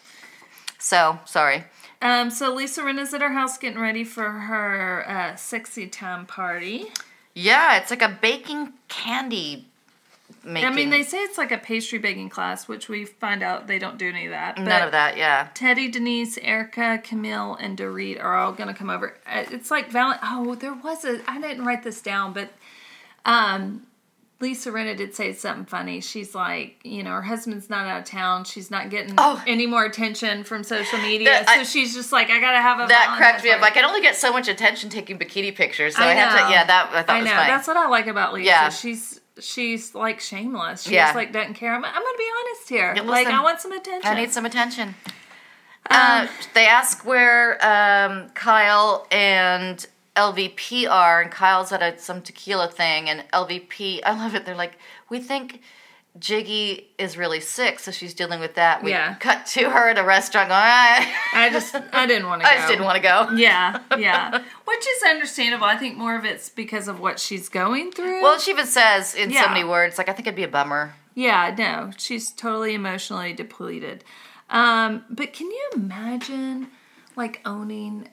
So 0.81 1.19
sorry. 1.27 1.65
Um, 2.01 2.31
so 2.31 2.55
Lisa 2.55 2.83
Rinna's 2.83 3.13
at 3.13 3.21
her 3.21 3.33
house 3.33 3.59
getting 3.59 3.81
ready 3.81 4.05
for 4.05 4.31
her 4.31 5.09
uh, 5.09 5.37
sexy 5.37 5.87
time 5.89 6.27
party. 6.27 6.87
Yeah, 7.35 7.79
it's 7.79 7.91
like 7.91 8.03
a 8.03 8.19
baking 8.21 8.73
candy 8.89 9.67
making. 10.45 10.69
I 10.69 10.73
mean, 10.73 10.91
they 10.91 11.03
say 11.03 11.19
it's 11.19 11.39
like 11.39 11.53
a 11.53 11.59
pastry 11.59 11.99
baking 11.99 12.29
class, 12.29 12.69
which 12.69 12.89
we 12.89 13.05
find 13.05 13.43
out 13.43 13.67
they 13.67 13.79
don't 13.79 13.99
do 13.99 14.09
any 14.09 14.27
of 14.27 14.31
that. 14.31 14.59
None 14.59 14.83
of 14.83 14.93
that. 14.93 15.17
Yeah. 15.17 15.49
Teddi, 15.55 15.91
Denise, 15.91 16.39
Erika, 16.39 17.01
Camille, 17.03 17.57
and 17.61 17.77
Dorit 17.77 18.23
are 18.23 18.37
all 18.37 18.53
going 18.53 18.69
to 18.69 18.75
come 18.75 18.91
over. 18.91 19.15
Uh, 19.27 19.45
It's 19.51 19.71
like 19.71 19.91
Valent. 19.91 20.21
Oh, 20.23 20.55
there 20.55 20.75
was 20.75 21.05
a. 21.05 21.21
I 21.29 21.41
didn't 21.41 21.65
write 21.65 21.83
this 21.83 22.01
down, 22.01 22.33
but 22.33 22.51
um, 23.25 23.87
Lisa 24.41 24.71
Rinna 24.71 24.97
did 24.97 25.15
say 25.17 25.33
something 25.33 25.65
funny. 25.67 26.01
She's 26.01 26.33
like, 26.33 26.79
you 26.85 27.03
know, 27.03 27.11
her 27.11 27.23
husband's 27.23 27.69
not 27.69 27.87
out 27.89 27.99
of 28.01 28.05
town. 28.05 28.45
She's 28.45 28.71
not 28.71 28.89
getting 28.89 29.15
Oh. 29.19 29.43
any 29.49 29.67
more 29.67 29.85
attention 29.85 30.45
from 30.45 30.63
social 30.63 30.99
media. 31.01 31.29
That- 31.31 31.49
so 31.49 31.61
I- 31.61 31.63
she's 31.65 31.93
just 31.93 32.13
like, 32.13 32.31
I 32.31 32.41
got 32.41 32.53
to 32.53 32.61
have 32.63 32.79
a. 32.79 32.87
That 32.87 33.15
cracked 33.17 33.43
me 33.43 33.51
up. 33.51 33.61
Like, 33.61 33.73
I 33.73 33.75
can 33.81 33.85
only 33.85 34.01
get 34.01 34.15
so 34.17 34.33
much 34.33 34.47
attention 34.47 34.91
taking 34.91 35.19
bikini 35.19 35.53
pictures, 35.55 35.97
so 35.97 36.03
I, 36.05 36.11
I 36.11 36.15
have 36.15 36.47
to. 36.47 36.53
Yeah, 36.53 36.65
that 36.65 36.91
I 36.93 37.03
thought 37.03 37.17
I 37.17 37.19
was 37.19 37.25
know. 37.25 37.31
funny. 37.35 37.51
That's 37.51 37.67
what 37.67 37.77
I 37.77 37.89
like 37.89 38.07
about 38.07 38.33
Lisa. 38.33 38.47
Yeah. 38.47 38.69
She's 38.69 39.21
she's 39.41 39.95
like 39.95 40.21
shameless. 40.21 40.83
She 40.85 40.95
Yeah. 40.95 41.07
just 41.07 41.17
like 41.17 41.33
doesn't 41.33 41.55
care. 41.55 41.75
I'm, 41.75 41.85
I'm 41.85 41.93
going 41.93 42.15
to 42.15 42.19
be 42.19 42.31
honest 42.47 42.69
here. 42.69 42.93
Yeah, 42.97 43.03
like 43.03 43.27
I 43.27 43.43
want 43.43 43.61
some 43.61 43.73
attention. 43.73 44.09
I 44.11 44.15
need 44.15 44.31
some 44.31 44.47
attention. 44.47 44.95
uh, 45.91 46.27
they 46.55 46.67
ask 46.67 47.05
where 47.05 47.55
um, 47.65 48.29
Kyle 48.35 49.07
and 49.11 49.85
LVP 50.19 50.89
are, 50.91 51.23
and 51.23 51.31
Kyle's 51.31 51.71
at 51.73 51.83
a, 51.83 51.99
some 51.99 52.21
tequila 52.23 52.69
thing, 52.69 53.09
and 53.09 53.25
LVP, 53.33 54.01
I 54.05 54.13
love 54.13 54.35
it. 54.35 54.45
They're 54.45 54.55
like, 54.57 54.77
we 55.09 55.21
think 55.21 55.61
Giggy 56.19 56.85
is 56.99 57.17
really 57.17 57.39
sick, 57.39 57.79
so 57.79 57.91
she's 57.93 58.13
dealing 58.13 58.41
with 58.41 58.55
that. 58.57 58.83
We 58.83 58.91
Yeah. 58.91 59.15
cut 59.21 59.47
to 59.55 59.71
her 59.71 59.91
at 59.91 59.99
a 59.99 60.03
restaurant 60.03 60.49
going, 60.49 60.61
I, 60.61 61.15
I 61.35 61.51
just 61.51 61.75
I 61.93 62.07
didn't 62.07 62.27
want 62.27 62.43
to. 62.43 62.49
I 62.51 62.57
just 62.57 62.69
didn't 62.69 62.85
want 62.85 62.97
to 62.97 63.03
go. 63.03 63.29
Yeah, 63.37 63.79
yeah. 63.97 64.31
Which 64.65 64.87
is 64.95 65.03
understandable. 65.09 65.65
I 65.67 65.77
think 65.77 65.97
more 65.97 66.17
of 66.17 66.25
it's 66.25 66.49
because 66.49 66.89
of 66.89 66.99
what 66.99 67.21
she's 67.21 67.49
going 67.49 67.93
through. 67.93 68.21
Well, 68.23 68.39
she 68.41 68.51
even 68.51 68.67
says 68.67 69.15
in 69.15 69.31
Yeah. 69.31 69.45
so 69.45 69.49
many 69.51 69.63
words, 69.65 69.97
like, 69.97 70.09
I 70.09 70.13
think 70.13 70.27
it'd 70.27 70.35
be 70.37 70.43
a 70.43 70.49
bummer. 70.49 70.95
yeah, 71.15 71.55
no, 71.57 71.91
she's 71.99 72.33
totally 72.33 72.75
emotionally 72.75 73.33
depleted. 73.33 74.03
Um, 74.51 75.05
but 75.11 75.33
can 75.33 75.47
you 75.51 75.71
imagine 75.77 76.69
like 77.17 77.41
owning 77.45 78.09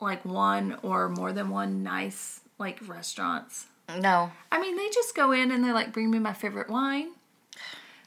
like 0.00 0.24
one 0.24 0.78
or 0.82 1.08
more 1.08 1.32
than 1.32 1.50
one 1.50 1.82
nice 1.82 2.40
like 2.58 2.78
restaurants? 2.86 3.66
No. 4.00 4.32
I 4.50 4.60
mean, 4.60 4.76
they 4.76 4.88
just 4.90 5.14
go 5.14 5.32
in 5.32 5.50
and 5.50 5.64
they 5.64 5.72
like 5.72 5.92
bring 5.92 6.10
me 6.10 6.18
my 6.18 6.32
favorite 6.32 6.70
wine, 6.70 7.10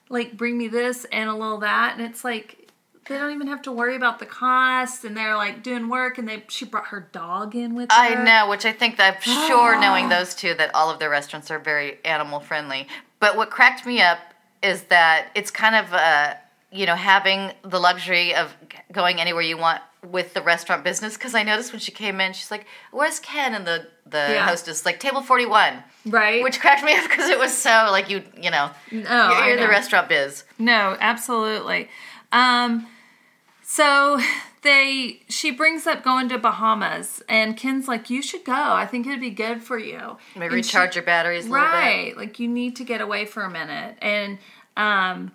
like 0.10 0.36
bring 0.36 0.58
me 0.58 0.68
this 0.68 1.06
and 1.12 1.30
a 1.30 1.34
little 1.34 1.60
that, 1.60 1.98
and 1.98 2.06
it's 2.06 2.24
like 2.24 2.72
they 3.08 3.18
don't 3.18 3.34
even 3.34 3.48
have 3.48 3.62
to 3.62 3.72
worry 3.72 3.96
about 3.96 4.20
the 4.20 4.26
cost, 4.26 5.06
and 5.06 5.16
they're 5.16 5.36
like 5.36 5.64
doing 5.64 5.88
work, 5.88 6.18
and 6.18 6.28
they 6.28 6.44
she 6.48 6.66
brought 6.66 6.88
her 6.88 7.08
dog 7.12 7.56
in 7.56 7.76
with 7.76 7.92
her. 7.92 7.98
I 7.98 8.24
know, 8.24 8.50
which 8.50 8.66
I 8.66 8.74
think 8.74 8.98
that 8.98 9.16
I'm 9.16 9.22
sure 9.48 9.80
knowing 9.80 10.10
those 10.10 10.36
two 10.36 10.54
that 10.56 10.74
all 10.74 10.90
of 10.90 11.00
their 11.00 11.10
restaurants 11.10 11.52
are 11.52 11.60
very 11.60 12.00
animal 12.04 12.40
friendly. 12.40 12.88
But 13.20 13.38
what 13.38 13.50
cracked 13.50 13.86
me 13.86 14.02
up 14.02 14.20
is 14.64 14.84
that 14.84 15.28
it's 15.36 15.52
kind 15.52 15.76
of 15.76 15.94
uh, 15.94 16.34
you 16.72 16.86
know 16.86 16.96
having 16.96 17.52
the 17.64 17.80
luxury 17.80 18.34
of 18.36 18.56
going 18.92 19.20
anywhere 19.22 19.44
you 19.44 19.58
want 19.58 19.82
with 20.06 20.34
the 20.34 20.41
restaurant 20.41 20.84
business 20.84 21.16
because 21.16 21.34
I 21.36 21.43
noticed 21.43 21.72
when 21.74 21.80
she 21.80 21.91
came 21.91 22.22
in 22.22 22.34
she's 22.34 22.52
like 22.52 22.66
where's 22.91 23.20
Ken 23.20 23.54
and 23.56 23.66
the 23.66 23.88
the 24.06 24.28
Yeah. 24.30 24.45
hostess 24.48 24.86
like 24.86 25.00
table 25.00 25.22
41 25.22 25.84
right? 26.06 26.43
which 26.43 26.60
cracked 26.60 26.84
me 26.84 26.93
up 26.98 27.10
because 27.10 27.30
it 27.30 27.39
was 27.39 27.58
so 27.58 27.88
like 27.91 28.10
you 28.10 28.24
you 28.41 28.52
know 28.52 28.70
no, 28.91 29.00
you're, 29.00 29.06
Oh, 29.10 29.34
I 29.34 29.48
you're 29.48 29.58
the 29.58 29.68
restaurant 29.68 30.08
biz 30.10 30.43
No, 30.60 30.95
absolutely. 31.00 31.89
Um, 32.32 32.88
so 33.64 34.20
they 34.62 35.22
she 35.30 35.52
brings 35.52 35.86
up 35.88 36.04
going 36.04 36.30
to 36.30 36.38
Bahamas, 36.38 37.22
and 37.30 37.56
Ken's 37.58 37.88
like, 37.88 38.10
"You 38.10 38.22
should 38.22 38.43
go. 38.45 38.54
I 38.54 38.86
think 38.86 39.06
it'd 39.08 39.20
be 39.20 39.30
good 39.30 39.62
for 39.62 39.78
you." 39.78 40.18
maybe 40.36 40.56
And 40.56 40.66
she- 40.66 40.70
recharge 40.78 40.95
your 40.95 41.04
batteries 41.04 41.45
a 41.48 41.50
little 41.52 41.66
bit 41.68 41.72
right? 41.74 42.18
Like 42.18 42.39
you 42.39 42.48
need 42.48 42.76
to 42.78 42.84
get 42.84 43.02
away 43.02 43.26
for 43.26 43.43
a 43.43 43.50
minute, 43.50 43.98
and 44.02 44.38
um, 44.78 45.32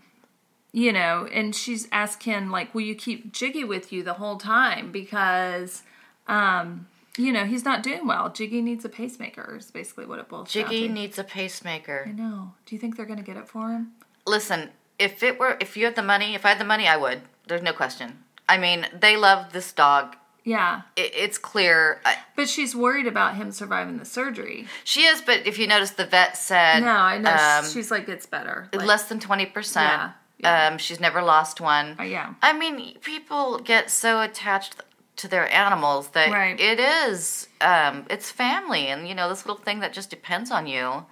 you 0.73 0.93
know, 0.93 1.29
and 1.33 1.55
she's 1.55 1.87
asked 1.93 2.21
Ken 2.21 2.51
like, 2.51 2.75
"Will 2.75 2.83
you 2.83 2.95
keep 2.95 3.33
Giggy 3.33 3.67
with 3.67 3.93
you 3.93 4.03
the 4.03 4.15
whole 4.15 4.37
time?" 4.39 4.91
Because 4.93 5.83
um, 6.27 6.87
you 7.19 7.33
know, 7.33 7.45
he's 7.45 7.65
not 7.65 7.83
doing 7.83 8.07
well. 8.07 8.31
Giggy 8.31 8.63
needs 8.63 8.85
a 8.85 8.89
pacemaker. 8.89 9.57
Is 9.59 9.71
basically 9.71 10.07
what 10.07 10.19
it 10.19 10.29
boils 10.29 10.53
down 10.53 10.65
Giggy 10.65 10.87
to. 10.87 10.93
needs 10.93 11.19
a 11.19 11.25
pacemaker 11.25 12.07
I 12.09 12.13
know. 12.13 12.53
Do 12.67 12.75
you 12.75 12.81
think 12.81 12.97
they're 12.97 13.07
gonna 13.07 13.23
get 13.23 13.37
it 13.37 13.49
for 13.49 13.71
him? 13.71 13.93
listen, 14.27 14.71
if 14.99 15.23
it 15.23 15.39
were, 15.39 15.57
if 15.61 15.77
you 15.77 15.85
had 15.85 15.97
the 15.97 16.03
money, 16.03 16.35
if 16.35 16.47
I 16.47 16.51
had 16.51 16.59
the 16.61 16.65
money, 16.65 16.87
I 16.87 16.97
would. 16.97 17.23
There's 17.49 17.63
no 17.63 17.73
question. 17.73 18.23
I 18.49 18.57
mean, 18.57 18.87
they 18.99 19.17
love 19.17 19.53
this 19.53 19.73
dog. 19.73 20.17
Yeah. 20.45 20.83
It, 20.97 21.13
it's 21.15 21.39
clear. 21.39 22.01
But 22.37 22.49
she's 22.49 22.75
worried 22.75 23.07
about 23.07 23.35
him 23.37 23.51
surviving 23.53 23.99
the 23.99 24.05
surgery. 24.05 24.67
she 24.85 25.03
is, 25.03 25.21
but 25.21 25.47
if 25.47 25.59
you 25.59 25.67
notice, 25.67 25.91
the 25.91 26.05
vet 26.05 26.37
said 26.37 26.81
No, 26.81 26.89
I 26.93 27.19
know. 27.19 27.31
um, 27.31 27.69
she's 27.71 27.91
like, 27.91 28.09
it's 28.09 28.27
better. 28.27 28.69
Like, 28.73 28.87
less 28.87 29.09
than 29.09 29.19
twenty 29.21 29.47
percent. 29.47 29.89
Yeah, 29.89 30.11
yeah. 30.43 30.67
Um, 30.69 30.79
she's 30.79 31.01
never 31.01 31.23
lost 31.23 31.61
one. 31.61 31.97
uh, 31.99 32.03
yeah. 32.03 32.35
I 32.43 32.53
mean, 32.53 32.99
people 33.01 33.59
get 33.59 33.91
so 33.91 34.21
attached 34.21 34.77
to 35.17 35.29
their 35.29 35.51
animals 35.53 36.09
that 36.09 36.31
Right. 36.33 36.59
it 36.59 36.81
is, 36.81 37.49
um, 37.61 38.07
it's 38.11 38.31
family, 38.31 38.87
and 38.89 39.07
you 39.09 39.15
know 39.15 39.29
this 39.29 39.45
little 39.47 39.63
thing 39.63 39.81
that 39.81 39.93
just 39.93 40.11
depends 40.11 40.51
on 40.51 40.67
you. 40.67 41.05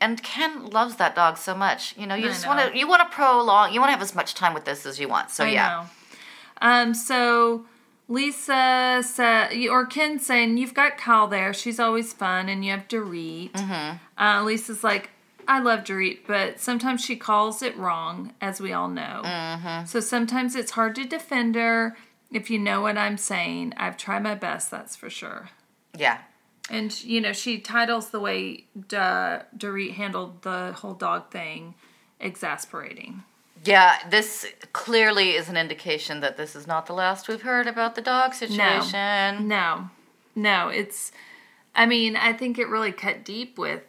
And 0.00 0.22
Ken 0.22 0.66
loves 0.66 0.96
that 0.96 1.14
dog 1.14 1.38
so 1.38 1.54
much. 1.54 1.94
You 1.96 2.06
know, 2.06 2.14
you 2.14 2.26
I 2.26 2.28
just 2.28 2.46
want 2.46 2.60
to, 2.72 2.78
you 2.78 2.86
want 2.86 3.00
to 3.02 3.14
prolong, 3.16 3.72
you 3.72 3.80
want 3.80 3.88
to 3.88 3.92
have 3.94 4.02
as 4.02 4.14
much 4.14 4.34
time 4.34 4.52
with 4.52 4.66
this 4.66 4.84
as 4.84 5.00
you 5.00 5.08
want. 5.08 5.30
So 5.30 5.44
I 5.44 5.48
yeah, 5.48 5.86
know. 6.60 6.68
Um, 6.68 6.94
so 6.94 7.64
Lisa 8.08 9.02
said, 9.02 9.52
or 9.70 9.86
Ken 9.86 10.18
saying, 10.18 10.58
you've 10.58 10.74
got 10.74 10.98
Kyle 10.98 11.26
there. 11.26 11.54
She's 11.54 11.80
always 11.80 12.12
fun, 12.12 12.48
and 12.50 12.64
you 12.64 12.70
have 12.72 12.86
Dorit. 12.88 13.52
Mm-hmm. 13.52 14.22
Uh, 14.22 14.42
Lisa's 14.44 14.84
like, 14.84 15.10
I 15.48 15.60
love 15.60 15.80
Dorit, 15.84 16.18
but 16.26 16.60
sometimes 16.60 17.04
she 17.04 17.16
calls 17.16 17.62
it 17.62 17.76
wrong, 17.76 18.32
as 18.40 18.60
we 18.60 18.72
all 18.72 18.88
know. 18.88 19.22
Mm-hmm. 19.24 19.86
So 19.86 20.00
sometimes 20.00 20.54
it's 20.54 20.72
hard 20.72 20.94
to 20.96 21.04
defend 21.04 21.54
her. 21.54 21.96
If 22.32 22.50
you 22.50 22.58
know 22.58 22.80
what 22.80 22.98
I'm 22.98 23.16
saying, 23.16 23.74
I've 23.76 23.96
tried 23.96 24.22
my 24.22 24.34
best, 24.34 24.70
that's 24.70 24.96
for 24.96 25.10
sure. 25.10 25.50
yeah. 25.96 26.18
And 26.70 26.98
you 27.04 27.20
know, 27.20 27.34
she 27.34 27.58
titles 27.58 28.08
the 28.08 28.18
way 28.20 28.64
Da- 28.88 29.42
Dorit 29.56 29.92
handled 29.92 30.40
the 30.42 30.72
whole 30.72 30.94
dog 30.94 31.30
thing 31.30 31.74
exasperating. 32.18 33.22
Yeah, 33.64 33.96
this 34.08 34.46
clearly 34.72 35.32
is 35.32 35.50
an 35.50 35.58
indication 35.58 36.20
that 36.20 36.36
this 36.38 36.56
is 36.56 36.66
not 36.66 36.86
the 36.86 36.94
last 36.94 37.28
we've 37.28 37.42
heard 37.42 37.66
about 37.66 37.94
the 37.94 38.00
dog 38.02 38.32
situation. 38.34 39.46
No, 39.46 39.90
no, 40.34 40.68
it's. 40.68 41.12
I 41.74 41.86
mean, 41.86 42.16
I 42.16 42.32
think 42.32 42.58
it 42.58 42.68
really 42.68 42.92
cut 42.92 43.24
deep 43.24 43.58
with 43.58 43.82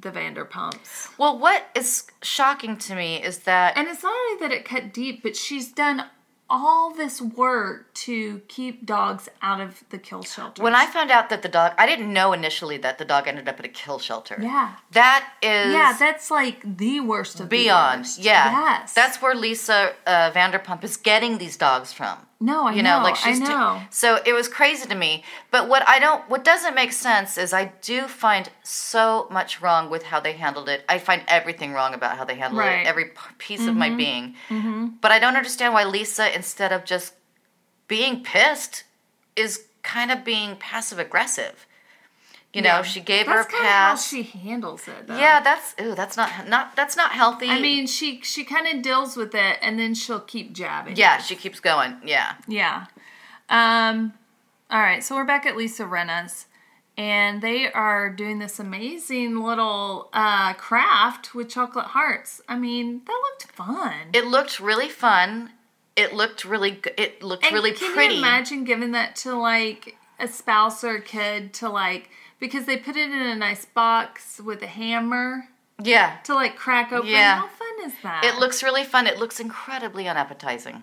the 0.00 0.10
Vanderpumps, 0.10 1.08
Well, 1.18 1.38
what 1.38 1.66
is 1.74 2.04
shocking 2.22 2.76
to 2.78 2.94
me 2.94 3.22
is 3.22 3.40
that 3.40 3.76
and 3.76 3.88
it's 3.88 4.02
not 4.02 4.12
only 4.14 4.40
that 4.48 4.52
it 4.52 4.64
cut 4.64 4.92
deep, 4.92 5.22
but 5.22 5.36
she's 5.36 5.72
done 5.72 6.04
all 6.50 6.94
this 6.94 7.20
work 7.20 7.92
to 7.92 8.38
keep 8.48 8.86
dogs 8.86 9.28
out 9.42 9.60
of 9.60 9.84
the 9.90 9.98
kill 9.98 10.22
shelter. 10.22 10.62
when 10.62 10.74
I 10.74 10.86
found 10.86 11.10
out 11.10 11.28
that 11.28 11.42
the 11.42 11.48
dog, 11.48 11.72
I 11.76 11.84
didn't 11.86 12.10
know 12.10 12.32
initially 12.32 12.78
that 12.78 12.96
the 12.96 13.04
dog 13.04 13.28
ended 13.28 13.48
up 13.50 13.58
at 13.58 13.66
a 13.66 13.68
kill 13.68 13.98
shelter. 13.98 14.38
yeah, 14.40 14.76
That 14.92 15.28
is 15.42 15.74
yeah, 15.74 15.94
that's 15.98 16.30
like 16.30 16.78
the 16.78 17.00
worst 17.00 17.34
of 17.40 17.50
the 17.50 17.56
beyond. 17.64 18.00
worst. 18.00 18.20
Yeah. 18.20 18.50
yes, 18.50 18.94
That's 18.94 19.20
where 19.20 19.34
Lisa 19.34 19.92
uh, 20.06 20.30
Vanderpump 20.30 20.84
is 20.84 20.96
getting 20.96 21.36
these 21.36 21.58
dogs 21.58 21.92
from. 21.92 22.16
No, 22.40 22.66
I 22.68 22.74
You 22.74 22.82
know, 22.82 22.98
know, 22.98 23.04
like 23.04 23.16
she's 23.16 23.40
I 23.40 23.44
know. 23.44 23.82
so 23.90 24.20
it 24.24 24.32
was 24.32 24.46
crazy 24.48 24.86
to 24.88 24.94
me. 24.94 25.24
But 25.50 25.68
what 25.68 25.88
I 25.88 25.98
don't, 25.98 26.28
what 26.30 26.44
doesn't 26.44 26.74
make 26.74 26.92
sense 26.92 27.36
is 27.36 27.52
I 27.52 27.72
do 27.82 28.06
find 28.06 28.48
so 28.62 29.26
much 29.30 29.60
wrong 29.60 29.90
with 29.90 30.04
how 30.04 30.20
they 30.20 30.32
handled 30.32 30.68
it. 30.68 30.84
I 30.88 30.98
find 30.98 31.22
everything 31.26 31.72
wrong 31.72 31.94
about 31.94 32.16
how 32.16 32.24
they 32.24 32.36
handled 32.36 32.60
Right. 32.60 32.82
it, 32.82 32.86
every 32.86 33.10
piece 33.38 33.66
of 33.66 33.74
my 33.74 33.88
mm-hmm. 33.88 33.96
being. 33.96 34.34
Mm-hmm. 34.48 34.86
But 35.00 35.10
I 35.10 35.18
don't 35.18 35.36
understand 35.36 35.74
why 35.74 35.84
Lisa, 35.84 36.34
instead 36.34 36.72
of 36.72 36.84
just 36.84 37.14
being 37.88 38.22
pissed, 38.22 38.84
is 39.34 39.64
kind 39.82 40.10
of 40.12 40.24
being 40.24 40.56
passive 40.56 40.98
aggressive. 40.98 41.66
You 42.54 42.62
know, 42.62 42.76
Yeah. 42.76 42.82
she 42.82 43.00
gave 43.00 43.26
that's 43.26 43.52
her 43.52 43.58
pass. 43.60 44.04
How 44.10 44.16
she 44.16 44.22
handles 44.22 44.88
it. 44.88 45.06
Though. 45.06 45.18
yeah, 45.18 45.40
that's 45.40 45.74
ooh, 45.80 45.94
that's 45.94 46.16
not 46.16 46.48
not 46.48 46.74
that's 46.76 46.96
not 46.96 47.12
healthy. 47.12 47.48
I 47.50 47.60
mean, 47.60 47.86
she 47.86 48.20
she 48.22 48.42
kind 48.44 48.66
of 48.66 48.82
deals 48.82 49.16
with 49.16 49.34
it, 49.34 49.58
and 49.60 49.78
then 49.78 49.94
she'll 49.94 50.20
keep 50.20 50.54
jabbing. 50.54 50.96
yeah, 50.96 51.18
she 51.18 51.36
keeps 51.36 51.60
going. 51.60 51.96
Yeah. 52.04 52.34
Yeah. 52.48 52.86
Um, 53.48 54.14
all 54.70 54.80
right, 54.80 55.02
so 55.02 55.14
we're 55.14 55.24
back 55.24 55.46
at 55.46 55.56
Lisa 55.56 55.84
Rinna's, 55.86 56.46
and 56.96 57.40
they 57.42 57.70
are 57.72 58.10
doing 58.10 58.38
this 58.38 58.58
amazing 58.58 59.40
little 59.40 60.08
uh, 60.12 60.52
craft 60.54 61.34
with 61.34 61.48
chocolate 61.48 61.86
hearts. 61.86 62.40
I 62.48 62.58
mean, 62.58 63.02
that 63.06 63.20
looked 63.30 63.52
fun. 63.52 63.94
It 64.12 64.26
looked 64.26 64.60
really 64.60 64.88
fun. 64.88 65.50
It 65.96 66.12
looked 66.14 66.44
really. 66.44 66.80
It 66.96 67.22
looked 67.22 67.44
And 67.44 67.52
really 67.54 67.72
can 67.72 67.92
pretty. 67.94 68.14
you 68.14 68.20
imagine 68.20 68.64
giving 68.64 68.92
that 68.92 69.16
to 69.16 69.34
like 69.34 69.96
a 70.18 70.28
spouse 70.28 70.82
or 70.84 70.96
a 70.96 71.02
kid 71.02 71.52
to 71.54 71.68
like 71.68 72.10
because 72.38 72.66
they 72.66 72.76
put 72.76 72.96
it 72.96 73.10
in 73.10 73.20
a 73.20 73.34
nice 73.34 73.64
box 73.64 74.40
with 74.40 74.62
a 74.62 74.66
hammer 74.66 75.48
yeah. 75.82 76.18
to 76.24 76.34
like 76.34 76.56
crack 76.56 76.92
open. 76.92 77.10
Yeah. 77.10 77.40
How 77.40 77.48
fun 77.48 77.86
is 77.86 77.92
that? 78.02 78.24
It 78.24 78.36
looks 78.36 78.62
really 78.62 78.84
fun. 78.84 79.06
It 79.06 79.18
looks 79.18 79.40
incredibly 79.40 80.08
unappetizing. 80.08 80.82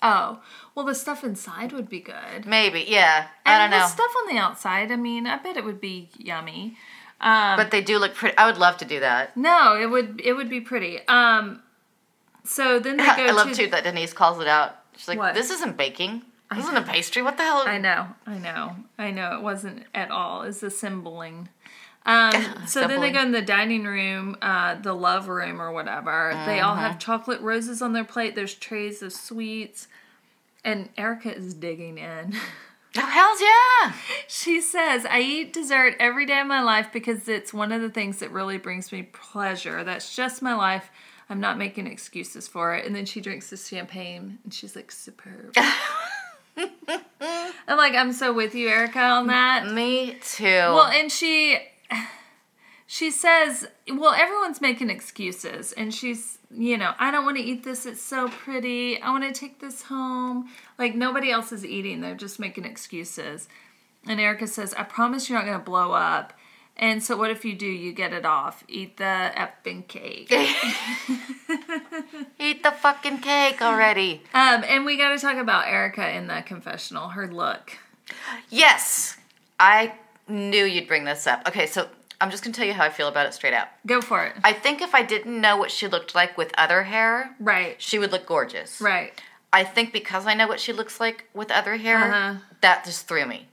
Oh, 0.00 0.40
well, 0.74 0.86
the 0.86 0.94
stuff 0.94 1.24
inside 1.24 1.72
would 1.72 1.88
be 1.88 1.98
good. 2.00 2.46
Maybe, 2.46 2.84
yeah. 2.86 3.28
And 3.44 3.62
I 3.62 3.66
don't 3.66 3.70
the 3.70 3.78
know. 3.80 3.86
stuff 3.86 4.12
on 4.22 4.34
the 4.34 4.40
outside, 4.40 4.92
I 4.92 4.96
mean, 4.96 5.26
I 5.26 5.38
bet 5.38 5.56
it 5.56 5.64
would 5.64 5.80
be 5.80 6.08
yummy. 6.16 6.76
Um, 7.20 7.56
but 7.56 7.72
they 7.72 7.80
do 7.82 7.98
look 7.98 8.14
pretty. 8.14 8.36
I 8.38 8.46
would 8.46 8.58
love 8.58 8.76
to 8.76 8.84
do 8.84 9.00
that. 9.00 9.36
no, 9.36 9.76
it 9.76 9.86
would 9.86 10.20
it 10.22 10.34
would 10.34 10.48
be 10.48 10.60
pretty. 10.60 11.00
Um, 11.08 11.62
so 12.44 12.78
then 12.78 12.96
they 12.96 13.04
go. 13.16 13.26
I 13.26 13.30
love 13.32 13.48
to, 13.48 13.54
too 13.54 13.66
that 13.70 13.82
Denise 13.82 14.12
calls 14.12 14.40
it 14.40 14.46
out. 14.46 14.76
She's 14.96 15.08
like, 15.08 15.18
What? 15.18 15.34
"This 15.34 15.50
isn't 15.50 15.76
baking. 15.76 16.22
This 16.50 16.64
isn't 16.64 16.76
a 16.76 16.82
pastry. 16.82 17.22
What 17.22 17.36
the 17.36 17.42
hell?" 17.44 17.64
I 17.66 17.78
know, 17.78 18.08
I 18.26 18.38
know, 18.38 18.76
I 18.98 19.10
know. 19.10 19.36
It 19.36 19.42
wasn't 19.42 19.84
at 19.94 20.10
all. 20.10 20.42
It's 20.42 20.62
assembling. 20.62 21.48
Um, 22.06 22.32
so 22.66 22.86
then 22.88 23.02
they 23.02 23.10
go 23.12 23.20
in 23.20 23.32
the 23.32 23.42
dining 23.42 23.84
room, 23.84 24.34
uh, 24.40 24.76
the 24.76 24.94
love 24.94 25.28
room 25.28 25.60
or 25.60 25.70
whatever. 25.72 26.32
They 26.46 26.58
all 26.58 26.72
Mm-hmm. 26.74 26.80
have 26.84 26.98
chocolate 26.98 27.42
roses 27.42 27.82
on 27.82 27.92
their 27.92 28.04
plate. 28.04 28.34
There's 28.34 28.54
trays 28.54 29.02
of 29.02 29.12
sweets, 29.12 29.88
and 30.64 30.88
Erika 30.96 31.36
is 31.36 31.52
digging 31.52 31.98
in. 31.98 32.34
Oh, 32.96 33.00
hell's 33.02 33.40
yeah! 33.42 33.92
She 34.26 34.62
says, 34.62 35.04
I 35.04 35.20
eat 35.20 35.52
dessert 35.52 35.96
every 36.00 36.24
day 36.24 36.40
of 36.40 36.46
my 36.46 36.62
life 36.62 36.86
because 36.94 37.28
it's 37.28 37.52
one 37.52 37.72
of 37.72 37.82
the 37.82 37.90
things 37.90 38.20
that 38.20 38.30
really 38.30 38.56
brings 38.56 38.90
me 38.90 39.02
pleasure. 39.02 39.84
That's 39.84 40.16
just 40.16 40.40
my 40.40 40.54
life. 40.54 40.88
I'm 41.28 41.40
not 41.40 41.58
making 41.58 41.86
excuses 41.86 42.48
for 42.48 42.74
it. 42.74 42.86
And 42.86 42.96
then 42.96 43.04
she 43.04 43.20
drinks 43.20 43.50
the 43.50 43.58
champagne 43.58 44.38
and 44.44 44.54
she's 44.54 44.74
like, 44.74 44.90
superb. 44.90 45.54
I'm 47.68 47.76
like, 47.76 47.94
I'm 47.94 48.12
so 48.12 48.32
with 48.32 48.54
you, 48.54 48.68
Erika, 48.68 49.00
on 49.00 49.26
that. 49.28 49.70
Me 49.72 50.18
too. 50.22 50.44
Well, 50.44 50.86
and 50.86 51.10
she 51.10 51.58
she 52.86 53.10
says, 53.10 53.68
"Well, 53.92 54.14
everyone's 54.14 54.60
making 54.60 54.88
excuses." 54.88 55.72
And 55.72 55.94
she's, 55.94 56.38
you 56.50 56.78
know, 56.78 56.94
"I 56.98 57.10
don't 57.10 57.26
want 57.26 57.36
to 57.36 57.42
eat 57.42 57.62
this. 57.62 57.84
It's 57.84 58.00
so 58.00 58.28
pretty. 58.28 59.00
I 59.00 59.10
want 59.10 59.24
to 59.24 59.38
take 59.38 59.60
this 59.60 59.82
home." 59.82 60.48
Like 60.78 60.94
nobody 60.94 61.30
else 61.30 61.52
is 61.52 61.66
eating. 61.66 62.00
They're 62.00 62.14
just 62.14 62.38
making 62.38 62.64
excuses. 62.64 63.48
And 64.06 64.18
Erika 64.18 64.46
says, 64.46 64.72
"I 64.74 64.84
promise 64.84 65.28
you're 65.28 65.38
not 65.38 65.44
going 65.44 65.58
to 65.58 65.64
blow 65.64 65.92
up." 65.92 66.32
And 66.80 67.02
so 67.02 67.16
what 67.16 67.30
if 67.30 67.44
you 67.44 67.54
do? 67.54 67.66
You 67.66 67.92
get 67.92 68.12
it 68.12 68.24
off. 68.24 68.62
Eat 68.68 68.98
the 68.98 69.32
effing 69.36 69.86
cake. 69.88 70.30
Eat 72.38 72.62
the 72.62 72.70
fucking 72.70 73.18
cake 73.18 73.60
already. 73.60 74.22
Um, 74.32 74.64
and 74.66 74.84
we 74.84 74.96
got 74.96 75.10
to 75.10 75.18
talk 75.18 75.36
about 75.36 75.66
Erika 75.66 76.08
in 76.16 76.28
the 76.28 76.42
confessional. 76.46 77.08
Her 77.08 77.26
look. 77.26 77.72
Yes, 78.48 79.16
I 79.58 79.94
knew 80.28 80.64
you'd 80.64 80.86
bring 80.88 81.04
this 81.04 81.26
up. 81.26 81.46
Okay, 81.48 81.66
so 81.66 81.88
I'm 82.20 82.30
just 82.30 82.44
gonna 82.44 82.54
tell 82.54 82.66
you 82.66 82.72
how 82.74 82.84
I 82.84 82.90
feel 82.90 83.08
about 83.08 83.26
it 83.26 83.34
straight 83.34 83.54
out. 83.54 83.68
Go 83.86 84.00
for 84.00 84.24
it. 84.24 84.34
I 84.44 84.52
think 84.52 84.80
if 84.80 84.94
I 84.94 85.02
didn't 85.02 85.40
know 85.40 85.56
what 85.56 85.70
she 85.70 85.88
looked 85.88 86.14
like 86.14 86.36
with 86.38 86.52
other 86.58 86.84
hair, 86.84 87.34
Right. 87.40 87.80
she 87.80 87.98
would 87.98 88.12
look 88.12 88.26
gorgeous. 88.26 88.80
Right. 88.80 89.12
I 89.52 89.64
think 89.64 89.92
because 89.92 90.26
I 90.26 90.34
know 90.34 90.46
what 90.46 90.60
she 90.60 90.72
looks 90.72 91.00
like 91.00 91.24
with 91.34 91.50
other 91.50 91.76
hair, 91.76 91.98
Uh-huh. 92.12 92.34
that 92.60 92.84
just 92.84 93.08
threw 93.08 93.24
me. 93.26 93.48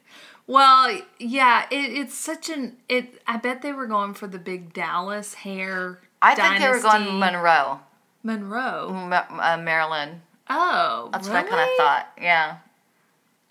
Well, 0.48 1.02
yeah, 1.20 1.66
it, 1.72 1.76
it's 1.76 2.16
such 2.16 2.50
an 2.50 2.78
it. 2.88 3.22
I 3.26 3.38
bet 3.38 3.62
they 3.62 3.74
were 3.74 3.88
going 3.88 4.14
for 4.14 4.28
the 4.28 4.38
big 4.40 4.74
Dallas 4.74 5.34
hair. 5.36 6.00
I 6.22 6.36
think 6.36 6.60
they 6.60 6.70
were 6.70 6.80
going. 6.82 7.20
Monroe, 7.20 7.80
Monroe. 8.24 8.90
M- 9.12 9.14
uh, 9.40 9.58
Marilyn. 9.58 10.22
Oh, 10.50 11.10
That's 11.12 11.28
really? 11.28 11.42
what 11.44 11.48
I 11.48 11.50
kind 11.50 11.70
of 11.70 11.78
thought. 11.78 12.08
Yeah. 12.22 12.58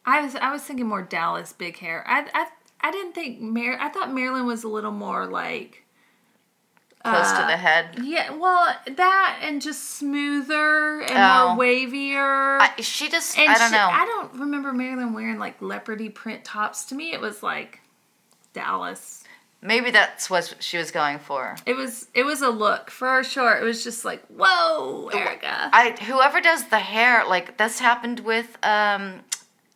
I 0.06 0.20
was 0.20 0.36
I 0.36 0.52
was 0.52 0.62
thinking 0.62 0.86
more 0.86 1.02
Dallas 1.02 1.52
big 1.52 1.78
hair. 1.78 2.04
I 2.06 2.26
I 2.32 2.46
I 2.80 2.90
didn't 2.90 3.14
think 3.14 3.40
Mar. 3.40 3.76
I 3.80 3.88
thought 3.88 4.12
Marilyn 4.12 4.46
was 4.46 4.62
a 4.62 4.68
little 4.68 4.92
more 4.92 5.26
like 5.26 5.83
Close 7.04 7.30
to 7.32 7.38
Uh, 7.42 7.46
the 7.48 7.56
head. 7.58 7.98
yeah. 8.02 8.30
Well, 8.30 8.74
that 8.86 9.38
and 9.42 9.60
just 9.60 9.96
smoother 9.96 11.02
and 11.02 11.10
Oh. 11.12 11.54
more 11.54 11.64
wavier. 11.64 12.58
I, 12.60 12.80
she 12.80 13.10
just, 13.10 13.36
and 13.38 13.50
I 13.50 13.58
don't 13.58 13.68
she- 13.70 13.76
know. 13.76 13.88
I 13.92 14.04
don't 14.06 14.32
remember 14.40 14.72
Marilyn 14.72 15.12
wearing 15.12 15.38
like 15.38 15.60
leopardy 15.60 16.08
print 16.14 16.44
tops. 16.44 16.84
To 16.86 16.94
me, 16.94 17.12
it 17.12 17.20
was 17.20 17.42
like 17.42 17.80
Dallas. 18.52 19.24
Maybe 19.60 19.90
that's 19.90 20.28
what 20.28 20.56
she 20.60 20.76
was 20.76 20.90
going 20.90 21.18
for. 21.18 21.56
It 21.64 21.74
was 21.76 22.08
it 22.14 22.24
was 22.24 22.42
a 22.42 22.50
look 22.50 22.90
for 22.90 23.22
sure. 23.24 23.56
It 23.56 23.64
was 23.64 23.82
just 23.82 24.04
like 24.04 24.22
whoa, 24.28 25.08
Erika. 25.12 25.70
I 25.72 25.92
whoever 26.06 26.40
does 26.40 26.64
the 26.68 26.78
hair, 26.78 27.24
like 27.26 27.56
this 27.56 27.78
happened 27.78 28.20
with 28.20 28.58
um, 28.62 29.20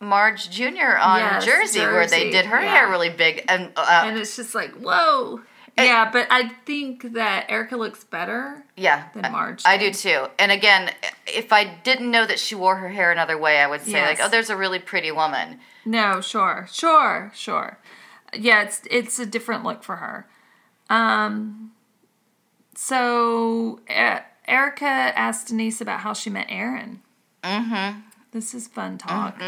Marge 0.00 0.50
Jr. 0.50 0.96
on 0.98 1.20
Yes, 1.20 1.44
Jersey, 1.44 1.80
where 1.80 2.06
they 2.06 2.30
did 2.30 2.44
her 2.46 2.60
yeah. 2.60 2.70
hair 2.74 2.88
really 2.90 3.08
big, 3.08 3.44
and, 3.48 3.72
uh, 3.76 4.02
and 4.04 4.18
it's 4.18 4.36
just 4.36 4.54
like 4.54 4.72
whoa. 4.74 5.40
Yeah, 5.84 6.10
but 6.10 6.26
I 6.30 6.48
think 6.66 7.12
that 7.14 7.46
Erika 7.50 7.76
looks 7.76 8.04
better. 8.04 8.64
yeah, 8.76 9.08
than 9.14 9.30
Marge 9.32 9.62
I 9.64 9.76
do 9.78 9.92
too. 9.92 10.26
And 10.38 10.50
again, 10.52 10.90
if 11.26 11.52
I 11.52 11.64
didn't 11.64 12.10
know 12.10 12.26
that 12.26 12.38
she 12.38 12.54
wore 12.54 12.76
her 12.76 12.88
hair 12.88 13.12
another 13.12 13.38
way, 13.38 13.58
I 13.58 13.66
would 13.66 13.82
say 13.82 14.02
like, 14.02 14.18
oh, 14.20 14.28
there's 14.28 14.50
a 14.50 14.56
really 14.56 14.78
pretty 14.78 15.10
woman. 15.12 15.60
No, 15.84 16.20
sure, 16.20 16.68
sure, 16.70 17.32
sure. 17.34 17.78
Yeah, 18.34 18.62
it's 18.62 18.82
it's 18.90 19.18
a 19.18 19.26
different 19.26 19.64
look 19.64 19.82
for 19.82 19.96
her. 19.96 20.26
Um, 20.90 21.72
so 22.74 23.80
uh, 23.88 24.20
Erika 24.46 24.84
asked 24.84 25.48
Denise 25.48 25.80
about 25.80 26.00
how 26.00 26.12
she 26.12 26.30
met 26.30 26.46
Aaron. 26.48 27.02
Mm-hmm. 27.42 28.00
This 28.32 28.54
is 28.54 28.68
fun 28.68 28.98
talk. 28.98 29.40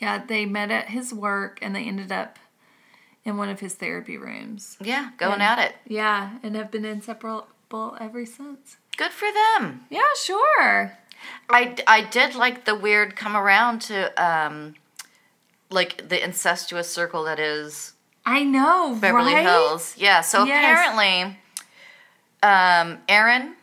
Yeah, 0.00 0.24
they 0.24 0.46
met 0.46 0.70
at 0.70 0.88
his 0.88 1.14
work 1.14 1.58
and 1.62 1.76
they 1.76 1.84
ended 1.84 2.10
up 2.10 2.38
in 3.24 3.36
one 3.36 3.48
of 3.48 3.60
his 3.60 3.74
therapy 3.74 4.16
rooms. 4.16 4.76
Yeah, 4.80 5.10
going 5.16 5.40
Yeah. 5.40 5.52
at 5.52 5.58
it. 5.58 5.76
Yeah, 5.86 6.38
and 6.42 6.56
have 6.56 6.70
been 6.70 6.84
inseparable 6.84 7.96
ever 8.00 8.26
since. 8.26 8.76
Good 8.96 9.12
for 9.12 9.28
them. 9.32 9.84
Yeah, 9.90 10.00
sure. 10.20 10.98
I, 11.48 11.76
I 11.86 12.02
did 12.02 12.34
like 12.34 12.64
the 12.64 12.74
weird 12.74 13.14
come 13.16 13.36
around 13.36 13.80
to 13.82 14.12
um, 14.22 14.74
like 15.70 16.08
the 16.08 16.22
incestuous 16.22 16.88
circle 16.92 17.24
that 17.24 17.38
is 17.38 17.92
I 18.26 18.42
know, 18.44 18.96
Beverly 19.00 19.34
right? 19.34 19.42
Hills. 19.46 19.94
Yeah. 19.96 20.20
So 20.20 20.44
Yes. 20.44 20.58
apparently, 20.64 21.38
um, 22.42 22.98
Aaron 23.08 23.54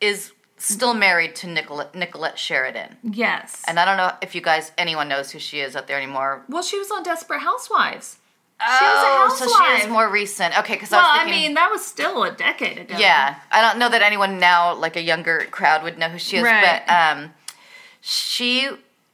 is 0.00 0.32
still 0.56 0.94
married 0.94 1.34
to 1.36 1.46
Nicolette, 1.46 1.94
Nicolette 1.94 2.38
Sheridan, 2.38 2.96
Yes. 3.02 3.62
and 3.68 3.78
I 3.78 3.84
don't 3.84 3.96
know 3.96 4.12
if 4.22 4.34
you 4.34 4.40
guys 4.40 4.72
anyone 4.76 5.08
knows 5.08 5.30
who 5.30 5.38
she 5.38 5.60
is 5.60 5.76
out 5.76 5.86
there 5.86 5.96
anymore. 5.96 6.44
well, 6.48 6.62
she 6.62 6.78
was 6.78 6.90
on 6.90 7.02
Desperate 7.04 7.40
Housewives. 7.40 8.17
Oh, 8.60 9.28
was 9.30 9.40
a 9.40 9.48
so 9.48 9.50
she 9.50 9.82
is 9.82 9.88
more 9.88 10.08
recent. 10.08 10.58
Okay, 10.58 10.74
because 10.74 10.90
Well, 10.90 11.00
I 11.00 11.24
was 11.24 11.28
I 11.28 11.30
mean, 11.30 11.54
that 11.54 11.70
was 11.70 11.84
still 11.84 12.24
a 12.24 12.32
decade 12.32 12.78
ago. 12.78 12.96
Yeah, 12.98 13.36
I 13.50 13.60
don't 13.60 13.78
know 13.78 13.88
that 13.88 14.02
anyone 14.02 14.38
now, 14.38 14.74
like 14.74 14.96
a 14.96 15.02
younger 15.02 15.46
crowd, 15.50 15.82
would 15.82 15.98
know 15.98 16.08
who 16.08 16.18
she 16.18 16.38
is. 16.38 16.42
Right. 16.42 16.82
But 16.86 16.92
um, 16.92 17.34
she 18.00 18.68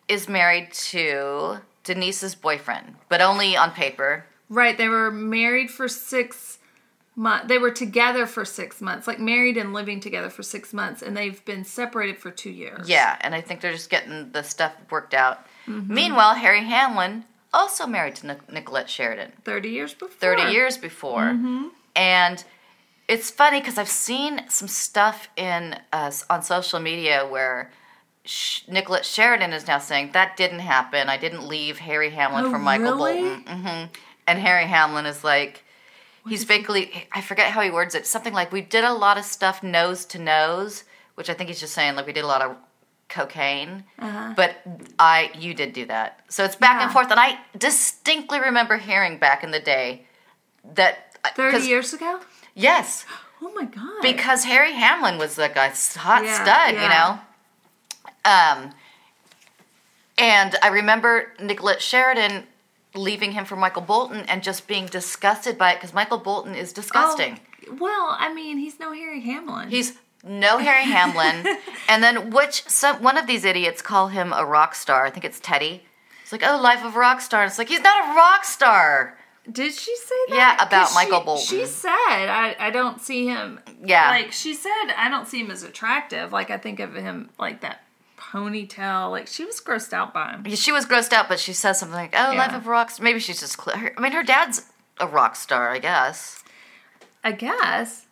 is 0.09 0.29
married 0.29 0.73
to 0.73 1.59
Denise's 1.83 2.35
boyfriend, 2.35 2.97
but 3.09 3.21
only 3.21 3.57
on 3.57 3.71
paper. 3.73 4.27
Right. 4.49 4.77
They 4.77 4.89
were 4.89 5.11
married 5.11 5.71
for 5.71 5.89
six 5.89 6.59
months. 7.17 7.49
They 7.49 7.59
were 7.59 7.71
together 7.71 8.27
for 8.27 8.45
six 8.45 8.81
months, 8.81 9.07
like 9.07 9.21
married 9.21 9.57
and 9.57 9.73
living 9.73 10.01
together 10.01 10.31
for 10.31 10.43
six 10.43 10.73
months, 10.73 11.03
and 11.03 11.17
they've 11.17 11.45
been 11.45 11.65
separated 11.65 12.19
for 12.19 12.31
two 12.31 12.51
years. 12.51 12.89
Yeah, 12.89 13.17
and 13.21 13.35
I 13.35 13.41
think 13.41 13.61
they're 13.61 13.73
just 13.73 13.91
getting 13.91 14.31
the 14.33 14.43
stuff 14.43 14.73
worked 14.91 15.15
out. 15.15 15.47
Mm-hmm. 15.67 15.93
Meanwhile, 15.93 16.35
Harry 16.35 16.65
Hamlin 16.65 17.25
also 17.55 17.87
married 17.87 18.17
to 18.17 18.27
Nic- 18.27 18.53
Nicolette 18.53 18.91
Sheridan 18.91 19.33
30 19.45 19.69
years 19.69 19.95
before. 19.95 20.37
30 20.37 20.53
years 20.53 20.77
before. 20.77 21.23
Mm-hmm. 21.23 21.69
And 21.97 22.45
it's 23.09 23.31
funny 23.31 23.61
because 23.61 23.79
I've 23.79 23.89
seen 23.89 24.43
some 24.49 24.69
stuff 24.69 25.29
in 25.37 25.77
uh, 25.93 26.11
on 26.31 26.43
social 26.43 26.81
media 26.81 27.27
where 27.29 27.71
Sh- 28.25 28.63
Nicolette 28.69 29.05
Sheridan 29.05 29.53
is 29.53 29.67
now 29.67 29.79
saying 29.79 30.11
that 30.13 30.37
didn't 30.37 30.61
happen. 30.61 31.09
I 31.09 31.17
didn't 31.19 31.47
leave 31.47 31.79
Harry 31.79 32.11
Hamlin 32.11 32.47
Oh, 32.47 32.51
for 32.51 32.59
Michael 32.59 32.95
really? 32.97 33.21
Bolton. 33.23 33.43
hmm 33.47 33.85
And 34.27 34.39
Harry 34.39 34.65
Hamlin 34.67 35.05
is 35.07 35.23
like, 35.23 35.63
he's 36.27 36.45
basically, 36.47 37.07
I 37.13 37.21
forget 37.21 37.51
how 37.53 37.61
he 37.61 37.71
words 37.71 37.95
it, 37.95 38.07
something 38.07 38.33
like, 38.33 38.51
we 38.51 38.63
did 38.63 38.85
a 38.85 38.95
lot 38.95 39.19
of 39.19 39.25
stuff 39.25 39.63
nose 39.63 40.07
to 40.07 40.19
nose, 40.19 40.85
which 41.17 41.29
I 41.29 41.35
think 41.35 41.49
he's 41.49 41.61
just 41.61 41.75
saying, 41.75 41.97
like, 41.97 42.07
we 42.07 42.15
did 42.15 42.25
a 42.25 42.27
lot 42.27 42.41
of 42.41 42.57
cocaine, 43.15 43.85
but 43.99 44.57
I, 44.99 45.31
you 45.39 45.55
did 45.55 45.73
do 45.73 45.87
that. 45.87 46.21
So 46.29 46.45
it's 46.45 46.57
back 46.57 46.81
and 46.83 46.91
Uh-huh. 46.91 46.93
Forth. 46.93 47.11
And 47.11 47.21
I 47.21 47.39
distinctly 47.57 48.41
remember 48.41 48.77
hearing 48.77 49.19
back 49.19 49.43
in 49.45 49.51
the 49.53 49.61
day 49.61 50.03
that 50.75 51.17
30 51.37 51.67
years 51.67 51.93
ago? 51.95 52.21
Yes, 52.55 53.05
Oh 53.43 53.53
my 53.55 53.65
God. 53.67 54.01
because 54.03 54.45
Harry 54.45 54.73
Hamlin 54.73 55.19
was 55.19 55.37
like 55.39 55.57
a 55.57 55.71
hot 55.99 56.25
Yeah, 56.25 56.43
stud, 56.43 56.75
yeah. 56.75 56.83
you 56.83 56.89
know. 56.95 57.11
Um, 58.27 58.73
and 60.19 60.57
I 60.63 60.69
remember 60.69 61.33
Nicolette 61.41 61.83
Sheridan 61.83 62.45
leaving 62.95 63.33
him 63.33 63.45
for 63.45 63.57
Michael 63.57 63.83
Bolton 63.83 64.21
and 64.29 64.43
just 64.43 64.67
being 64.67 64.87
disgusted 64.87 65.59
by 65.59 65.73
it 65.73 65.77
because 65.77 65.93
Michael 65.93 66.19
Bolton 66.19 66.55
is 66.55 66.73
disgusting. 66.73 67.41
Oh, 67.69 67.75
well, 67.81 68.17
I 68.19 68.33
mean, 68.33 68.59
he's 68.59 68.79
no 68.79 68.93
Harry 68.93 69.21
Hamlin. 69.21 69.69
He's 69.69 69.99
no 70.27 70.59
Harry 70.59 70.85
Hamlin, 70.85 71.57
and 71.89 72.03
then 72.03 72.31
which 72.31 72.65
some 72.69 73.03
one 73.03 73.17
of 73.17 73.27
these 73.27 73.45
idiots 73.45 73.83
call 73.83 74.09
him 74.09 74.33
a 74.33 74.45
rock 74.45 74.75
star. 74.75 75.07
I 75.07 75.11
think 75.11 75.25
it's 75.25 75.41
Teddi. 75.41 75.81
It's 76.23 76.33
like, 76.33 76.43
oh, 76.45 76.61
life 76.61 76.85
of 76.85 76.97
a 76.97 76.99
rock 76.99 77.21
star. 77.21 77.45
It's 77.45 77.59
like 77.59 77.69
he's 77.69 77.83
not 77.83 78.11
a 78.11 78.17
rock 78.17 78.45
star. 78.45 79.19
Did 79.51 79.75
she 79.75 79.95
say 79.97 80.15
that? 80.31 80.37
Yeah, 80.59 80.67
about 80.67 80.95
Michael 80.95 81.21
she, 81.21 81.25
Bolton. 81.25 81.47
She 81.47 81.67
said, 81.67 81.91
I, 81.91 82.57
I 82.59 82.71
don't 82.71 82.99
see 83.01 83.27
him. 83.27 83.61
Yeah. 83.85 84.09
Like, 84.09 84.33
she 84.33 84.55
said, 84.55 84.71
I 84.97 85.11
don't 85.11 85.29
see 85.29 85.41
him 85.41 85.51
as 85.51 85.63
attractive. 85.63 86.33
Like, 86.33 86.51
I 86.51 86.57
think 86.57 86.81
of 86.81 86.95
him 86.95 87.29
like 87.39 87.61
that 87.61 87.85
ponytail. 88.17 89.11
Like, 89.11 89.27
she 89.27 89.45
was 89.45 89.61
grossed 89.61 89.93
out 89.93 90.15
by 90.15 90.33
him. 90.33 90.45
She 90.55 90.73
was 90.73 90.87
grossed 90.87 91.13
out, 91.13 91.29
but 91.29 91.39
she 91.39 91.53
says 91.53 91.79
something 91.79 91.95
like, 91.95 92.15
"Oh, 92.17 92.35
life 92.35 92.55
of 92.55 92.67
a 92.67 92.71
rock 92.71 92.91
star." 92.91 93.05
Maybe 93.05 93.19
she's 93.19 93.41
just. 93.41 93.63
Cl- 93.63 93.77
her, 93.77 93.93
I 93.97 94.01
mean, 94.01 94.13
her 94.13 94.23
dad's 94.23 94.63
a 94.99 95.07
rock 95.07 95.37
star, 95.37 95.71
I 95.71 95.79
guess. 95.79 96.43
I 97.23 97.33
guess. 97.33 98.04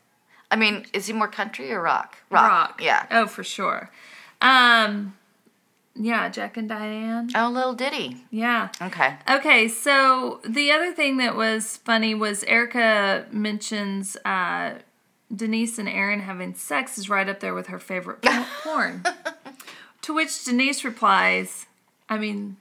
I 0.53 0.57
mean, 0.57 0.85
is 0.93 1.07
he 1.07 1.13
more 1.15 1.29
country 1.29 1.73
or 1.73 1.81
rock? 1.83 2.19
Rock. 2.31 2.81
Yeah. 2.83 3.07
Oh, 3.11 3.27
for 3.27 3.43
sure. 3.43 3.91
Um, 4.41 5.15
yeah, 5.95 6.29
Jack 6.29 6.57
and 6.59 6.69
Diane. 6.69 7.31
Oh, 7.35 7.49
little 7.49 7.75
Diddy. 7.75 8.25
Yeah. 8.31 8.69
Okay. 8.81 9.17
Okay, 9.31 9.67
so 9.67 10.41
the 10.47 10.71
other 10.71 10.93
thing 10.93 11.17
that 11.17 11.37
was 11.37 11.79
funny 11.79 12.15
was 12.15 12.45
Erika 12.45 13.27
mentions 13.31 14.17
uh, 14.25 14.75
Denise 15.35 15.79
and 15.79 15.89
Aaron 15.89 16.21
having 16.21 16.55
sex 16.55 16.99
is 16.99 17.09
right 17.09 17.29
up 17.29 17.41
there 17.41 17.55
with 17.55 17.69
her 17.69 17.79
favorite 17.79 18.23
porn. 18.63 19.03
to 20.03 20.15
which 20.15 20.45
Denise 20.45 20.85
replies, 20.85 21.67
I 22.09 22.19
mean, 22.19 22.59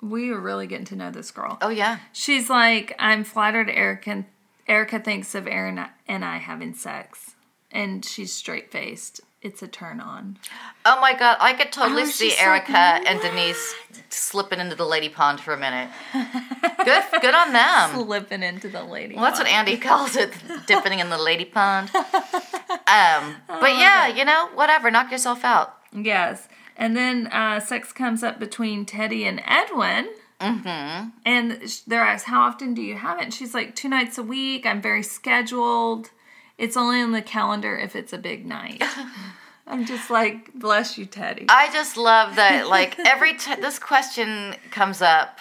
we 0.00 0.30
are 0.30 0.38
really 0.40 0.66
getting 0.68 0.86
to 0.86 0.96
know 0.96 1.10
this 1.10 1.30
girl. 1.32 1.58
Oh 1.60 1.70
yeah. 1.70 1.98
She's 2.12 2.48
like, 2.48 2.94
I'm 2.98 3.24
flattered 3.24 3.68
Erika, 3.68 4.24
Erika 4.68 4.98
thinks 5.00 5.34
of 5.34 5.46
Aaron 5.46 5.84
and 6.06 6.24
I 6.24 6.38
having 6.38 6.74
sex. 6.74 7.31
And 7.72 8.04
she's 8.04 8.32
straight 8.32 8.70
faced. 8.70 9.20
It's 9.40 9.60
a 9.60 9.66
turn 9.66 9.98
on. 10.00 10.38
Oh 10.86 11.00
my 11.00 11.14
God, 11.18 11.36
I 11.40 11.52
could 11.54 11.72
totally 11.72 12.02
Oh, 12.02 12.06
see 12.06 12.32
Erika 12.38 12.72
like, 12.72 13.06
and 13.10 13.20
Denise 13.20 13.74
slipping 14.08 14.60
into 14.60 14.76
the 14.76 14.84
lady 14.84 15.08
pond 15.08 15.40
for 15.40 15.52
a 15.52 15.58
minute. 15.58 15.90
Good, 16.84 17.02
good 17.20 17.34
on 17.34 17.52
them. 17.52 17.90
Slipping 18.04 18.44
into 18.44 18.68
the 18.68 18.84
lady. 18.84 19.16
Well, 19.16 19.24
that's 19.24 19.40
what 19.40 19.48
Andy 19.48 19.78
calls 19.78 20.14
it, 20.14 20.32
dipping 20.68 21.00
in 21.00 21.10
the 21.10 21.18
lady 21.18 21.44
pond. 21.44 21.90
Um, 21.94 23.36
but 23.48 23.76
yeah, 23.76 24.06
you 24.06 24.24
know, 24.24 24.48
whatever, 24.54 24.92
knock 24.92 25.10
yourself 25.10 25.44
out. 25.44 25.76
Yes. 25.92 26.46
And 26.76 26.96
then 26.96 27.26
uh, 27.28 27.58
sex 27.58 27.92
comes 27.92 28.22
up 28.22 28.38
between 28.38 28.86
Teddi 28.86 29.24
and 29.24 29.42
Edwin. 29.44 30.08
Mm-hmm. 30.40 31.08
And 31.24 31.82
they're 31.86 32.02
asked, 32.02 32.26
How 32.26 32.42
often 32.42 32.74
do 32.74 32.82
you 32.82 32.96
have 32.96 33.18
it? 33.18 33.24
And 33.24 33.34
she's 33.34 33.54
like, 33.54 33.74
Two 33.74 33.88
nights 33.88 34.18
a 34.18 34.22
week. 34.22 34.66
I'm 34.66 34.80
very 34.80 35.02
scheduled. 35.02 36.10
It's 36.62 36.76
only 36.76 37.00
on 37.02 37.10
the 37.10 37.22
calendar 37.22 37.76
if 37.76 37.96
it's 37.96 38.12
a 38.12 38.18
big 38.18 38.46
night. 38.46 38.82
I'm 39.66 39.84
just 39.84 40.10
like, 40.10 40.54
bless 40.54 40.96
you, 40.96 41.06
Teddi. 41.06 41.46
I 41.48 41.72
just 41.72 41.96
love 41.96 42.36
that. 42.36 42.68
Like 42.68 42.98
every 43.00 43.34
t- 43.34 43.56
this 43.56 43.78
question 43.78 44.54
comes 44.70 45.02
up, 45.02 45.40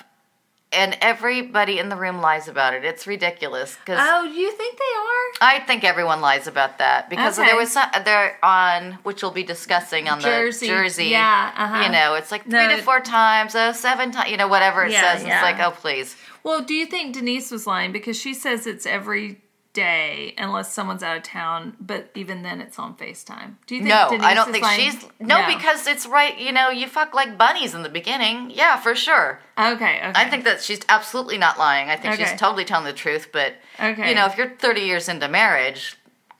and 0.74 0.98
everybody 1.02 1.78
in 1.80 1.90
the 1.90 1.96
room 1.96 2.22
lies 2.22 2.48
about 2.48 2.74
it. 2.74 2.84
It's 2.86 3.06
ridiculous 3.06 3.76
because 3.78 4.00
oh, 4.02 4.24
you 4.24 4.52
think 4.52 4.78
they 4.78 5.46
are? 5.46 5.54
I 5.54 5.60
think 5.68 5.84
everyone 5.84 6.22
lies 6.22 6.48
about 6.48 6.78
that 6.80 7.10
because 7.10 7.38
Okay. 7.38 7.48
there 7.50 7.58
was 7.58 7.72
some, 7.72 7.90
there 8.06 8.38
on 8.42 8.94
which 9.04 9.22
we'll 9.22 9.32
be 9.32 9.44
discussing 9.44 10.08
on 10.10 10.22
Jersey. 10.22 10.68
the 10.68 10.74
Jersey. 10.74 11.06
Yeah, 11.06 11.52
uh-huh. 11.56 11.84
You 11.84 11.92
know, 11.92 12.16
it's 12.16 12.32
like 12.32 12.44
three 12.44 12.68
No, 12.68 12.78
to 12.78 12.82
four 12.82 13.00
times, 13.02 13.54
oh 13.56 13.74
seven 13.74 14.12
times, 14.12 14.32
you 14.32 14.38
know, 14.38 14.48
whatever 14.48 14.86
it 14.86 14.92
Yeah, 14.92 15.14
says. 15.18 15.24
yeah. 15.26 15.34
It's 15.36 15.44
like, 15.44 15.60
oh 15.68 15.72
please. 15.80 16.16
Well, 16.44 16.62
do 16.64 16.74
you 16.74 16.86
think 16.88 17.14
Denise 17.14 17.52
was 17.52 17.68
lying 17.68 17.92
because 17.92 18.18
she 18.20 18.34
says 18.34 18.66
it's 18.66 18.86
every 18.88 19.42
day 19.74 20.34
unless 20.38 20.74
someone's 20.74 21.04
out 21.04 21.18
of 21.18 21.24
town, 21.24 21.76
but 21.80 22.10
even 22.16 22.42
then 22.44 22.60
it's 22.62 22.78
on 22.78 22.96
FaceTime? 22.96 23.56
Do 23.68 23.76
you 23.76 23.82
think 23.82 23.90
No, 23.94 24.08
Denise 24.10 24.26
I 24.26 24.34
don't 24.34 24.52
think 24.52 24.64
lying? 24.64 24.92
she's 24.92 25.06
no, 25.20 25.46
because 25.48 25.88
it's 25.88 26.06
right. 26.06 26.38
You 26.38 26.52
know, 26.52 26.70
you 26.70 26.88
fuck 26.88 27.14
like 27.14 27.38
bunnies 27.38 27.74
in 27.74 27.84
the 27.84 27.90
beginning. 27.90 28.52
Yeah, 28.52 28.78
for 28.78 28.96
sure. 28.96 29.40
Okay, 29.58 29.98
okay. 30.00 30.12
I 30.16 30.30
think 30.30 30.44
that 30.44 30.62
she's 30.62 30.82
absolutely 30.90 31.38
not 31.38 31.58
lying. 31.58 31.90
I 31.90 31.96
think 31.96 32.16
Okay. 32.16 32.26
she's 32.30 32.40
totally 32.40 32.66
telling 32.66 32.86
the 32.86 32.94
truth. 32.94 33.30
But 33.32 33.56
Okay. 33.80 34.10
you 34.10 34.16
know, 34.16 34.26
if 34.26 34.38
you're 34.38 34.50
30 34.50 34.82
years 34.82 35.08
into 35.08 35.28
marriage, 35.28 35.96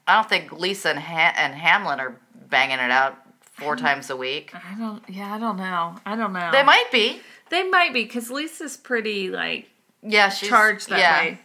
I 0.06 0.14
don't 0.16 0.28
think 0.28 0.52
Lisa 0.52 0.90
and, 0.90 0.98
ha- 0.98 1.34
and 1.36 1.54
Hamlin 1.54 2.00
are 2.00 2.16
banging 2.48 2.78
it 2.80 2.90
out 2.90 3.16
four 3.52 3.76
times 3.76 4.10
a 4.10 4.16
week. 4.16 4.52
I 4.54 4.74
don't 4.78 5.02
yeah, 5.08 5.34
I 5.34 5.38
don't 5.38 5.56
know. 5.56 5.96
I 6.04 6.16
don't 6.16 6.32
know. 6.32 6.50
They 6.52 6.62
might 6.64 6.90
be. 6.92 7.20
They 7.50 7.62
might 7.68 7.92
be 7.92 8.02
because 8.04 8.30
Lisa's 8.30 8.76
pretty 8.76 9.28
like 9.30 9.68
Yeah, 10.02 10.28
she's 10.30 10.48
charged 10.48 10.88
that 10.88 10.98
yeah. 10.98 11.20
way. 11.20 11.38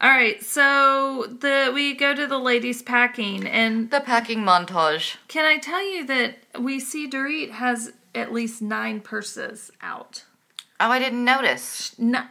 All 0.00 0.10
right, 0.10 0.40
so 0.44 1.26
the 1.40 1.72
we 1.74 1.94
go 1.94 2.14
to 2.14 2.26
the 2.26 2.38
ladies 2.38 2.82
packing, 2.82 3.46
and 3.46 3.90
The 3.90 4.00
packing 4.00 4.38
montage. 4.44 5.16
can 5.26 5.44
I 5.44 5.58
tell 5.58 5.84
you 5.84 6.06
that 6.06 6.38
we 6.58 6.78
see 6.78 7.08
Dorit 7.10 7.50
has 7.50 7.92
at 8.14 8.32
least 8.32 8.62
nine 8.62 9.00
purses 9.00 9.72
out. 9.82 10.24
Oh, 10.78 10.90
I 10.90 10.98
didn't 11.00 11.24
notice. 11.24 11.96
N- 11.98 12.28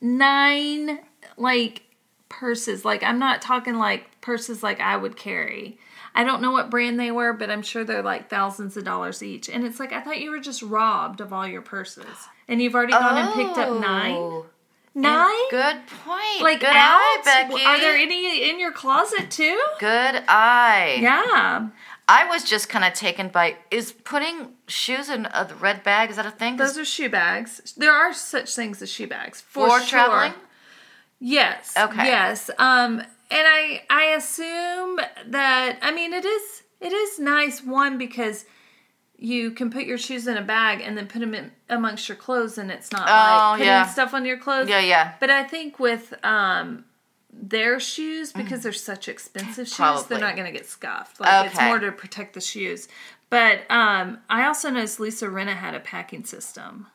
nine 0.00 1.00
like 1.36 1.82
purses. 2.30 2.84
Like 2.84 3.02
I'm 3.02 3.18
not 3.18 3.42
talking 3.42 3.74
like 3.76 4.20
purses 4.22 4.62
like 4.62 4.80
I 4.80 4.96
would 4.96 5.16
carry. 5.16 5.78
I 6.14 6.24
don't 6.24 6.42
know 6.42 6.50
what 6.50 6.70
brand 6.70 6.98
they 6.98 7.10
were, 7.10 7.32
but 7.32 7.50
I'm 7.50 7.62
sure 7.62 7.84
they're 7.84 8.02
like 8.02 8.28
thousands 8.30 8.76
of 8.76 8.84
dollars 8.84 9.22
each. 9.22 9.48
And 9.48 9.64
it's 9.64 9.78
like 9.78 9.92
I 9.92 10.00
thought 10.00 10.20
you 10.20 10.30
were 10.30 10.40
just 10.40 10.62
robbed 10.62 11.20
of 11.20 11.32
all 11.34 11.46
your 11.46 11.62
purses, 11.62 12.06
and 12.48 12.62
you've 12.62 12.74
already 12.74 12.92
gone 12.94 13.18
and 13.18 13.34
picked 13.34 13.58
up 13.58 13.78
nine. 13.78 14.14
Oh. 14.14 14.46
Nine. 14.94 15.50
Good 15.50 15.86
point. 15.86 16.42
Like 16.42 16.60
good 16.60 16.68
out? 16.68 16.74
eye, 16.74 17.20
Becky. 17.24 17.62
Are 17.64 17.78
there 17.78 17.96
any 17.96 18.50
in 18.50 18.58
your 18.58 18.72
closet 18.72 19.30
too? 19.30 19.60
Good 19.78 20.22
eye. 20.28 20.98
Yeah, 21.00 21.68
I 22.08 22.26
was 22.26 22.42
just 22.42 22.68
kind 22.68 22.84
of 22.84 22.92
taken 22.92 23.28
by 23.28 23.56
is 23.70 23.92
putting 23.92 24.54
shoes 24.66 25.08
in 25.08 25.26
a 25.26 25.48
red 25.60 25.84
bag. 25.84 26.10
Is 26.10 26.16
that 26.16 26.26
a 26.26 26.32
thing? 26.32 26.56
those 26.56 26.76
are 26.76 26.84
shoe 26.84 27.08
bags. 27.08 27.74
There 27.76 27.92
are 27.92 28.12
such 28.12 28.54
things 28.54 28.82
as 28.82 28.90
shoe 28.90 29.06
bags 29.06 29.40
for, 29.40 29.68
for 29.68 29.78
sure. 29.78 29.88
traveling. 29.88 30.34
Yes. 31.20 31.74
Okay. 31.78 32.06
Yes. 32.06 32.50
Um, 32.58 32.98
and 32.98 33.06
I 33.30 33.82
I 33.88 34.04
assume 34.16 34.98
that 35.26 35.78
I 35.82 35.92
mean 35.92 36.12
it 36.12 36.24
is 36.24 36.62
it 36.80 36.92
is 36.92 37.20
nice 37.20 37.62
one 37.62 37.96
because 37.96 38.44
you 39.22 39.50
can 39.50 39.70
put 39.70 39.84
your 39.84 39.98
shoes 39.98 40.26
in 40.26 40.36
a 40.38 40.42
bag 40.42 40.80
and 40.80 40.96
then 40.96 41.06
put 41.06 41.18
them 41.20 41.34
in 41.34 41.52
amongst 41.68 42.08
your 42.08 42.16
clothes 42.16 42.56
and 42.56 42.70
it's 42.70 42.90
not 42.90 43.02
Oh, 43.06 43.12
like 43.12 43.52
putting 43.58 43.66
yeah. 43.66 43.86
stuff 43.86 44.14
on 44.14 44.24
your 44.24 44.38
clothes. 44.38 44.68
Yeah, 44.68 44.80
yeah. 44.80 45.12
But 45.20 45.28
I 45.30 45.44
think 45.44 45.78
with 45.78 46.14
um 46.24 46.84
their 47.32 47.78
shoes 47.78 48.32
because 48.32 48.62
they're 48.64 48.72
such 48.72 49.08
expensive 49.08 49.68
shoes, 49.68 49.76
Probably. 49.76 50.04
they're 50.08 50.18
not 50.26 50.34
going 50.36 50.46
to 50.52 50.58
get 50.58 50.66
scuffed. 50.66 51.20
Like 51.20 51.50
it's 51.50 51.60
more 51.60 51.78
to 51.78 51.92
protect 51.92 52.34
the 52.34 52.40
shoes. 52.40 52.88
But 53.28 53.70
um 53.70 54.18
I 54.30 54.46
also 54.46 54.70
noticed 54.70 54.98
Lisa 54.98 55.26
Rinna 55.26 55.54
had 55.54 55.74
a 55.74 55.80
packing 55.80 56.24
system. 56.24 56.86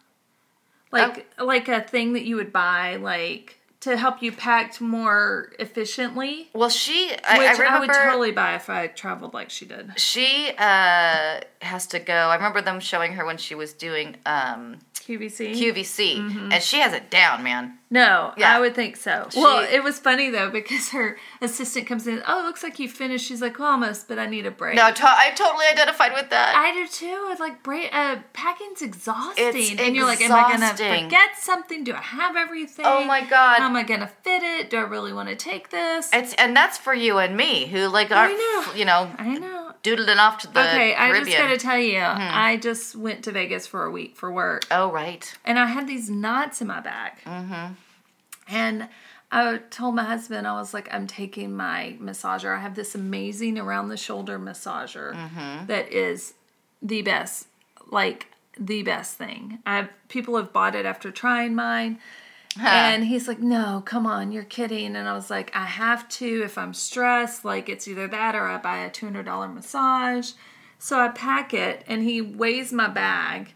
Like 0.92 1.28
like 1.40 1.68
a 1.68 1.82
thing 1.82 2.14
that 2.14 2.24
you 2.26 2.36
would 2.38 2.52
buy 2.52 2.96
like 2.98 3.60
to 3.86 3.98
help 3.98 4.22
you 4.22 4.32
pack 4.32 4.80
more 4.80 5.52
efficiently. 5.60 6.50
Well, 6.54 6.70
she. 6.70 7.12
I, 7.24 7.38
Which 7.40 7.48
I 7.48 7.54
I, 7.54 7.58
remember. 7.58 7.80
would 7.88 7.94
totally 7.94 8.32
buy 8.32 8.56
if 8.56 8.70
I 8.70 8.88
traveled 8.88 9.34
like 9.34 9.50
she 9.50 9.66
did. 9.66 9.94
She 10.00 10.50
uh, 10.58 11.40
has 11.62 11.88
to 11.88 12.00
go. 12.00 12.14
I 12.14 12.36
remember 12.36 12.62
them 12.62 12.80
showing 12.80 13.14
her 13.14 13.26
when 13.26 13.38
she 13.38 13.56
was 13.56 13.74
doing 13.74 14.18
um, 14.26 14.78
QVC. 14.96 15.56
QVC, 15.56 16.18
Mm-hmm. 16.18 16.52
and 16.52 16.62
she 16.64 16.80
has 16.80 16.94
it 16.94 17.10
down, 17.10 17.44
man. 17.44 17.78
No, 17.96 18.34
Yeah. 18.38 18.56
I 18.56 18.60
would 18.60 18.76
think 18.76 18.98
so. 18.98 19.28
well, 19.36 19.60
it 19.78 19.82
was 19.84 19.98
funny 20.00 20.30
though 20.30 20.50
because 20.50 20.90
her 20.90 21.18
assistant 21.42 21.88
comes 21.88 22.06
in. 22.08 22.22
Oh, 22.28 22.42
it 22.42 22.46
looks 22.46 22.64
like 22.64 22.78
you 22.80 22.88
finished. 22.90 23.26
She's 23.28 23.42
like, 23.42 23.58
well, 23.60 23.72
almost, 23.72 24.08
but 24.08 24.18
I 24.20 24.26
need 24.26 24.46
a 24.46 24.52
break. 24.52 24.76
No, 24.76 24.92
to- 24.92 25.08
I 25.26 25.32
totally 25.36 25.66
identified 25.72 26.14
with 26.14 26.30
that. 26.30 26.56
I 26.56 26.74
do 26.74 26.88
too. 26.88 27.28
It's 27.32 27.40
like 27.40 27.64
break, 27.64 27.90
uh, 27.94 28.18
packing's 28.34 28.82
exhausting, 28.82 29.46
It's 29.48 29.82
and 29.82 29.96
you're 29.96 30.06
like, 30.06 30.22
am 30.22 30.32
I 30.32 30.42
gonna 30.52 30.72
exhausting. 30.72 31.04
forget 31.06 31.30
something? 31.40 31.84
Do 31.84 31.94
I 31.94 32.02
have 32.02 32.36
everything? 32.36 32.86
Oh 32.86 33.04
my 33.06 33.22
God. 33.22 33.60
How 33.60 33.66
am 33.66 33.76
I 33.76 33.84
gonna 33.84 34.12
fit 34.24 34.44
it? 34.44 34.70
Do 34.70 34.78
I 34.78 34.82
really 34.82 35.14
want 35.14 35.30
to 35.30 35.36
take 35.36 35.70
this? 35.70 36.10
it's 36.14 36.34
and 36.36 36.56
that's 36.56 36.78
for 36.78 36.94
you 36.94 37.18
and 37.18 37.36
me 37.38 37.66
who 37.68 37.88
like 37.88 38.12
aren't 38.12 38.34
know. 38.38 38.74
you 38.76 38.86
know 38.86 39.12
I 39.18 39.38
know. 39.38 39.72
doodling 39.84 40.20
off 40.20 40.40
to 40.40 40.48
the 40.48 40.60
Okay, 40.60 40.94
I 40.94 41.08
Caribbean. 41.10 41.26
just 41.26 41.38
gotta 41.38 41.58
tell 41.58 41.80
you, 41.80 42.00
Hmm. 42.02 42.30
I 42.50 42.58
just 42.58 42.96
went 42.96 43.24
to 43.26 43.32
Vegas 43.32 43.66
for 43.68 43.84
a 43.86 43.92
week 43.92 44.16
for 44.16 44.32
work, 44.32 44.66
oh 44.72 44.92
right. 44.92 45.24
and 45.46 45.58
I 45.60 45.66
had 45.68 45.88
these 45.88 46.10
knots 46.10 46.62
in 46.62 46.68
my 46.68 46.80
back. 46.82 47.24
Mm-hmm. 47.26 47.74
And 48.48 48.88
I 49.32 49.58
told 49.70 49.96
my 49.96 50.04
husband, 50.04 50.48
I 50.48 50.54
was 50.54 50.74
like, 50.74 50.88
I'm 50.94 51.08
taking 51.08 51.56
my 51.56 51.98
massager. 52.02 52.56
I 52.56 52.62
have 52.62 52.76
this 52.76 52.96
amazing 52.96 53.58
around 53.58 53.90
the 53.90 53.98
shoulder 53.98 54.40
massager 54.40 55.14
Mm-hmm. 55.14 55.66
that 55.66 55.92
is 55.92 56.36
the 56.82 57.02
best, 57.02 57.48
like 57.90 58.28
the 58.58 58.84
best 58.84 59.16
thing. 59.18 59.60
I've 59.66 59.90
people 60.08 60.38
have 60.38 60.54
bought 60.54 60.76
it 60.76 60.86
after 60.86 61.12
trying 61.12 61.56
mine. 61.56 62.00
And 62.58 63.04
he's 63.04 63.28
like, 63.28 63.40
No, 63.40 63.84
come 63.86 64.06
on, 64.08 64.32
you're 64.32 64.44
kidding. 64.44 64.96
And 64.96 65.10
I 65.10 65.14
was 65.14 65.30
like, 65.30 65.54
I 65.54 65.66
have 65.66 66.08
to 66.10 66.44
if 66.44 66.58
I'm 66.58 66.74
stressed. 66.74 67.44
Like, 67.44 67.68
it's 67.68 67.86
either 67.88 68.08
that 68.08 68.34
or 68.36 68.48
I 68.48 68.58
buy 68.58 68.78
a 68.86 68.90
$200 68.90 69.54
massage. 69.54 70.32
So 70.80 71.00
I 71.00 71.10
pack 71.10 71.54
it, 71.54 71.84
and 71.88 72.04
he 72.04 72.22
weighs 72.22 72.72
my 72.72 72.88
bag 72.88 73.54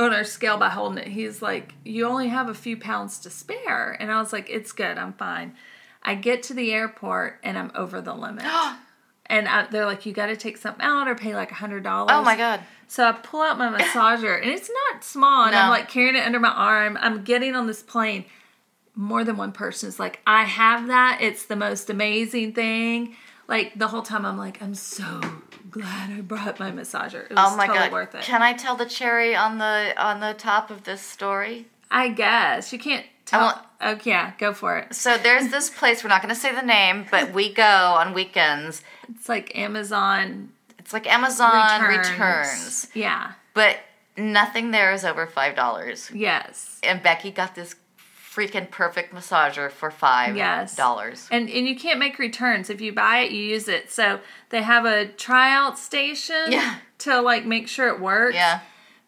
on 0.00 0.12
our 0.12 0.24
scale 0.24 0.56
by 0.56 0.68
holding 0.68 0.98
it. 0.98 1.08
He's 1.08 1.42
like, 1.42 1.74
You 1.84 2.06
only 2.06 2.28
have 2.28 2.48
a 2.48 2.54
few 2.54 2.76
pounds 2.76 3.18
to 3.20 3.30
spare. 3.30 3.96
And 3.98 4.10
I 4.10 4.20
was 4.20 4.32
like, 4.32 4.48
It's 4.50 4.72
good, 4.72 4.98
I'm 4.98 5.12
fine. 5.14 5.54
I 6.02 6.14
get 6.14 6.42
to 6.44 6.54
the 6.54 6.72
airport, 6.72 7.38
and 7.42 7.58
I'm 7.58 7.70
over 7.74 8.00
the 8.00 8.14
limit. 8.14 8.44
and 9.26 9.48
I, 9.48 9.66
they're 9.66 9.86
like, 9.86 10.06
You 10.06 10.12
got 10.12 10.26
to 10.26 10.36
take 10.36 10.56
something 10.56 10.84
out 10.84 11.08
or 11.08 11.14
pay 11.14 11.34
like 11.34 11.52
a 11.52 11.54
$100. 11.54 12.06
Oh 12.08 12.22
my 12.22 12.36
god. 12.36 12.60
So 12.88 13.04
I 13.04 13.12
pull 13.12 13.42
out 13.42 13.58
my 13.58 13.68
massager, 13.78 14.40
and 14.40 14.50
it's 14.50 14.70
not 14.90 15.04
small, 15.04 15.46
and 15.46 15.54
I'm 15.54 15.70
like 15.70 15.88
carrying 15.88 16.16
it 16.16 16.26
under 16.26 16.40
my 16.40 16.50
arm. 16.50 16.98
I'm 17.00 17.22
getting 17.22 17.54
on 17.54 17.66
this 17.66 17.82
plane. 17.82 18.24
More 18.96 19.22
than 19.24 19.36
one 19.36 19.52
person 19.52 19.88
is 19.88 20.00
like, 20.00 20.20
I 20.26 20.42
have 20.42 20.88
that. 20.88 21.18
It's 21.22 21.46
the 21.46 21.56
most 21.56 21.88
amazing 21.88 22.52
thing. 22.52 23.14
Like 23.50 23.78
the 23.78 23.88
whole 23.88 24.02
time, 24.02 24.24
I'm 24.24 24.38
like, 24.38 24.62
I'm 24.62 24.74
so 24.74 25.20
glad 25.70 26.10
I 26.10 26.20
brought 26.22 26.58
my 26.60 26.70
massager. 26.70 27.24
It 27.26 27.32
oh 27.36 27.42
was 27.42 27.52
Oh 27.52 27.56
my 27.56 27.66
totally 27.66 27.84
god. 27.86 27.92
worth 27.92 28.14
it. 28.14 28.22
Can 28.22 28.42
I 28.42 28.52
tell 28.54 28.76
the 28.76 28.86
cherry 28.86 29.34
on 29.34 29.58
the 29.58 29.92
on 29.98 30.20
the 30.20 30.32
top 30.34 30.70
of 30.70 30.84
this 30.84 31.02
story? 31.02 31.66
I 31.90 32.08
guess 32.08 32.72
you 32.72 32.78
can't 32.78 33.04
tell. 33.26 33.40
want- 33.46 33.58
oh 33.80 33.98
yeah, 34.04 34.32
go 34.38 34.52
for 34.52 34.78
it. 34.78 34.94
So 34.94 35.18
there's 35.18 35.50
this 35.50 35.68
place, 35.78 36.02
we're 36.04 36.08
not 36.10 36.22
going 36.22 36.32
to 36.34 36.40
say 36.40 36.54
the 36.54 36.62
name, 36.62 37.06
but 37.10 37.32
we 37.34 37.52
go 37.52 37.62
on 37.64 38.14
weekends. 38.14 38.82
It's 39.08 39.28
like 39.28 39.56
Amazon 39.58 40.52
It's 40.78 40.92
like 40.92 41.06
Amazon 41.12 41.82
returns. 41.82 42.08
returns, 42.10 42.86
Yeah. 42.94 43.32
but 43.54 43.78
nothing 44.16 44.70
there 44.70 44.92
is 44.92 45.04
over 45.04 45.26
$5. 45.26 46.10
Yes. 46.14 46.78
And 46.84 47.02
Becky 47.02 47.30
got 47.32 47.54
this 47.56 47.74
freaking 48.34 48.70
perfect 48.70 49.12
massager 49.12 49.70
for 49.70 49.90
$5. 49.90 50.36
Yes. 50.36 50.78
And 51.30 51.48
and 51.50 51.66
you 51.68 51.74
can't 51.76 51.98
make 51.98 52.18
returns. 52.18 52.70
If 52.70 52.80
you 52.80 52.92
buy 52.92 53.18
it, 53.20 53.32
you 53.32 53.42
use 53.42 53.66
it. 53.68 53.90
So 53.90 54.20
they 54.50 54.62
have 54.62 54.84
a 54.84 55.06
tryout 55.06 55.78
station 55.78 56.44
Yeah. 56.48 56.76
to 56.98 57.20
like 57.20 57.44
make 57.44 57.66
sure 57.68 57.88
it 57.88 58.00
works. 58.00 58.34
Yeah. 58.36 58.60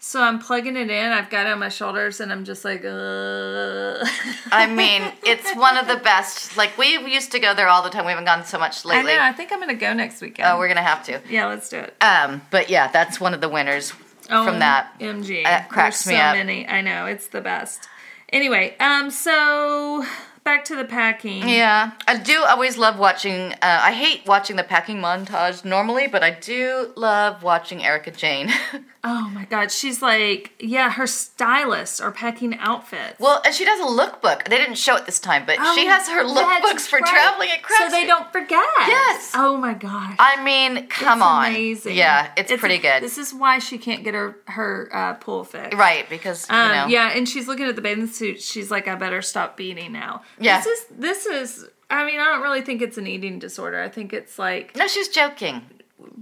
So 0.05 0.20
I'm 0.20 0.41
plugging 0.41 0.77
it 0.77 0.91
in. 0.91 1.12
I've 1.12 1.31
got 1.31 1.47
it 1.47 1.53
on 1.53 1.61
my 1.61 1.68
shoulders, 1.68 2.18
and 2.18 2.33
I'm 2.33 2.45
just 2.45 2.64
like, 2.64 2.85
uh. 2.85 4.05
I 4.51 4.66
mean, 4.66 5.01
it's 5.25 5.55
one 5.55 5.77
of 5.79 5.87
the 5.87 5.95
best. 5.99 6.57
Like, 6.57 6.77
we 6.77 6.99
used 7.09 7.31
to 7.31 7.39
go 7.39 7.55
there 7.55 7.68
all 7.68 7.85
the 7.85 7.89
time. 7.91 8.05
We 8.05 8.11
haven't 8.11 8.25
gone 8.25 8.45
so 8.45 8.59
much 8.59 8.85
I 8.85 8.89
lately. 8.89 9.14
know. 9.14 9.20
I 9.23 9.31
think 9.31 9.53
I'm 9.53 9.61
gonna 9.61 9.75
go 9.75 9.93
next 9.93 10.20
weekend. 10.20 10.49
Oh, 10.49 10.59
we're 10.59 10.66
going 10.66 10.77
to 10.79 10.83
have 10.83 11.05
to. 11.05 11.20
yeah, 11.31 11.47
let's 11.47 11.68
do 11.68 11.79
it. 11.79 11.95
Um, 12.03 12.43
but 12.51 12.68
yeah, 12.68 12.89
that's 12.91 13.20
one 13.20 13.33
of 13.33 13.41
the 13.41 13.49
winners 13.49 13.93
from 14.27 14.59
that. 14.59 14.93
MG. 14.99 15.45
That 15.45 15.68
cracks 15.68 16.03
There's 16.03 16.14
me 16.16 16.18
so 16.20 16.25
up. 16.27 16.35
many. 16.37 16.66
I 16.66 16.81
know 16.81 17.07
it's 17.07 17.29
the 17.29 17.41
best. 17.41 17.89
Anyway, 18.33 18.74
um, 18.80 19.11
so 19.11 20.05
back 20.45 20.64
to 20.66 20.76
the 20.76 20.84
packing. 20.84 21.49
Yeah, 21.49 21.93
I 22.09 22.18
do 22.18 22.43
always 22.45 22.76
love 22.78 22.99
watching. 22.99 23.53
Uh, 23.53 23.57
I 23.62 23.93
hate 23.93 24.22
watching 24.26 24.57
the 24.57 24.64
packing 24.64 24.99
montage 24.99 25.64
normally, 25.64 26.07
but 26.09 26.22
I 26.22 26.30
do 26.30 26.93
love 26.97 27.43
watching 27.43 27.82
Erika 27.84 28.11
Jayne. 28.11 28.51
Oh 29.05 29.28
my 29.34 29.47
god, 29.47 29.72
she's 29.72 30.01
like, 30.01 30.53
yeah, 30.61 30.88
her 30.93 31.09
stylists 31.09 32.01
are 32.01 32.12
packing 32.12 32.57
outfits. 32.59 33.18
well, 33.18 33.43
and 33.45 33.53
she 33.53 33.64
does 33.64 33.80
a 33.80 33.82
lookbook. 33.82 34.45
They 34.49 34.57
didn't 34.59 34.76
show 34.76 34.95
it 34.95 35.07
this 35.07 35.18
time, 35.18 35.45
but 35.45 35.55
she 35.57 35.61
Oh, 35.61 35.88
has 35.88 36.09
her 36.09 36.22
lookbooks 36.22 36.82
for 36.82 37.01
right. 37.01 37.11
traveling 37.11 37.49
at 37.51 37.64
Christmas. 37.64 37.93
So 37.93 37.99
they 37.99 38.07
don't 38.07 38.30
forget. 38.30 38.62
Yes. 38.86 39.32
Oh 39.34 39.57
my 39.57 39.74
god. 39.74 40.14
I 40.20 40.40
mean, 40.45 40.86
come 40.86 41.18
It's 41.18 41.26
on. 41.26 41.47
Amazing. 41.49 41.97
Yeah, 41.97 42.30
it's, 42.36 42.53
pretty 42.61 42.78
good. 42.78 43.03
This 43.03 43.18
is 43.18 43.34
why 43.34 43.59
she 43.59 43.76
can't 43.76 44.05
get 44.05 44.14
her 44.14 44.36
her 44.47 44.88
uh, 44.93 45.14
pool 45.14 45.43
fixed. 45.43 45.76
right, 45.76 46.09
because 46.09 46.49
you 46.49 46.55
Um, 46.55 46.70
know. 46.70 46.86
Yeah, 46.86 47.09
and 47.09 47.28
she's 47.28 47.49
looking 47.49 47.66
at 47.66 47.74
the 47.74 47.82
bathing 47.82 48.07
suit. 48.07 48.40
She's 48.40 48.70
like, 48.70 48.86
I 48.86 48.95
better 48.95 49.20
stop 49.20 49.57
beating 49.57 49.90
now. 49.90 50.22
Yeah. 50.43 50.59
This 50.61 50.66
is 50.66 50.86
this 50.90 51.26
is. 51.26 51.66
I 51.90 52.07
mean, 52.07 52.18
I 52.20 52.24
don't 52.24 52.43
really 52.43 52.62
think 52.62 52.80
it's 52.82 52.97
an 52.99 53.07
eating 53.07 53.38
disorder. 53.38 53.80
I 53.82 53.88
think 53.88 54.12
it's 54.12 54.38
like 54.38 54.74
No, 54.76 54.86
she's 54.88 55.09
joking. 55.09 55.61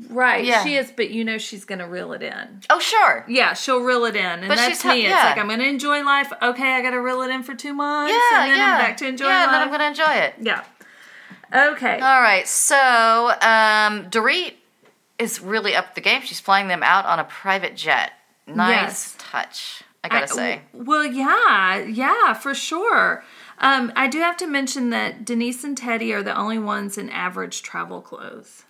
right. 0.09 0.45
Yeah. 0.45 0.65
She 0.65 0.75
is, 0.77 0.91
but 0.95 1.11
you 1.11 1.25
know, 1.25 1.39
she's 1.39 1.65
gonna 1.65 1.87
reel 1.89 2.13
it 2.13 2.23
in. 2.23 2.61
Oh, 2.71 2.81
sure. 2.81 3.25
Yeah, 3.29 3.55
she'll 3.55 3.81
reel 3.81 4.05
it 4.05 4.17
in, 4.17 4.25
and 4.25 4.49
But 4.49 4.57
that's 4.57 4.85
me. 4.85 5.07
It's 5.07 5.15
like 5.15 5.39
I'm 5.39 5.49
gonna 5.49 5.65
enjoy 5.65 6.03
life. 6.05 6.33
Okay, 6.43 6.73
I 6.75 6.83
gotta 6.83 7.01
reel 7.01 7.23
it 7.23 7.31
in 7.31 7.43
for 7.45 7.55
two 7.55 7.73
months, 7.73 8.13
Yeah, 8.13 8.43
and 8.43 8.51
then 8.51 8.59
yeah. 8.59 8.73
I'm 8.75 8.81
back 8.81 8.97
to 8.99 9.07
enjoying 9.07 9.31
yeah, 9.31 9.45
and 9.45 9.53
then 9.55 9.61
life. 9.61 9.73
I'm 9.73 9.79
going 9.79 9.95
to 9.95 10.03
enjoy 10.03 10.13
it. 10.27 10.35
Yeah. 10.41 10.65
Okay. 11.73 11.95
All 12.01 12.21
right, 12.21 12.47
so 12.47 12.77
um, 13.43 14.09
Dorit 14.11 14.55
is 15.19 15.41
really 15.41 15.75
up 15.75 15.95
the 15.95 16.01
game. 16.01 16.23
She's 16.23 16.41
flying 16.41 16.69
them 16.69 16.83
out 16.83 17.07
on 17.07 17.19
a 17.19 17.25
private 17.25 17.77
jet. 17.77 18.13
Nice 18.47 18.83
Yes. 18.83 19.17
touch, 19.19 19.83
I 20.05 20.09
gotta 20.09 20.25
I- 20.25 20.27
say. 20.27 20.63
Well, 20.73 21.05
yeah, 21.05 21.79
yeah, 21.79 22.35
for 22.35 22.55
sure. 22.55 23.25
Um, 23.61 23.93
I 23.95 24.09
do 24.09 24.21
have 24.21 24.37
to 24.39 24.47
mention 24.47 24.91
that 24.91 25.25
Denise 25.25 25.65
and 25.65 25.79
Teddi 25.79 26.15
are 26.15 26.23
the 26.23 26.37
only 26.37 26.59
ones 26.59 26.97
in 26.97 27.11
average 27.11 27.63
travel 27.63 28.01
clothes. 28.01 28.65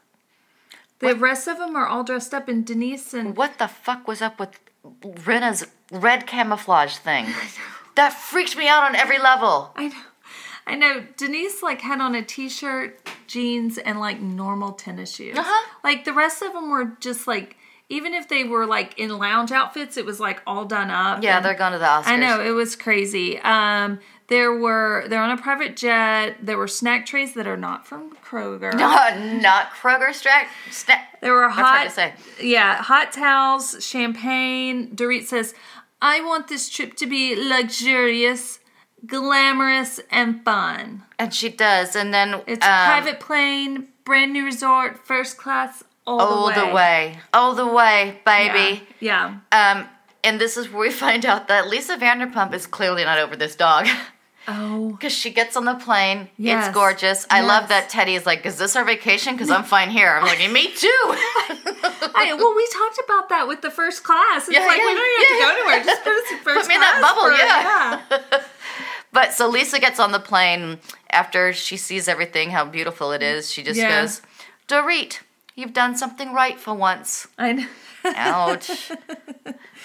The 0.99 1.15
rest 1.15 1.49
of 1.49 1.59
them 1.59 1.77
are 1.77 1.87
all 1.87 2.05
dressed 2.05 2.35
up, 2.35 2.49
and 2.49 2.67
Denise 2.67 3.15
and 3.15 3.37
What 3.37 3.59
the 3.59 3.69
fuck 3.69 4.07
was 4.07 4.21
up 4.21 4.39
with 4.39 4.59
Rinna's 5.03 5.67
red 5.91 6.27
camouflage 6.27 6.97
thing? 6.97 7.27
That 7.97 8.13
freaked 8.13 8.57
me 8.57 8.69
out 8.69 8.85
on 8.85 8.95
every 8.95 9.19
level. 9.19 9.73
I 9.75 9.89
know, 9.89 10.03
I 10.67 10.75
know 10.77 11.05
Denise 11.17 11.61
like 11.63 11.81
had 11.81 12.01
on 12.01 12.15
a 12.15 12.23
t-shirt, 12.23 13.01
jeans, 13.27 13.79
and 13.79 13.99
like 13.99 14.21
normal 14.21 14.73
tennis 14.73 15.15
shoes. 15.17 15.37
Uh-huh. 15.37 15.69
Like 15.83 16.05
the 16.05 16.13
rest 16.13 16.41
of 16.41 16.53
them 16.53 16.71
were 16.71 16.97
just 17.01 17.27
like, 17.27 17.57
even 17.89 18.15
if 18.15 18.29
they 18.29 18.45
were 18.45 18.65
like 18.65 18.97
in 18.99 19.19
lounge 19.19 19.51
outfits, 19.51 19.97
it 19.97 20.07
was 20.07 20.21
like 20.21 20.41
all 20.47 20.65
done 20.65 20.89
up. 20.91 21.23
Yeah, 21.23 21.39
and- 21.39 21.45
they're 21.45 21.57
going 21.57 21.73
to 21.73 21.79
the 21.79 21.85
Oscars. 21.85 22.07
I 22.07 22.17
know 22.17 22.41
it 22.41 22.53
was 22.53 22.77
crazy. 22.77 23.41
Um, 23.41 23.99
there 24.31 24.55
were 24.55 25.05
they're 25.09 25.21
on 25.21 25.31
a 25.31 25.37
private 25.37 25.77
jet. 25.77 26.37
There 26.41 26.57
were 26.57 26.69
snack 26.69 27.05
trays 27.05 27.35
that 27.35 27.47
are 27.47 27.57
not 27.59 27.87
from 27.87 28.17
Kroger. 28.25 28.73
Not, 28.87 29.19
not 29.43 29.71
Kroger 29.73 30.11
Strack. 30.11 30.47
Sta- 30.71 31.05
There 31.21 31.35
were 31.35 31.49
hot, 31.51 31.67
hard 31.67 31.89
to 31.89 31.95
say. 31.95 32.15
yeah, 32.41 32.77
hot 32.77 33.13
towels, 33.13 33.85
champagne. 33.85 34.95
Dorit 34.97 35.25
says, 35.27 35.53
"I 36.01 36.21
want 36.23 36.49
this 36.49 36.69
trip 36.71 36.95
to 36.97 37.07
be 37.07 37.35
luxurious, 37.37 38.61
glamorous, 39.05 40.01
and 40.11 40.45
fun. 40.45 41.03
and 41.19 41.35
she 41.35 41.49
does. 41.49 41.95
And 41.97 42.15
then 42.15 42.41
It's 42.47 42.65
um, 42.65 42.87
private 42.87 43.21
plane, 43.21 43.89
brand 44.05 44.33
new 44.33 44.45
resort, 44.45 45.05
first 45.07 45.37
class, 45.39 45.83
all, 46.07 46.21
all 46.21 46.47
the 46.53 46.61
way, 46.61 46.67
the 46.69 46.75
way. 46.75 47.19
All 47.35 47.55
the 47.55 47.67
way, 47.67 48.21
Yeah, 48.27 48.53
baby. 48.53 48.83
yeah. 49.01 49.35
Um, 49.53 49.89
and 50.23 50.41
this 50.41 50.57
is 50.57 50.71
where 50.71 50.81
we 50.89 50.91
find 50.93 51.25
out 51.27 51.49
that 51.49 51.69
Lisa 51.69 51.97
Vanderpump 51.97 52.53
is 52.55 52.67
clearly 52.67 53.05
not 53.05 53.19
over 53.19 53.35
this 53.37 53.57
dog. 53.57 53.87
Oh, 54.53 54.91
Because 54.91 55.13
she 55.13 55.31
gets 55.31 55.57
on 55.57 55.65
the 55.65 55.75
plane. 55.75 56.29
Yes. 56.37 56.67
It's 56.67 56.75
gorgeous. 56.75 57.27
I 57.31 57.43
love 57.43 57.69
that 57.69 57.89
Teddi 57.91 58.17
is 58.17 58.27
like, 58.27 58.45
Is 58.47 58.59
this 58.59 58.75
our 58.77 58.85
vacation? 58.85 59.35
Because 59.35 59.51
I'm 59.51 59.65
fine 59.65 59.91
here. 59.91 60.11
I'm 60.11 60.25
like, 60.25 60.39
Me 60.51 60.73
too. 60.73 60.89
I, 62.13 62.35
well, 62.39 62.55
we 62.57 62.67
talked 62.73 63.01
about 63.05 63.29
that 63.31 63.47
with 63.49 63.61
the 63.63 63.71
first 63.71 64.03
class. 64.05 64.49
It's 64.49 64.57
Yeah, 64.57 64.67
like 64.67 64.79
yeah, 64.79 64.85
we 64.87 64.95
don't 64.95 65.21
even 65.21 65.21
have 65.21 65.29
to 65.29 65.43
go 65.43 65.51
anywhere. 65.71 65.85
Just 65.85 66.03
put 66.05 66.13
us 66.13 66.31
in 66.33 66.39
first 66.39 66.61
Put 66.61 66.69
me 66.69 66.75
in 66.75 66.81
that 66.81 67.01
bubble, 67.01 67.29
for- 67.29 68.33
yeah. 68.33 68.43
but 69.13 69.33
so 69.33 69.49
Lisa 69.49 69.79
gets 69.79 69.99
on 70.01 70.13
the 70.13 70.21
plane 70.21 70.79
after 71.11 71.53
she 71.53 71.77
sees 71.77 72.09
everything, 72.09 72.51
how 72.51 72.65
beautiful 72.65 73.13
it 73.13 73.23
is. 73.23 73.51
She 73.51 73.63
just 73.63 73.79
Yeah. 73.79 74.03
goes, 74.03 74.23
Dorit, 74.69 75.21
you've 75.55 75.73
done 75.73 75.97
something 75.97 76.33
right 76.33 76.59
for 76.59 76.75
once. 76.75 77.27
I 77.39 77.53
know. 77.53 77.67
Ouch. 78.05 78.91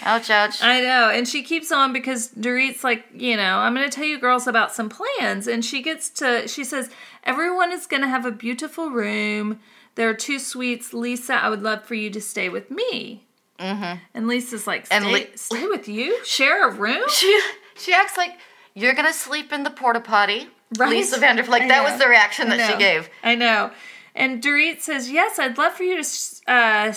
ouch, 0.04 0.30
ouch. 0.30 0.62
I 0.62 0.82
know. 0.82 1.10
And 1.10 1.28
she 1.28 1.44
keeps 1.44 1.72
on 1.72 1.94
because 1.94 2.30
Dorit's 2.32 2.84
like, 2.84 3.06
you 3.14 3.36
know, 3.36 3.58
I'm 3.58 3.74
going 3.74 3.90
to 3.90 3.96
tell 3.96 4.06
you 4.06 4.20
girls 4.20 4.48
about 4.48 4.74
some 4.74 4.90
plans. 4.90 5.48
And 5.48 5.64
she 5.64 5.82
gets 5.82 6.10
to, 6.12 6.48
she 6.48 6.64
says, 6.64 6.90
everyone 7.24 7.72
is 7.72 7.86
going 7.86 8.02
to 8.02 8.08
have 8.08 8.26
a 8.26 8.32
beautiful 8.32 8.90
room. 8.90 9.60
There 9.96 10.10
are 10.10 10.14
two 10.14 10.40
suites. 10.40 10.94
Lisa, 10.94 11.36
I 11.36 11.50
would 11.50 11.64
love 11.64 11.84
for 11.86 11.96
you 11.96 12.10
to 12.12 12.22
stay 12.22 12.50
with 12.50 12.70
me. 12.72 13.26
Mm-hmm. 13.60 14.00
And 14.14 14.28
Lisa's 14.28 14.68
like, 14.68 14.86
stay, 14.88 14.96
And 14.96 15.40
stay 15.40 15.68
with 15.68 15.88
you? 15.88 16.24
Share 16.26 16.68
a 16.68 16.72
room? 16.72 17.04
she, 17.10 17.42
she 17.76 17.94
acts 17.94 18.18
like, 18.18 18.38
You're 18.74 18.94
going 18.94 19.08
to 19.08 19.14
sleep 19.14 19.54
in 19.54 19.64
the 19.64 19.70
porta 19.70 20.02
potty. 20.02 20.50
Right? 20.78 20.90
Lisa 20.90 21.20
Vanderpump. 21.20 21.48
Like, 21.48 21.70
that 21.70 21.84
know. 21.84 21.90
was 21.90 22.00
the 22.00 22.08
reaction 22.08 22.50
that 22.50 22.70
she 22.70 22.78
gave. 22.78 23.10
I 23.24 23.36
know. 23.36 23.72
And 24.14 24.42
Dorit 24.42 24.82
says, 24.82 25.12
Yes, 25.12 25.40
I'd 25.40 25.58
love 25.58 25.74
for 25.74 25.84
you 25.84 26.02
to 26.02 26.52
uh, 26.52 26.94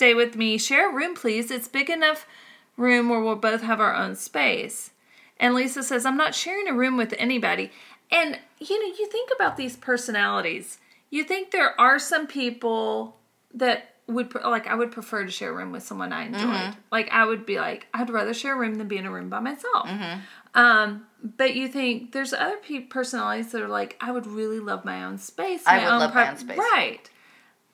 stay 0.00 0.14
with 0.14 0.34
me. 0.34 0.56
Share 0.56 0.90
a 0.90 0.94
room, 0.94 1.14
please. 1.14 1.50
It's 1.50 1.68
big 1.68 1.90
enough 1.90 2.26
room 2.78 3.10
where 3.10 3.20
we'll 3.20 3.36
both 3.36 3.60
have 3.60 3.80
our 3.80 3.94
own 3.94 4.16
space. 4.16 4.92
And 5.38 5.54
Lisa 5.54 5.82
says, 5.82 6.06
I'm 6.06 6.16
not 6.16 6.34
sharing 6.34 6.68
a 6.68 6.72
room 6.72 6.96
with 6.96 7.12
anybody. 7.18 7.70
And, 8.10 8.38
you 8.58 8.80
know, 8.80 8.96
you 8.98 9.06
think 9.08 9.28
about 9.36 9.58
these 9.58 9.76
personalities. 9.76 10.78
You 11.10 11.22
think 11.22 11.50
there 11.50 11.78
are 11.78 11.98
some 11.98 12.26
people 12.26 13.18
that 13.52 13.96
would, 14.06 14.34
like, 14.42 14.66
I 14.66 14.74
would 14.74 14.90
prefer 14.90 15.24
to 15.26 15.30
share 15.30 15.50
a 15.50 15.52
room 15.52 15.70
with 15.70 15.82
someone 15.82 16.14
I 16.14 16.24
enjoyed. 16.24 16.76
Like, 16.90 17.10
I 17.12 17.26
would 17.26 17.44
be 17.44 17.58
like, 17.58 17.86
I'd 17.92 18.08
rather 18.08 18.32
share 18.32 18.54
a 18.54 18.58
room 18.58 18.76
than 18.76 18.88
be 18.88 18.96
in 18.96 19.04
a 19.04 19.10
room 19.10 19.28
by 19.28 19.40
myself. 19.40 19.86
Um, 20.54 21.04
but 21.22 21.54
you 21.54 21.68
think 21.68 22.12
there's 22.12 22.32
other 22.32 22.56
pe- 22.56 22.80
personalities 22.80 23.52
that 23.52 23.60
are 23.60 23.68
like, 23.68 23.98
I 24.00 24.12
would 24.12 24.26
really 24.26 24.60
love 24.60 24.86
my 24.86 25.04
own 25.04 25.18
space. 25.18 25.62
I 25.66 25.76
my 25.76 25.84
would 25.84 25.92
own 25.92 26.00
love 26.00 26.14
my 26.14 26.30
own 26.30 26.38
space. 26.38 26.58
Right. 26.58 27.10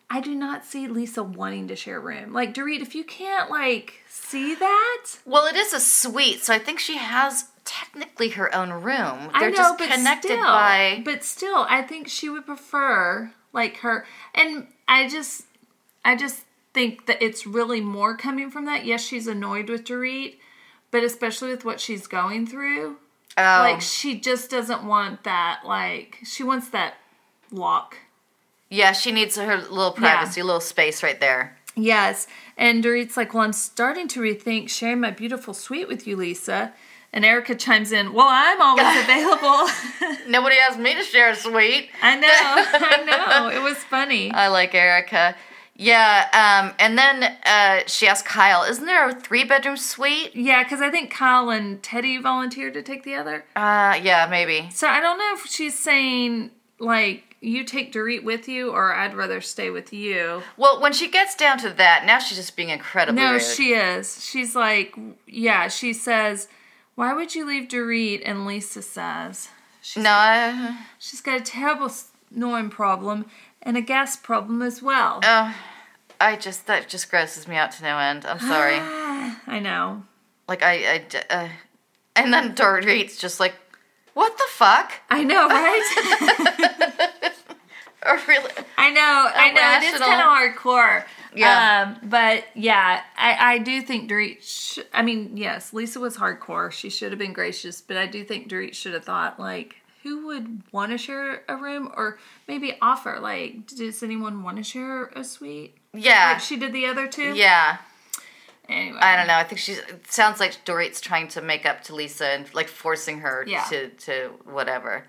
I 0.09 0.21
do 0.21 0.35
not 0.35 0.65
see 0.65 0.87
Lisa 0.87 1.23
wanting 1.23 1.67
to 1.69 1.77
share 1.77 1.97
a 1.97 2.01
room. 2.01 2.33
Like, 2.33 2.55
Dorit, 2.55 2.81
if 2.81 2.95
you 2.95 3.03
can't, 3.03 3.51
like, 3.51 3.95
see 4.09 4.55
that, 4.55 5.07
Well, 5.25 5.47
it 5.47 5.57
is 5.57 5.73
a 5.73 5.81
suite, 5.81 6.45
so 6.45 6.55
I 6.55 6.61
think 6.61 6.79
she 6.79 6.97
has 6.97 7.47
technically 7.65 8.29
her 8.31 8.55
own 8.55 8.71
room. 8.71 9.31
I 9.35 9.41
They're 9.41 9.51
know, 9.51 9.57
just 9.57 9.79
but 9.79 9.91
connected 9.91 10.29
still, 10.29 10.43
by. 10.43 11.03
But 11.05 11.25
still, 11.25 11.67
I 11.69 11.83
think 11.83 12.07
she 12.09 12.29
would 12.29 12.47
prefer, 12.47 13.33
like, 13.53 13.79
her. 13.79 14.07
And 14.33 14.69
I 14.87 15.09
just, 15.09 15.43
I 16.05 16.15
just 16.15 16.45
think 16.73 17.07
that 17.07 17.21
it's 17.21 17.47
really 17.47 17.81
more 17.81 18.17
coming 18.17 18.49
from 18.49 18.65
that. 18.67 18.85
Yes, 18.85 19.03
she's 19.03 19.27
annoyed 19.27 19.69
with 19.69 19.83
Dorit, 19.83 20.37
but 20.93 21.03
especially 21.03 21.51
with 21.51 21.65
what 21.65 21.81
she's 21.81 22.07
going 22.07 22.47
through. 22.47 22.99
Oh, 23.37 23.43
Like, 23.43 23.81
she 23.81 24.21
just 24.21 24.51
doesn't 24.51 24.85
want 24.85 25.25
that, 25.25 25.63
like, 25.65 26.21
she 26.23 26.45
wants 26.45 26.69
that 26.69 26.95
lock. 27.51 27.97
Yeah, 28.69 28.93
she 28.93 29.13
needs 29.13 29.37
her 29.37 29.57
little 29.57 29.93
privacy, 29.93 30.43
little 30.43 30.61
space 30.61 31.03
right 31.03 31.21
there. 31.21 31.57
Yes. 31.77 32.27
And 32.57 32.83
Dorit's 32.83 33.17
like, 33.17 33.35
Well, 33.35 33.45
I'm 33.45 33.53
starting 33.53 34.09
to 34.09 34.21
rethink 34.21 34.69
sharing 34.69 35.01
my 35.01 35.11
beautiful 35.11 35.55
suite 35.55 35.89
with 35.89 36.07
you, 36.07 36.17
Lisa. 36.17 36.73
And 37.13 37.25
Erika 37.25 37.55
chimes 37.55 37.93
in, 37.93 38.13
Well, 38.13 38.29
I'm 38.29 38.61
always 38.61 38.87
available. 39.05 39.69
Nobody 40.29 40.57
asked 40.59 40.79
me 40.79 40.95
to 40.95 41.03
share 41.03 41.31
a 41.31 41.37
suite. 41.37 41.91
I 42.03 42.17
know. 42.17 42.29
I 42.31 43.05
know. 43.05 43.49
It 43.49 43.63
was 43.63 43.77
funny. 43.77 44.31
I 44.33 44.49
like 44.49 44.75
Erika. 44.75 45.37
Yeah, 45.79 46.25
um, 46.33 46.75
and 46.79 46.97
then 46.97 47.37
uh, 47.45 47.81
she 47.87 48.09
asked 48.09 48.25
Kyle, 48.25 48.63
"Isn't 48.63 48.87
there 48.87 49.11
a 49.11 49.15
three-bedroom 49.15 49.77
suite?" 49.77 50.35
Yeah, 50.35 50.63
because 50.63 50.81
I 50.81 50.91
think 50.91 51.11
Kyle 51.11 51.51
and 51.51 51.83
Teddi 51.83 52.21
volunteered 52.23 52.73
to 52.75 52.83
take 52.83 53.03
the 53.03 53.15
other. 53.15 53.45
Uh, 53.55 54.01
yeah, 54.03 54.27
maybe. 54.31 54.71
So 54.73 54.89
I 54.89 55.01
don't 55.01 55.19
know 55.19 55.35
if 55.35 55.47
she's 55.47 55.79
saying, 55.79 56.51
like, 56.79 57.26
you 57.41 57.65
take 57.65 57.93
Dorit 57.93 58.25
with 58.25 58.49
you 58.49 58.71
or 58.71 58.95
I'd 58.95 59.15
rather 59.15 59.41
stay 59.41 59.71
with 59.71 59.93
you. 59.93 60.43
Well, 60.57 60.81
when 60.81 60.93
she 60.93 61.11
gets 61.11 61.35
down 61.35 61.59
to 61.59 61.71
that, 61.71 62.05
now 62.07 62.19
she's 62.19 62.39
just 62.39 62.57
being 62.57 62.71
incredibly 62.71 63.21
No, 63.23 63.33
rude. 63.33 63.43
she 63.43 63.73
is. 63.75 64.25
She's 64.25 64.55
like, 64.57 64.95
yeah, 65.27 65.69
she 65.69 65.93
says, 65.93 66.49
Why 66.95 67.13
would 67.13 67.35
you 67.35 67.47
leave 67.47 67.69
Dorit? 67.69 68.23
And 68.25 68.47
Lisa 68.47 68.83
says, 68.83 69.49
she's, 69.83 70.03
No, 70.03 70.11
I, 70.11 70.79
she's 70.99 71.21
got 71.21 71.41
a 71.41 71.45
terrible 71.45 71.89
snoring 71.91 72.71
problem 72.71 73.27
and 73.63 73.77
a 73.77 73.81
gas 73.83 74.17
problem 74.17 74.63
as 74.63 74.83
well. 74.83 75.21
uh, 75.23 75.53
I 76.21 76.37
just 76.37 76.67
that 76.67 76.89
just 76.89 77.11
grosses 77.11 77.47
me 77.47 77.57
out 77.57 77.73
to 77.73 77.83
no 77.83 77.99
end. 77.99 78.25
I'm 78.25 78.41
sorry. 78.41 78.77
I 78.81 79.61
know. 79.63 80.05
like 80.49 80.63
I, 80.63 81.05
uh, 81.29 81.49
and 82.17 82.33
then 82.33 82.55
Dorit's 82.55 83.19
just 83.19 83.39
like, 83.39 83.55
"What 84.15 84.39
the 84.39 84.45
fuck?" 84.49 84.93
I 85.11 85.23
know, 85.25 85.47
right? 85.47 87.11
Or 88.11 88.19
really? 88.29 88.51
I 88.79 88.91
know, 88.91 89.31
I 89.35 89.51
know. 89.53 89.87
It 89.89 89.95
is 89.95 90.01
kind 90.01 90.21
of 90.21 90.57
hardcore. 90.57 91.05
Yeah. 91.35 91.97
Um, 92.01 92.09
but 92.09 92.45
yeah, 92.55 93.03
I, 93.17 93.55
I 93.55 93.59
do 93.59 93.83
think 93.83 94.11
Dorit. 94.11 94.39
Sh- 94.41 94.79
I 94.95 95.03
mean, 95.03 95.37
yes, 95.37 95.73
Lisa 95.73 96.01
was 96.01 96.17
hardcore. 96.17 96.71
She 96.73 96.89
should 96.89 97.13
have 97.13 97.19
been 97.19 97.33
gracious, 97.33 97.81
but 97.81 97.97
I 97.97 98.07
do 98.07 98.25
think 98.25 98.49
Dorit 98.49 98.75
should 98.75 98.95
have 98.95 99.05
thought 99.05 99.39
like, 99.41 99.77
who 100.03 100.27
would 100.27 100.63
want 100.73 100.93
to 100.93 100.99
share 100.99 101.43
a 101.49 101.57
room 101.57 101.91
or 101.97 102.19
maybe 102.47 102.79
offer 102.81 103.19
like 103.21 103.67
does 103.67 104.03
anyone 104.03 104.43
want 104.45 104.57
to 104.59 104.63
share 104.63 105.07
a 105.07 105.25
suite? 105.25 105.77
Yeah. 105.93 106.33
Like 106.35 106.41
she 106.43 106.57
did 106.57 106.73
the 106.73 106.87
other 106.87 107.07
two? 107.09 107.35
yeah. 107.35 107.79
Anyway. 108.69 108.99
I 109.01 109.17
don't 109.17 109.27
know. 109.29 109.35
I 109.35 109.45
think 109.45 109.61
she's. 109.61 109.79
It 109.79 110.11
sounds 110.11 110.41
like 110.41 110.65
Dorit's 110.65 111.01
trying 111.01 111.29
to 111.29 111.43
make 111.43 111.65
up 111.67 111.83
to 111.85 111.95
Lisa 111.95 112.27
and 112.27 112.53
like 112.55 112.69
forcing 112.69 113.19
her 113.21 113.45
Yeah. 113.47 113.63
to 113.65 113.89
to 113.91 114.31
whatever. 114.45 115.05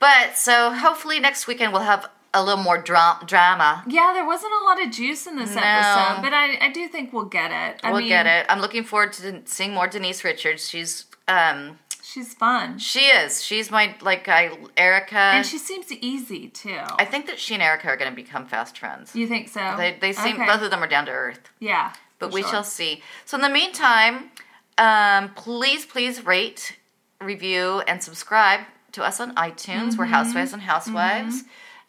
But 0.00 0.36
so 0.36 0.72
hopefully 0.72 1.20
next 1.20 1.46
weekend 1.46 1.72
we'll 1.72 1.82
have 1.82 2.08
a 2.32 2.42
little 2.44 2.62
more 2.62 2.78
dra- 2.80 3.20
drama. 3.26 3.82
Yeah, 3.88 4.12
there 4.14 4.24
wasn't 4.26 4.52
a 4.60 4.64
lot 4.64 4.82
of 4.82 4.90
juice 4.92 5.26
in 5.26 5.36
this 5.36 5.54
No. 5.54 5.60
episode, 5.64 6.22
but 6.22 6.32
I, 6.32 6.58
I 6.66 6.70
do 6.72 6.86
think 6.88 7.12
we'll 7.12 7.24
get 7.24 7.50
it. 7.50 7.80
I 7.82 7.90
we'll 7.92 8.00
mean, 8.00 8.08
get 8.08 8.26
it. 8.26 8.46
I'm 8.48 8.60
looking 8.60 8.84
forward 8.84 9.12
to 9.14 9.42
seeing 9.46 9.72
more 9.72 9.88
Denise 9.88 10.22
Richards. 10.24 10.68
She's 10.68 11.06
um 11.28 11.78
She's 12.02 12.34
fun. 12.34 12.78
she 12.78 13.00
is. 13.06 13.42
She's 13.44 13.70
my 13.70 13.94
like 14.00 14.26
I 14.28 14.50
Erika. 14.76 15.16
And 15.16 15.46
she 15.46 15.58
seems 15.58 15.90
easy 15.92 16.48
too. 16.48 16.78
I 16.98 17.04
think 17.04 17.26
that 17.26 17.38
she 17.38 17.54
and 17.54 17.62
Erika 17.62 17.88
are 17.88 17.96
going 17.96 18.10
to 18.10 18.16
become 18.16 18.46
fast 18.46 18.78
friends. 18.78 19.14
you 19.14 19.26
think 19.28 19.48
so? 19.48 19.74
They 19.76 19.96
they 20.00 20.12
seem 20.12 20.34
Okay. 20.36 20.46
both 20.46 20.62
of 20.62 20.70
them 20.70 20.82
are 20.82 20.88
down 20.88 21.06
to 21.06 21.12
earth. 21.12 21.40
Yeah. 21.60 21.92
but 22.18 22.32
we 22.32 22.42
sure. 22.42 22.50
shall 22.50 22.64
see. 22.64 23.02
So 23.26 23.36
in 23.36 23.42
the 23.42 23.48
meantime, 23.48 24.30
um, 24.78 25.30
please, 25.34 25.84
please 25.86 26.24
rate, 26.24 26.76
review, 27.20 27.80
and 27.86 28.02
subscribe 28.02 28.60
to 28.92 29.02
us 29.04 29.20
on 29.20 29.34
iTunes. 29.36 29.96
We're 29.96 30.06
Housewives 30.06 30.52
and 30.52 30.62
Housewives. 30.62 31.44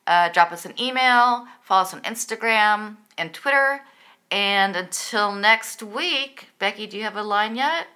Uh, 0.08 0.30
drop 0.30 0.52
us 0.52 0.66
an 0.66 0.80
email. 0.80 1.48
Follow 1.62 1.84
us 1.84 1.94
on 1.94 2.02
Instagram 2.02 2.98
and 3.18 3.34
Twitter. 3.34 3.82
And 4.30 4.76
until 4.76 5.34
next 5.34 5.84
week, 5.84 6.48
Becky, 6.58 6.88
do 6.88 6.98
you 6.98 7.04
have 7.04 7.18
a 7.18 7.24
line 7.24 7.56
yet? 7.56 7.88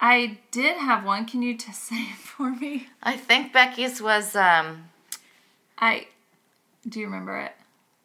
I 0.00 0.38
did 0.50 0.76
have 0.76 1.04
one. 1.04 1.24
Can 1.24 1.42
you 1.42 1.56
just 1.56 1.82
say 1.88 1.96
it 1.96 2.16
for 2.16 2.50
me? 2.50 2.88
I 3.02 3.16
think 3.16 3.52
Becky's 3.52 4.00
was 4.00 4.36
um, 4.36 4.84
I 5.78 6.06
do 6.88 7.00
you 7.00 7.06
remember 7.06 7.38
it? 7.38 7.52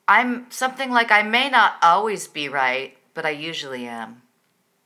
I'm 0.08 0.48
something 0.50 0.92
like 0.92 1.12
I 1.12 1.24
may 1.24 1.50
not 1.50 1.76
always 1.82 2.28
be 2.28 2.50
right, 2.50 2.98
but 3.14 3.26
I 3.26 3.30
usually 3.30 3.86
am. 3.88 4.22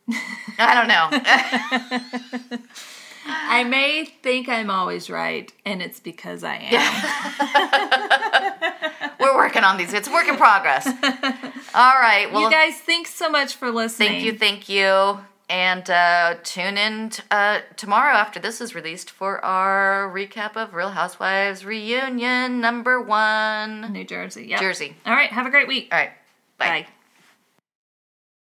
I 0.60 0.76
don't 0.76 0.88
know. 0.88 2.60
I 3.28 3.64
may 3.64 4.06
think 4.06 4.48
I'm 4.50 4.70
always 4.70 5.10
right, 5.10 5.52
and 5.66 5.82
it's 5.82 6.00
because 6.00 6.44
I 6.44 6.56
am. 6.72 6.78
We're 9.20 9.36
working 9.36 9.64
on 9.64 9.78
these. 9.78 9.94
It's 9.94 10.08
a 10.08 10.12
work 10.12 10.28
in 10.28 10.38
progress. 10.38 10.86
All 11.76 11.96
right. 12.00 12.30
Well, 12.32 12.44
you 12.44 12.52
guys, 12.52 12.76
thanks 12.80 13.14
so 13.14 13.30
much 13.30 13.56
for 13.56 13.72
listening. 13.72 14.10
Thank 14.10 14.24
you, 14.26 14.38
thank 14.38 14.70
you. 14.70 15.20
And 15.50 15.90
uh, 15.90 16.36
tune 16.44 16.78
in 16.78 17.10
t- 17.12 17.24
uh, 17.32 17.60
tomorrow 17.78 18.14
after 18.16 18.40
this 18.40 18.60
is 18.60 18.76
released 18.76 19.10
for 19.10 19.44
our 19.46 20.12
recap 20.14 20.58
of 20.58 20.74
Real 20.74 20.90
Housewives 20.90 21.64
reunion 21.64 22.60
number 22.60 23.02
one. 23.02 23.94
New 23.94 24.04
Jersey. 24.04 24.48
Yep. 24.48 24.60
Jersey. 24.60 24.96
All 25.06 25.14
right. 25.14 25.30
Have 25.30 25.46
a 25.46 25.50
great 25.50 25.68
week. 25.70 25.88
All 25.92 26.00
right. 26.00 26.12
Bye. 26.58 26.68
Bye. 26.68 26.88